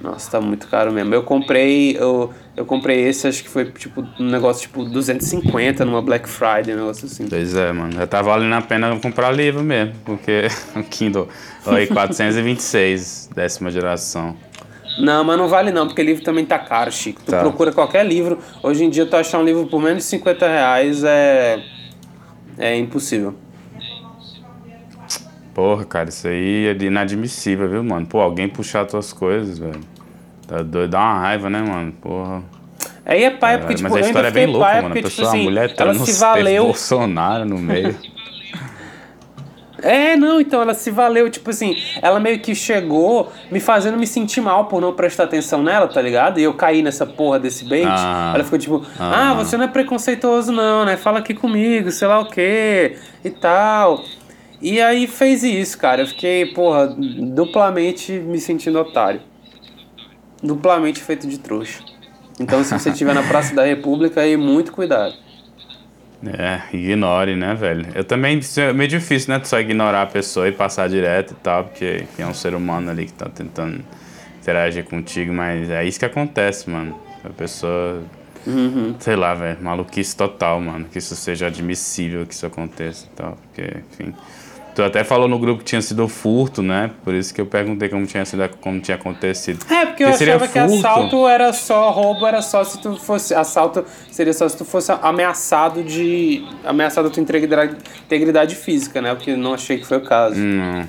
Nossa, 0.00 0.30
tá 0.30 0.40
muito 0.40 0.66
caro 0.66 0.90
mesmo. 0.92 1.14
Eu 1.14 1.22
comprei, 1.22 1.94
eu, 1.98 2.32
eu 2.56 2.64
comprei 2.64 3.06
esse, 3.06 3.26
acho 3.28 3.42
que 3.42 3.50
foi 3.50 3.66
tipo 3.70 4.02
um 4.18 4.24
negócio 4.30 4.62
tipo 4.62 4.82
250 4.82 5.84
numa 5.84 6.00
Black 6.00 6.26
Friday, 6.26 6.74
um 6.74 6.78
negócio 6.78 7.04
assim. 7.04 7.26
Pois 7.28 7.54
é, 7.54 7.70
mano. 7.70 7.92
Já 7.92 8.06
tá 8.06 8.22
valendo 8.22 8.54
a 8.54 8.62
pena 8.62 8.98
comprar 8.98 9.30
livro 9.30 9.62
mesmo, 9.62 9.92
porque 10.04 10.48
o 10.74 10.82
Kindle. 10.84 11.28
Aí, 11.66 11.86
426, 11.86 13.30
décima 13.34 13.70
geração. 13.70 14.34
Não, 15.00 15.24
mas 15.24 15.38
não 15.38 15.48
vale 15.48 15.70
não, 15.72 15.86
porque 15.86 16.02
livro 16.02 16.22
também 16.22 16.44
tá 16.44 16.58
caro, 16.58 16.90
Chico. 16.92 17.20
Tu 17.24 17.30
Tá. 17.30 17.40
procura 17.40 17.72
qualquer 17.72 18.04
livro. 18.06 18.38
Hoje 18.62 18.84
em 18.84 18.90
dia, 18.90 19.06
tu 19.06 19.16
achar 19.16 19.38
um 19.38 19.44
livro 19.44 19.66
por 19.66 19.80
menos 19.80 19.98
de 20.04 20.08
50 20.10 20.46
reais 20.48 21.02
é. 21.04 21.62
É 22.58 22.76
impossível. 22.76 23.34
Porra, 25.54 25.84
cara, 25.84 26.08
isso 26.08 26.28
aí 26.28 26.66
é 26.68 26.84
inadmissível, 26.84 27.68
viu, 27.68 27.82
mano? 27.82 28.06
Pô, 28.06 28.20
alguém 28.20 28.48
puxar 28.48 28.84
tuas 28.86 29.12
coisas, 29.12 29.58
velho. 29.58 29.80
Tá 30.46 30.62
doido, 30.62 30.90
dá 30.90 30.98
uma 31.00 31.18
raiva, 31.20 31.50
né, 31.50 31.60
mano? 31.60 31.92
Porra. 31.92 32.42
Aí 33.04 33.24
é 33.24 33.30
pai, 33.30 33.58
porque, 33.58 33.72
é, 33.72 33.76
tipo, 33.76 33.88
Mas 33.90 33.96
a 33.96 34.06
história 34.06 34.28
é 34.28 34.30
bem 34.30 34.46
louca, 34.46 34.66
pai, 34.66 34.74
mano. 34.82 34.86
Porque, 34.94 35.00
a 35.00 35.02
pessoa, 35.02 35.26
tipo, 35.26 35.36
assim, 35.36 35.40
a 35.40 35.44
mulher 35.50 35.74
tá 35.74 35.84
ela 35.84 35.94
no 35.94 36.06
se 36.06 36.12
valeu. 36.20 36.64
Bolsonaro 36.64 37.44
no 37.44 37.58
meio. 37.58 37.96
É, 39.82 40.16
não, 40.16 40.40
então 40.40 40.60
ela 40.60 40.74
se 40.74 40.90
valeu, 40.90 41.30
tipo 41.30 41.50
assim, 41.50 41.76
ela 42.02 42.20
meio 42.20 42.40
que 42.40 42.54
chegou 42.54 43.32
me 43.50 43.60
fazendo 43.60 43.96
me 43.96 44.06
sentir 44.06 44.40
mal 44.40 44.66
por 44.66 44.80
não 44.80 44.92
prestar 44.92 45.24
atenção 45.24 45.62
nela, 45.62 45.88
tá 45.88 46.00
ligado? 46.00 46.38
E 46.38 46.42
eu 46.42 46.54
caí 46.54 46.82
nessa 46.82 47.06
porra 47.06 47.38
desse 47.38 47.64
bait. 47.64 47.86
Ah, 47.88 48.32
ela 48.34 48.44
ficou 48.44 48.58
tipo, 48.58 48.86
ah, 48.98 49.30
ah, 49.30 49.34
você 49.34 49.56
não 49.56 49.64
é 49.64 49.68
preconceituoso 49.68 50.52
não, 50.52 50.84
né? 50.84 50.96
Fala 50.96 51.18
aqui 51.18 51.34
comigo, 51.34 51.90
sei 51.90 52.08
lá 52.08 52.20
o 52.20 52.28
quê 52.28 52.96
e 53.24 53.30
tal. 53.30 54.04
E 54.60 54.80
aí 54.80 55.06
fez 55.06 55.42
isso, 55.42 55.78
cara. 55.78 56.02
Eu 56.02 56.06
fiquei, 56.06 56.46
porra, 56.46 56.86
duplamente 56.88 58.12
me 58.12 58.38
sentindo 58.38 58.78
otário. 58.78 59.22
Duplamente 60.42 61.00
feito 61.00 61.26
de 61.26 61.38
trouxa. 61.38 61.82
Então 62.38 62.62
se 62.64 62.72
você 62.72 62.90
estiver 62.90 63.14
na 63.14 63.22
Praça 63.22 63.54
da 63.54 63.64
República, 63.64 64.20
aí 64.20 64.36
muito 64.36 64.72
cuidado. 64.72 65.14
É, 66.26 66.60
ignore, 66.76 67.34
né, 67.34 67.54
velho? 67.54 67.86
Eu 67.94 68.04
também, 68.04 68.40
é 68.58 68.72
meio 68.72 68.88
difícil, 68.88 69.32
né, 69.32 69.40
só 69.42 69.58
ignorar 69.58 70.02
a 70.02 70.06
pessoa 70.06 70.48
e 70.48 70.52
passar 70.52 70.88
direto 70.88 71.32
e 71.32 71.36
tal, 71.36 71.64
porque 71.64 72.04
é 72.18 72.26
um 72.26 72.34
ser 72.34 72.54
humano 72.54 72.90
ali 72.90 73.06
que 73.06 73.12
tá 73.12 73.26
tentando 73.28 73.82
interagir 74.40 74.84
contigo, 74.84 75.32
mas 75.32 75.70
é 75.70 75.84
isso 75.84 75.98
que 75.98 76.04
acontece, 76.04 76.68
mano. 76.68 76.98
A 77.24 77.30
pessoa, 77.30 78.02
uhum. 78.46 78.94
sei 78.98 79.16
lá, 79.16 79.34
velho, 79.34 79.62
maluquice 79.62 80.14
total, 80.14 80.60
mano, 80.60 80.86
que 80.86 80.98
isso 80.98 81.16
seja 81.16 81.46
admissível 81.46 82.26
que 82.26 82.34
isso 82.34 82.44
aconteça 82.46 83.06
e 83.06 83.16
tal, 83.16 83.38
porque, 83.42 83.78
enfim... 83.92 84.14
Tu 84.80 84.84
até 84.84 85.04
falou 85.04 85.28
no 85.28 85.38
grupo 85.38 85.58
que 85.58 85.66
tinha 85.66 85.82
sido 85.82 86.08
furto, 86.08 86.62
né? 86.62 86.90
Por 87.04 87.12
isso 87.12 87.34
que 87.34 87.40
eu 87.42 87.44
perguntei 87.44 87.90
como 87.90 88.06
tinha 88.06 88.24
sido, 88.24 88.48
como 88.62 88.80
tinha 88.80 88.94
acontecido. 88.94 89.62
É, 89.70 89.84
porque, 89.84 90.04
porque 90.06 90.24
eu 90.24 90.34
achava 90.34 90.48
que 90.48 90.58
assalto 90.58 91.28
era 91.28 91.52
só 91.52 91.90
roubo, 91.90 92.26
era 92.26 92.40
só 92.40 92.64
se 92.64 92.80
tu 92.80 92.96
fosse 92.96 93.34
assalto 93.34 93.84
seria 94.10 94.32
só 94.32 94.48
se 94.48 94.56
tu 94.56 94.64
fosse 94.64 94.90
ameaçado 95.02 95.84
de 95.84 96.42
ameaçado 96.64 97.08
a 97.08 97.10
tua 97.10 97.22
integridade, 97.22 97.76
integridade 98.06 98.54
física, 98.54 99.02
né? 99.02 99.14
Porque 99.14 99.36
não 99.36 99.52
achei 99.52 99.76
que 99.76 99.86
foi 99.86 99.98
o 99.98 100.02
caso. 100.02 100.36
Não. 100.36 100.88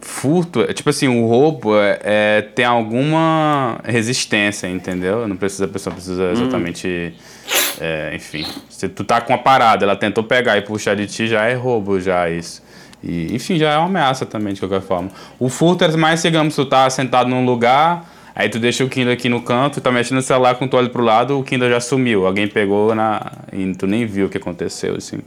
Furto, 0.00 0.62
é, 0.62 0.72
tipo 0.72 0.88
assim, 0.88 1.08
o 1.08 1.26
roubo 1.26 1.76
é, 1.76 1.98
é 2.02 2.42
tem 2.42 2.64
alguma 2.64 3.78
resistência, 3.84 4.68
entendeu? 4.68 5.28
Não 5.28 5.36
precisa 5.36 5.66
a 5.66 5.68
pessoa 5.68 5.92
precisa 5.92 6.22
hum. 6.22 6.32
exatamente 6.32 7.12
hum 7.14 7.40
é, 7.80 8.14
enfim, 8.14 8.46
se 8.68 8.88
tu 8.88 9.02
tá 9.04 9.20
com 9.22 9.32
uma 9.32 9.42
parada, 9.42 9.84
ela 9.84 9.96
tentou 9.96 10.22
pegar 10.22 10.58
e 10.58 10.62
puxar 10.62 10.94
de 10.94 11.06
ti, 11.06 11.26
já 11.26 11.46
é 11.46 11.54
roubo, 11.54 11.98
já 11.98 12.28
isso. 12.28 12.62
E, 13.02 13.34
enfim, 13.34 13.58
já 13.58 13.72
é 13.72 13.78
uma 13.78 13.86
ameaça 13.86 14.26
também, 14.26 14.52
de 14.52 14.60
qualquer 14.60 14.82
forma. 14.82 15.10
O 15.38 15.48
furto 15.48 15.84
é 15.84 15.96
mais, 15.96 16.22
digamos, 16.22 16.54
tu 16.54 16.66
tá 16.66 16.88
sentado 16.90 17.28
num 17.28 17.44
lugar, 17.44 18.04
aí 18.34 18.48
tu 18.48 18.58
deixa 18.58 18.84
o 18.84 18.88
Kindle 18.88 19.12
aqui 19.12 19.28
no 19.28 19.42
canto, 19.42 19.80
tá 19.80 19.90
mexendo 19.90 20.16
no 20.16 20.22
celular 20.22 20.54
com 20.56 20.66
o 20.66 20.76
olho 20.76 20.90
pro 20.90 21.02
lado, 21.02 21.38
o 21.38 21.42
Kindle 21.42 21.70
já 21.70 21.80
sumiu. 21.80 22.26
Alguém 22.26 22.46
pegou 22.46 22.94
na, 22.94 23.32
e 23.52 23.74
tu 23.74 23.86
nem 23.86 24.06
viu 24.06 24.26
o 24.26 24.28
que 24.28 24.38
aconteceu, 24.38 24.96
assim. 24.96 25.20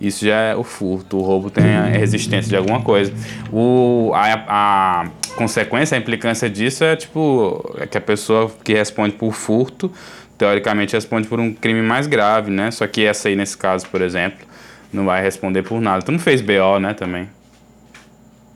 Isso 0.00 0.24
já 0.24 0.36
é 0.36 0.56
o 0.56 0.64
furto. 0.64 1.18
O 1.18 1.20
roubo 1.20 1.50
tem 1.50 1.76
a 1.76 1.84
resistência 1.84 2.48
de 2.48 2.56
alguma 2.56 2.80
coisa. 2.80 3.12
O, 3.52 4.12
a, 4.14 4.44
a 4.48 5.10
consequência, 5.36 5.94
a 5.94 5.98
implicância 5.98 6.48
disso 6.48 6.82
é, 6.84 6.96
tipo, 6.96 7.74
é 7.78 7.86
que 7.86 7.98
a 7.98 8.00
pessoa 8.00 8.50
que 8.64 8.72
responde 8.72 9.14
por 9.14 9.32
furto 9.32 9.92
teoricamente 10.38 10.94
responde 10.94 11.28
por 11.28 11.38
um 11.38 11.52
crime 11.52 11.82
mais 11.82 12.06
grave, 12.06 12.50
né? 12.50 12.70
Só 12.70 12.86
que 12.86 13.04
essa 13.04 13.28
aí, 13.28 13.36
nesse 13.36 13.58
caso, 13.58 13.86
por 13.88 14.00
exemplo, 14.00 14.46
não 14.92 15.04
vai 15.04 15.22
responder 15.22 15.62
por 15.62 15.80
nada. 15.80 16.02
Tu 16.02 16.12
não 16.12 16.18
fez 16.18 16.40
BO, 16.40 16.78
né, 16.80 16.94
também? 16.94 17.28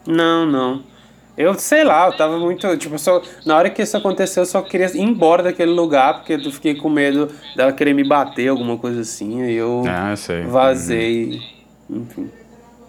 Não, 0.07 0.47
não. 0.47 0.83
Eu 1.37 1.55
sei 1.55 1.83
lá, 1.83 2.07
eu 2.07 2.17
tava 2.17 2.39
muito. 2.39 2.77
Tipo, 2.77 2.99
só, 2.99 3.21
na 3.45 3.57
hora 3.57 3.71
que 3.71 3.83
isso 3.83 3.97
aconteceu, 3.97 4.43
eu 4.43 4.47
só 4.47 4.63
queria 4.63 4.87
ir 4.97 5.01
embora 5.01 5.43
daquele 5.43 5.73
lugar, 5.73 6.15
porque 6.15 6.35
eu 6.35 6.53
fiquei 6.53 6.77
com 6.77 6.89
medo 6.89 7.29
dela 7.57 7.73
querer 7.73 7.93
me 7.93 8.05
bater, 8.05 8.49
alguma 8.49 8.79
coisa 8.79 9.01
assim. 9.01 9.43
E 9.43 9.55
eu 9.55 9.83
ah, 9.89 10.15
sei. 10.15 10.43
vazei. 10.43 11.41
Uhum. 11.89 12.03
Enfim. 12.03 12.31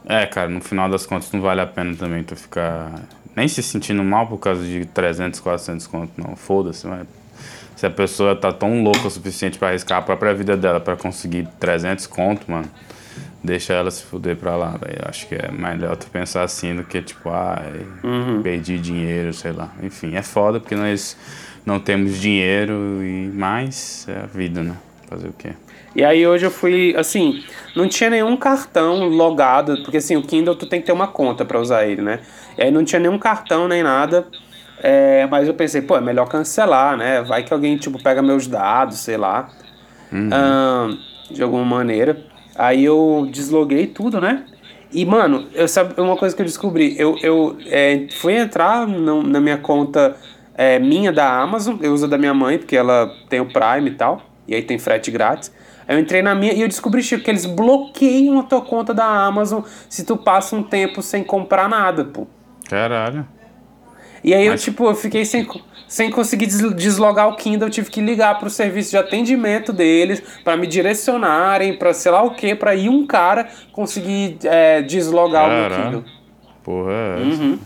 É, 0.08 0.28
cara, 0.28 0.50
no 0.50 0.62
final 0.62 0.88
das 0.88 1.06
contas 1.06 1.32
não 1.32 1.42
vale 1.42 1.62
a 1.62 1.66
pena 1.66 1.96
também 1.96 2.24
tu 2.24 2.36
ficar 2.36 2.92
nem 3.36 3.48
se 3.48 3.64
sentindo 3.64 4.04
mal 4.04 4.28
por 4.28 4.38
causa 4.38 4.64
de 4.64 4.86
300, 4.86 5.40
400 5.40 5.88
conto, 5.88 6.12
não. 6.16 6.36
Foda-se, 6.36 6.86
mas 6.86 7.08
se 7.76 7.86
a 7.86 7.90
pessoa 7.90 8.36
tá 8.36 8.54
tão 8.54 8.84
louca 8.84 9.08
o 9.08 9.10
suficiente 9.10 9.58
para 9.58 9.70
arriscar 9.70 9.98
a 9.98 10.02
própria 10.02 10.34
vida 10.34 10.56
dela 10.56 10.80
para 10.80 10.96
conseguir 10.96 11.48
300 11.60 12.08
conto, 12.08 12.50
mano, 12.50 12.70
deixa 13.46 13.74
ela 13.74 13.92
se 13.92 14.04
fuder 14.04 14.36
pra 14.36 14.56
lá, 14.56 14.72
velho. 14.72 15.02
Acho 15.08 15.28
que 15.28 15.36
é 15.36 15.52
melhor 15.52 15.96
tu 15.96 16.08
pensar 16.08 16.44
assim 16.44 16.76
do 16.76 16.84
que, 16.84 17.02
tipo, 17.02 17.30
ah, 17.30 17.62
uhum. 18.04 18.42
perdi 18.42 18.78
dinheiro, 18.80 19.34
sei 19.34 19.52
lá. 19.52 19.72
Enfim, 19.82 20.16
é 20.16 20.22
foda 20.22 20.60
porque 20.60 20.76
nós 20.76 21.18
não 21.66 21.80
temos 21.80 22.20
dinheiro 22.20 22.74
e 23.02 23.30
mais 23.34 24.06
é 24.10 24.24
a 24.24 24.26
vida, 24.26 24.62
né? 24.62 24.76
Fazer 25.08 25.28
o 25.28 25.34
quê? 25.34 25.54
E 25.96 26.04
aí 26.04 26.28
hoje 26.28 26.46
eu 26.46 26.52
fui, 26.52 26.94
assim, 26.98 27.44
não 27.76 27.88
tinha 27.88 28.10
nenhum 28.10 28.36
cartão 28.36 29.08
logado, 29.08 29.82
porque 29.84 29.98
assim, 29.98 30.18
o 30.18 30.22
Kindle 30.22 30.56
tu 30.56 30.66
tem 30.66 30.82
que 30.82 30.88
ter 30.88 30.92
uma 30.92 31.08
conta 31.08 31.46
para 31.46 31.60
usar 31.60 31.86
ele, 31.86 32.02
né? 32.02 32.20
E 32.58 32.64
aí 32.64 32.72
não 32.72 32.84
tinha 32.84 33.00
nenhum 33.00 33.18
cartão 33.18 33.68
nem 33.68 33.82
nada. 33.82 34.28
É, 34.84 35.26
mas 35.28 35.48
eu 35.48 35.54
pensei, 35.54 35.82
pô, 35.82 35.96
é 35.96 36.02
melhor 36.02 36.28
cancelar, 36.28 36.98
né? 36.98 37.22
Vai 37.22 37.44
que 37.44 37.54
alguém, 37.54 37.78
tipo, 37.78 38.02
pega 38.04 38.22
meus 38.22 38.46
dados, 38.46 38.98
sei 38.98 39.16
lá. 39.16 39.50
Uhum. 40.12 41.00
de 41.30 41.42
alguma 41.42 41.66
maneira. 41.66 42.18
Aí 42.56 42.86
eu 42.86 43.28
desloguei 43.32 43.88
tudo, 43.88 44.22
né? 44.22 44.46
E, 44.92 45.06
mano, 45.06 45.48
eu 45.54 45.68
sabe 45.68 46.00
uma 46.00 46.16
coisa 46.16 46.36
que 46.36 46.42
eu 46.42 46.46
descobri. 46.46 46.96
Eu, 46.98 47.18
eu 47.22 47.58
é, 47.66 48.08
fui 48.20 48.34
entrar 48.34 48.88
no, 48.88 49.22
na 49.24 49.42
minha 49.42 49.58
conta 49.58 50.16
é, 50.56 50.80
minha 50.80 51.12
da 51.12 51.42
Amazon. 51.42 51.78
Eu 51.82 51.94
uso 51.94 52.08
da 52.08 52.18
minha 52.18 52.34
mãe, 52.34 52.58
porque 52.58 52.78
ela 52.78 53.14
tem 53.28 53.42
o 53.42 53.46
Prime 53.46 53.90
e 53.90 53.94
tal. 53.94 54.22
E 54.48 54.56
aí 54.56 54.62
tem 54.62 54.80
frete 54.80 55.12
grátis. 55.12 55.52
Aí 55.88 55.96
eu 55.96 56.00
entrei 56.00 56.22
na 56.22 56.34
minha 56.34 56.54
e 56.54 56.62
eu 56.62 56.68
descobri, 56.68 57.04
Chico, 57.04 57.24
que 57.24 57.30
eles 57.30 57.46
bloqueiam 57.46 58.40
a 58.40 58.44
tua 58.44 58.62
conta 58.62 58.94
da 58.94 59.06
Amazon 59.06 59.62
se 59.90 60.06
tu 60.06 60.18
passa 60.18 60.56
um 60.56 60.64
tempo 60.64 61.02
sem 61.02 61.24
comprar 61.24 61.68
nada, 61.70 62.06
pô. 62.06 62.26
Caralho. 62.70 63.28
E 64.24 64.34
aí 64.34 64.50
Mas... 64.50 64.62
eu, 64.62 64.72
tipo, 64.72 64.86
eu 64.86 64.96
fiquei 64.96 65.26
sem, 65.26 65.48
sem 65.88 66.10
conseguir 66.10 66.48
deslogar 66.48 67.28
o 67.28 67.36
Kindle, 67.36 67.68
eu 67.68 67.72
tive 67.72 67.90
que 67.90 68.02
ligar 68.02 68.40
pro 68.40 68.50
serviço 68.50 68.92
de 68.92 68.98
atendimento 68.98 69.72
deles 69.72 70.22
para 70.44 70.58
me 70.58 70.68
direcionarem 70.68 71.78
para 71.78 71.94
sei 71.94 72.12
lá 72.12 72.24
o 72.24 72.32
que, 72.32 72.56
para 72.56 72.76
ir 72.76 72.90
um 72.90 73.06
cara 73.06 73.48
conseguir 73.72 74.38
é, 74.44 74.82
deslogar 74.82 75.48
Caralho. 75.50 75.66
o 75.66 75.70
meu 75.70 75.86
Kindle. 75.86 76.06
Porra, 76.64 76.92
é? 76.92 77.18
Uhum. 77.22 77.60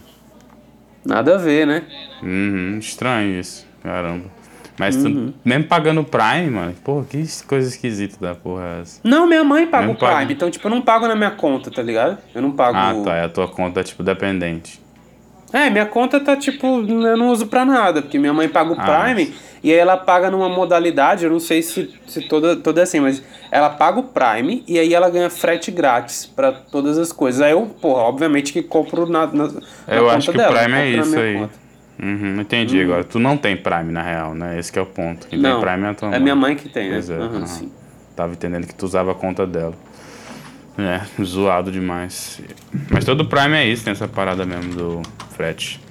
Nada 1.05 1.35
a 1.35 1.37
ver, 1.37 1.65
né? 1.65 1.83
Uhum, 2.21 2.77
estranho 2.79 3.39
isso. 3.39 3.65
Caramba. 3.81 4.25
Mas 4.77 4.95
uhum. 4.95 5.31
tu, 5.31 5.39
mesmo 5.43 5.65
pagando 5.65 6.01
o 6.01 6.05
Prime, 6.05 6.49
mano, 6.49 6.73
porra, 6.83 7.05
que 7.05 7.25
coisa 7.45 7.67
esquisita 7.67 8.17
da 8.19 8.33
porra 8.33 8.77
é 8.77 8.81
essa? 8.81 9.01
Não, 9.03 9.27
minha 9.27 9.43
mãe 9.43 9.67
paga 9.67 9.87
mesmo 9.87 9.95
o 9.95 9.99
Prime, 9.99 10.13
paga... 10.13 10.33
então, 10.33 10.49
tipo, 10.49 10.65
eu 10.65 10.71
não 10.71 10.81
pago 10.81 11.05
na 11.05 11.15
minha 11.15 11.31
conta, 11.31 11.69
tá 11.69 11.81
ligado? 11.81 12.17
Eu 12.33 12.41
não 12.41 12.51
pago. 12.51 12.77
Ah, 12.77 12.95
tá, 13.03 13.15
é 13.15 13.25
a 13.25 13.29
tua 13.29 13.47
conta, 13.47 13.83
tipo, 13.83 14.03
dependente. 14.03 14.79
É, 15.51 15.69
minha 15.69 15.85
conta 15.85 16.19
tá 16.19 16.35
tipo, 16.35 16.67
eu 16.67 17.17
não 17.17 17.29
uso 17.29 17.47
pra 17.47 17.65
nada, 17.65 18.01
porque 18.01 18.19
minha 18.19 18.33
mãe 18.33 18.47
paga 18.47 18.71
o 18.71 18.75
ah, 18.77 19.03
Prime 19.03 19.33
e 19.63 19.71
aí 19.71 19.77
ela 19.77 19.97
paga 19.97 20.29
numa 20.29 20.47
modalidade, 20.47 21.25
eu 21.25 21.31
não 21.31 21.39
sei 21.39 21.61
se, 21.61 21.93
se 22.07 22.21
toda, 22.21 22.55
toda 22.55 22.81
é 22.81 22.83
assim, 22.83 22.99
mas 22.99 23.23
ela 23.51 23.69
paga 23.69 23.99
o 23.99 24.03
Prime 24.03 24.63
e 24.67 24.77
aí 24.77 24.93
ela 24.93 25.09
ganha 25.09 25.29
frete 25.29 25.71
grátis 25.71 26.25
pra 26.25 26.51
todas 26.51 26.97
as 26.97 27.11
coisas. 27.11 27.41
Aí 27.41 27.51
eu, 27.51 27.65
porra, 27.81 28.03
obviamente 28.03 28.53
que 28.53 28.61
compro 28.61 29.09
na, 29.09 29.25
na, 29.27 29.47
na 29.47 29.61
Eu 29.87 30.09
acho 30.09 30.31
que 30.31 30.37
dela, 30.37 30.51
o 30.51 30.59
Prime 30.59 30.77
é 30.77 30.89
isso 30.89 31.19
aí. 31.19 31.49
Uhum, 32.01 32.39
entendi 32.39 32.77
uhum. 32.77 32.83
agora. 32.83 33.03
Tu 33.03 33.19
não 33.19 33.35
tem 33.35 33.57
Prime 33.57 33.91
na 33.91 34.01
real, 34.01 34.33
né? 34.33 34.57
Esse 34.57 34.77
é 34.77 34.81
o 34.81 34.85
ponto. 34.85 35.27
Quem 35.27 35.37
não, 35.37 35.59
tem 35.59 35.69
Prime 35.69 35.85
é 35.85 35.89
a 35.89 35.93
tua 35.93 36.09
mãe. 36.09 36.17
É 36.17 36.19
minha 36.21 36.35
mãe 36.35 36.55
que 36.55 36.69
tem, 36.69 36.89
né? 36.89 36.93
Pois 36.93 37.09
é, 37.09 37.17
uhum, 37.17 37.45
sim. 37.45 37.71
Tava 38.15 38.33
entendendo 38.33 38.65
que 38.65 38.73
tu 38.73 38.85
usava 38.85 39.11
a 39.11 39.15
conta 39.15 39.45
dela. 39.45 39.73
É, 40.79 41.01
zoado 41.23 41.71
demais. 41.71 42.41
Mas 42.89 43.03
todo 43.03 43.25
Prime 43.25 43.55
é 43.55 43.65
isso, 43.65 43.83
tem 43.83 43.91
essa 43.91 44.07
parada 44.07 44.45
mesmo 44.45 44.73
do 44.73 45.01
frete. 45.31 45.81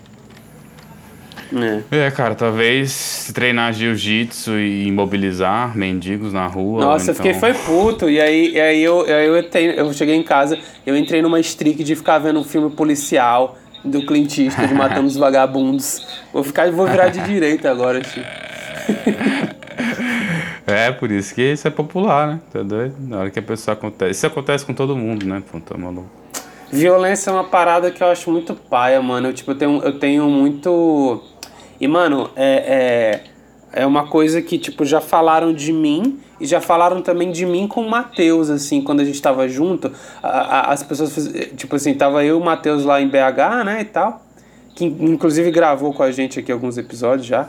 É. 1.90 2.06
é, 2.06 2.10
cara, 2.10 2.34
talvez 2.34 3.30
treinar 3.34 3.72
jiu-jitsu 3.72 4.58
e 4.58 4.86
imobilizar 4.86 5.76
mendigos 5.76 6.32
na 6.32 6.46
rua. 6.46 6.84
Nossa, 6.84 7.10
então... 7.10 7.12
eu 7.12 7.16
fiquei 7.16 7.30
então 7.32 7.64
foi 7.64 7.74
puto. 7.74 8.10
E 8.10 8.20
aí, 8.20 8.52
e 8.52 8.60
aí 8.60 8.82
eu, 8.82 9.00
aí 9.02 9.26
eu, 9.26 9.36
eu 9.86 9.92
cheguei 9.92 10.14
em 10.14 10.22
casa, 10.22 10.58
eu 10.86 10.96
entrei 10.96 11.22
numa 11.22 11.40
streak 11.40 11.82
de 11.82 11.96
ficar 11.96 12.18
vendo 12.18 12.38
um 12.38 12.44
filme 12.44 12.70
policial 12.70 13.56
do 13.84 14.04
Clint 14.04 14.38
Eastwood 14.38 14.74
matando 14.74 15.06
os 15.06 15.16
vagabundos. 15.18 16.06
Vou 16.32 16.44
ficar, 16.44 16.70
vou 16.70 16.86
virar 16.86 17.08
de 17.08 17.20
direita 17.20 17.70
agora, 17.70 18.00
tio. 18.00 18.22
É, 20.68 20.92
por 20.92 21.10
isso 21.10 21.34
que 21.34 21.40
isso 21.40 21.66
é 21.66 21.70
popular, 21.70 22.28
né? 22.28 22.40
Tá 22.52 22.62
doido? 22.62 22.94
Na 23.00 23.20
hora 23.20 23.30
que 23.30 23.38
a 23.38 23.42
pessoa 23.42 23.72
acontece. 23.72 24.10
Isso 24.10 24.26
acontece 24.26 24.66
com 24.66 24.74
todo 24.74 24.94
mundo, 24.94 25.24
né? 25.24 25.42
Pô, 25.50 25.58
tá 25.58 25.78
maluco. 25.78 26.10
Violência 26.70 27.30
é 27.30 27.32
uma 27.32 27.44
parada 27.44 27.90
que 27.90 28.02
eu 28.02 28.06
acho 28.08 28.30
muito 28.30 28.54
paia, 28.54 29.00
mano. 29.00 29.28
Eu, 29.28 29.32
tipo, 29.32 29.52
eu 29.52 29.54
tenho, 29.56 29.82
eu 29.82 29.98
tenho 29.98 30.28
muito. 30.28 31.22
E, 31.80 31.88
mano, 31.88 32.30
é, 32.36 33.22
é, 33.72 33.80
é 33.82 33.86
uma 33.86 34.08
coisa 34.08 34.42
que, 34.42 34.58
tipo, 34.58 34.84
já 34.84 35.00
falaram 35.00 35.54
de 35.54 35.72
mim 35.72 36.20
E 36.38 36.44
já 36.46 36.60
falaram 36.60 37.00
também 37.00 37.30
de 37.32 37.46
mim 37.46 37.66
com 37.66 37.80
o 37.80 37.88
Matheus, 37.88 38.50
assim, 38.50 38.82
quando 38.82 39.00
a 39.00 39.04
gente 39.04 39.22
tava 39.22 39.48
junto. 39.48 39.90
A, 40.22 40.28
a, 40.28 40.72
as 40.72 40.82
pessoas, 40.82 41.32
tipo 41.56 41.76
assim, 41.76 41.94
tava 41.94 42.22
eu 42.24 42.36
e 42.36 42.40
o 42.40 42.44
Matheus 42.44 42.84
lá 42.84 43.00
em 43.00 43.08
BH, 43.08 43.64
né, 43.64 43.80
e 43.80 43.84
tal. 43.86 44.22
Que 44.74 44.84
inclusive 44.84 45.50
gravou 45.50 45.94
com 45.94 46.02
a 46.02 46.12
gente 46.12 46.38
aqui 46.38 46.52
alguns 46.52 46.76
episódios 46.76 47.26
já. 47.26 47.48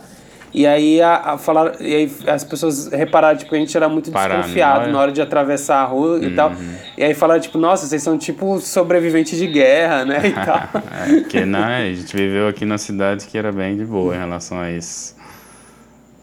E 0.53 0.65
aí, 0.65 1.01
a, 1.01 1.33
a 1.33 1.37
falar, 1.37 1.79
e 1.79 1.95
aí 1.95 2.11
as 2.27 2.43
pessoas 2.43 2.87
repararam, 2.87 3.37
tipo, 3.37 3.51
que 3.51 3.55
a 3.55 3.59
gente 3.59 3.75
era 3.75 3.87
muito 3.87 4.11
Paranoia. 4.11 4.41
desconfiado 4.41 4.91
na 4.91 4.99
hora 4.99 5.11
de 5.11 5.21
atravessar 5.21 5.81
a 5.81 5.85
rua 5.85 6.17
uhum. 6.17 6.23
e 6.23 6.35
tal. 6.35 6.51
E 6.97 7.03
aí 7.03 7.13
falaram, 7.13 7.39
tipo, 7.39 7.57
nossa, 7.57 7.85
vocês 7.85 8.01
são 8.01 8.17
tipo 8.17 8.59
sobreviventes 8.59 9.37
de 9.37 9.47
guerra, 9.47 10.05
né? 10.05 10.21
E 10.29 10.33
tal. 10.45 10.57
é, 10.57 11.19
porque 11.21 11.45
né, 11.45 11.89
a 11.91 11.93
gente 11.93 12.15
viveu 12.15 12.47
aqui 12.47 12.65
na 12.65 12.77
cidade 12.77 13.25
que 13.25 13.37
era 13.37 13.51
bem 13.51 13.77
de 13.77 13.85
boa 13.85 14.15
em 14.15 14.19
relação 14.19 14.59
a 14.59 14.71
isso. 14.71 15.15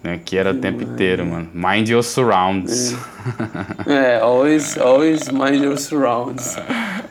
Aqui 0.04 0.36
era 0.36 0.52
o 0.52 0.54
tempo 0.54 0.82
inteiro, 0.82 1.26
mano. 1.26 1.48
Mind 1.52 1.88
your 1.88 2.02
surrounds. 2.02 2.96
É, 3.86 4.16
é 4.16 4.20
always, 4.20 4.78
always 4.78 5.28
mind 5.28 5.62
your 5.62 5.76
surrounds. 5.76 6.56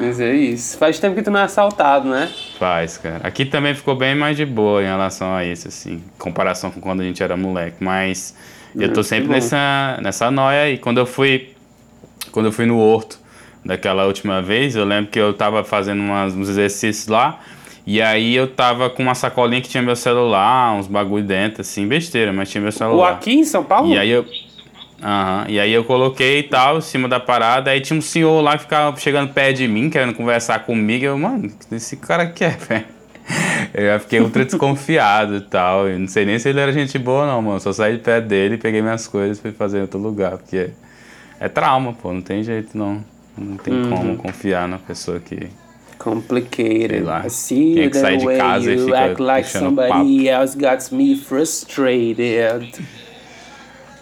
Mas 0.00 0.20
é 0.20 0.34
isso. 0.34 0.78
Faz 0.78 0.98
tempo 0.98 1.14
que 1.14 1.22
tu 1.22 1.30
não 1.30 1.40
é 1.40 1.44
assaltado, 1.44 2.08
né? 2.08 2.30
Faz, 2.58 2.96
cara. 2.96 3.20
Aqui 3.22 3.44
também 3.44 3.74
ficou 3.74 3.94
bem 3.94 4.14
mais 4.14 4.36
de 4.36 4.46
boa 4.46 4.82
em 4.82 4.86
relação 4.86 5.34
a 5.34 5.44
isso, 5.44 5.68
assim, 5.68 5.94
em 5.94 6.02
comparação 6.18 6.70
com 6.70 6.80
quando 6.80 7.00
a 7.00 7.04
gente 7.04 7.22
era 7.22 7.36
moleque. 7.36 7.76
Mas 7.80 8.34
eu 8.74 8.92
tô 8.92 9.02
sempre 9.02 9.28
nessa, 9.28 9.98
nessa 10.02 10.30
noia 10.30 10.70
e 10.70 10.78
quando 10.78 10.98
eu 10.98 11.06
fui. 11.06 11.50
Quando 12.32 12.46
eu 12.46 12.52
fui 12.52 12.66
no 12.66 12.78
Horto 12.78 13.18
daquela 13.64 14.06
última 14.06 14.40
vez, 14.40 14.76
eu 14.76 14.84
lembro 14.84 15.10
que 15.10 15.18
eu 15.18 15.34
tava 15.34 15.64
fazendo 15.64 16.00
umas, 16.00 16.34
uns 16.34 16.48
exercícios 16.48 17.08
lá. 17.08 17.40
E 17.86 18.00
aí 18.00 18.36
eu 18.36 18.46
tava 18.46 18.88
com 18.88 19.02
uma 19.02 19.14
sacolinha 19.14 19.60
que 19.60 19.68
tinha 19.68 19.82
meu 19.82 19.96
celular, 19.96 20.74
uns 20.74 20.86
bagulho 20.86 21.24
dentro, 21.24 21.62
assim, 21.62 21.88
besteira, 21.88 22.32
mas 22.32 22.50
tinha 22.50 22.60
meu 22.60 22.70
celular. 22.70 23.12
O 23.12 23.14
aqui 23.14 23.32
em 23.32 23.44
São 23.44 23.64
Paulo? 23.64 23.92
E 23.92 23.98
aí 23.98 24.10
eu. 24.10 24.24
Uhum. 25.02 25.44
E 25.48 25.58
aí 25.58 25.72
eu 25.72 25.84
coloquei 25.84 26.40
e 26.40 26.42
tal, 26.42 26.78
em 26.78 26.82
cima 26.82 27.08
da 27.08 27.18
parada, 27.18 27.70
aí 27.70 27.80
tinha 27.80 27.98
um 27.98 28.02
senhor 28.02 28.40
lá 28.42 28.56
que 28.56 28.64
ficava 28.64 28.96
chegando 28.98 29.32
perto 29.32 29.56
de 29.56 29.66
mim, 29.66 29.88
querendo 29.88 30.14
conversar 30.14 30.60
comigo. 30.60 31.04
Eu, 31.04 31.18
mano, 31.18 31.50
esse 31.72 31.96
cara 31.96 32.26
quer, 32.26 32.56
velho. 32.60 32.84
Eu 33.72 33.86
já 33.86 33.98
fiquei 34.00 34.20
ultra 34.20 34.44
desconfiado 34.44 35.36
e 35.36 35.40
tal. 35.40 35.88
Eu 35.88 35.98
não 35.98 36.08
sei 36.08 36.24
nem 36.24 36.38
se 36.38 36.48
ele 36.48 36.60
era 36.60 36.72
gente 36.72 36.98
boa, 36.98 37.26
não, 37.26 37.40
mano. 37.40 37.60
Só 37.60 37.72
saí 37.72 37.96
de 37.96 38.02
perto 38.02 38.26
dele, 38.26 38.58
peguei 38.58 38.82
minhas 38.82 39.06
coisas 39.06 39.38
e 39.38 39.40
fui 39.40 39.52
fazer 39.52 39.78
em 39.78 39.82
outro 39.82 40.00
lugar. 40.00 40.32
Porque 40.32 40.56
é, 40.56 40.70
é 41.38 41.48
trauma, 41.48 41.92
pô. 41.92 42.12
Não 42.12 42.20
tem 42.20 42.42
jeito, 42.42 42.76
não. 42.76 43.04
Não 43.38 43.56
tem 43.56 43.72
uhum. 43.72 43.90
como 43.90 44.16
confiar 44.16 44.68
na 44.68 44.78
pessoa 44.78 45.20
que. 45.20 45.48
Complicated. 45.98 46.90
Sei 46.90 47.00
lá. 47.00 47.28
See 47.28 47.80
é 47.80 47.90
que 47.90 47.96
sai 47.96 48.16
de 48.16 48.26
casa 48.36 48.72
e 48.72 48.78
fica 48.78 49.04
act 49.04 49.22
like 49.22 49.48
somebody 49.48 49.88
papo. 49.88 50.28
else 50.28 50.56
got 50.58 50.92
me 50.92 51.14
frustrated. 51.14 52.72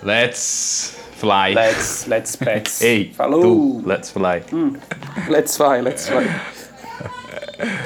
Let's 0.03 0.91
fly. 1.17 1.53
Let's, 1.53 2.07
let's 2.07 2.37
pets. 2.37 2.83
Ei, 2.83 3.13
Falou. 3.13 3.43
Tu, 3.43 3.83
let's 3.87 4.11
fly. 4.11 4.41
Hum. 4.51 4.81
Let's 5.29 5.57
fly, 5.57 5.81
let's 5.81 6.09
fly. 6.09 6.25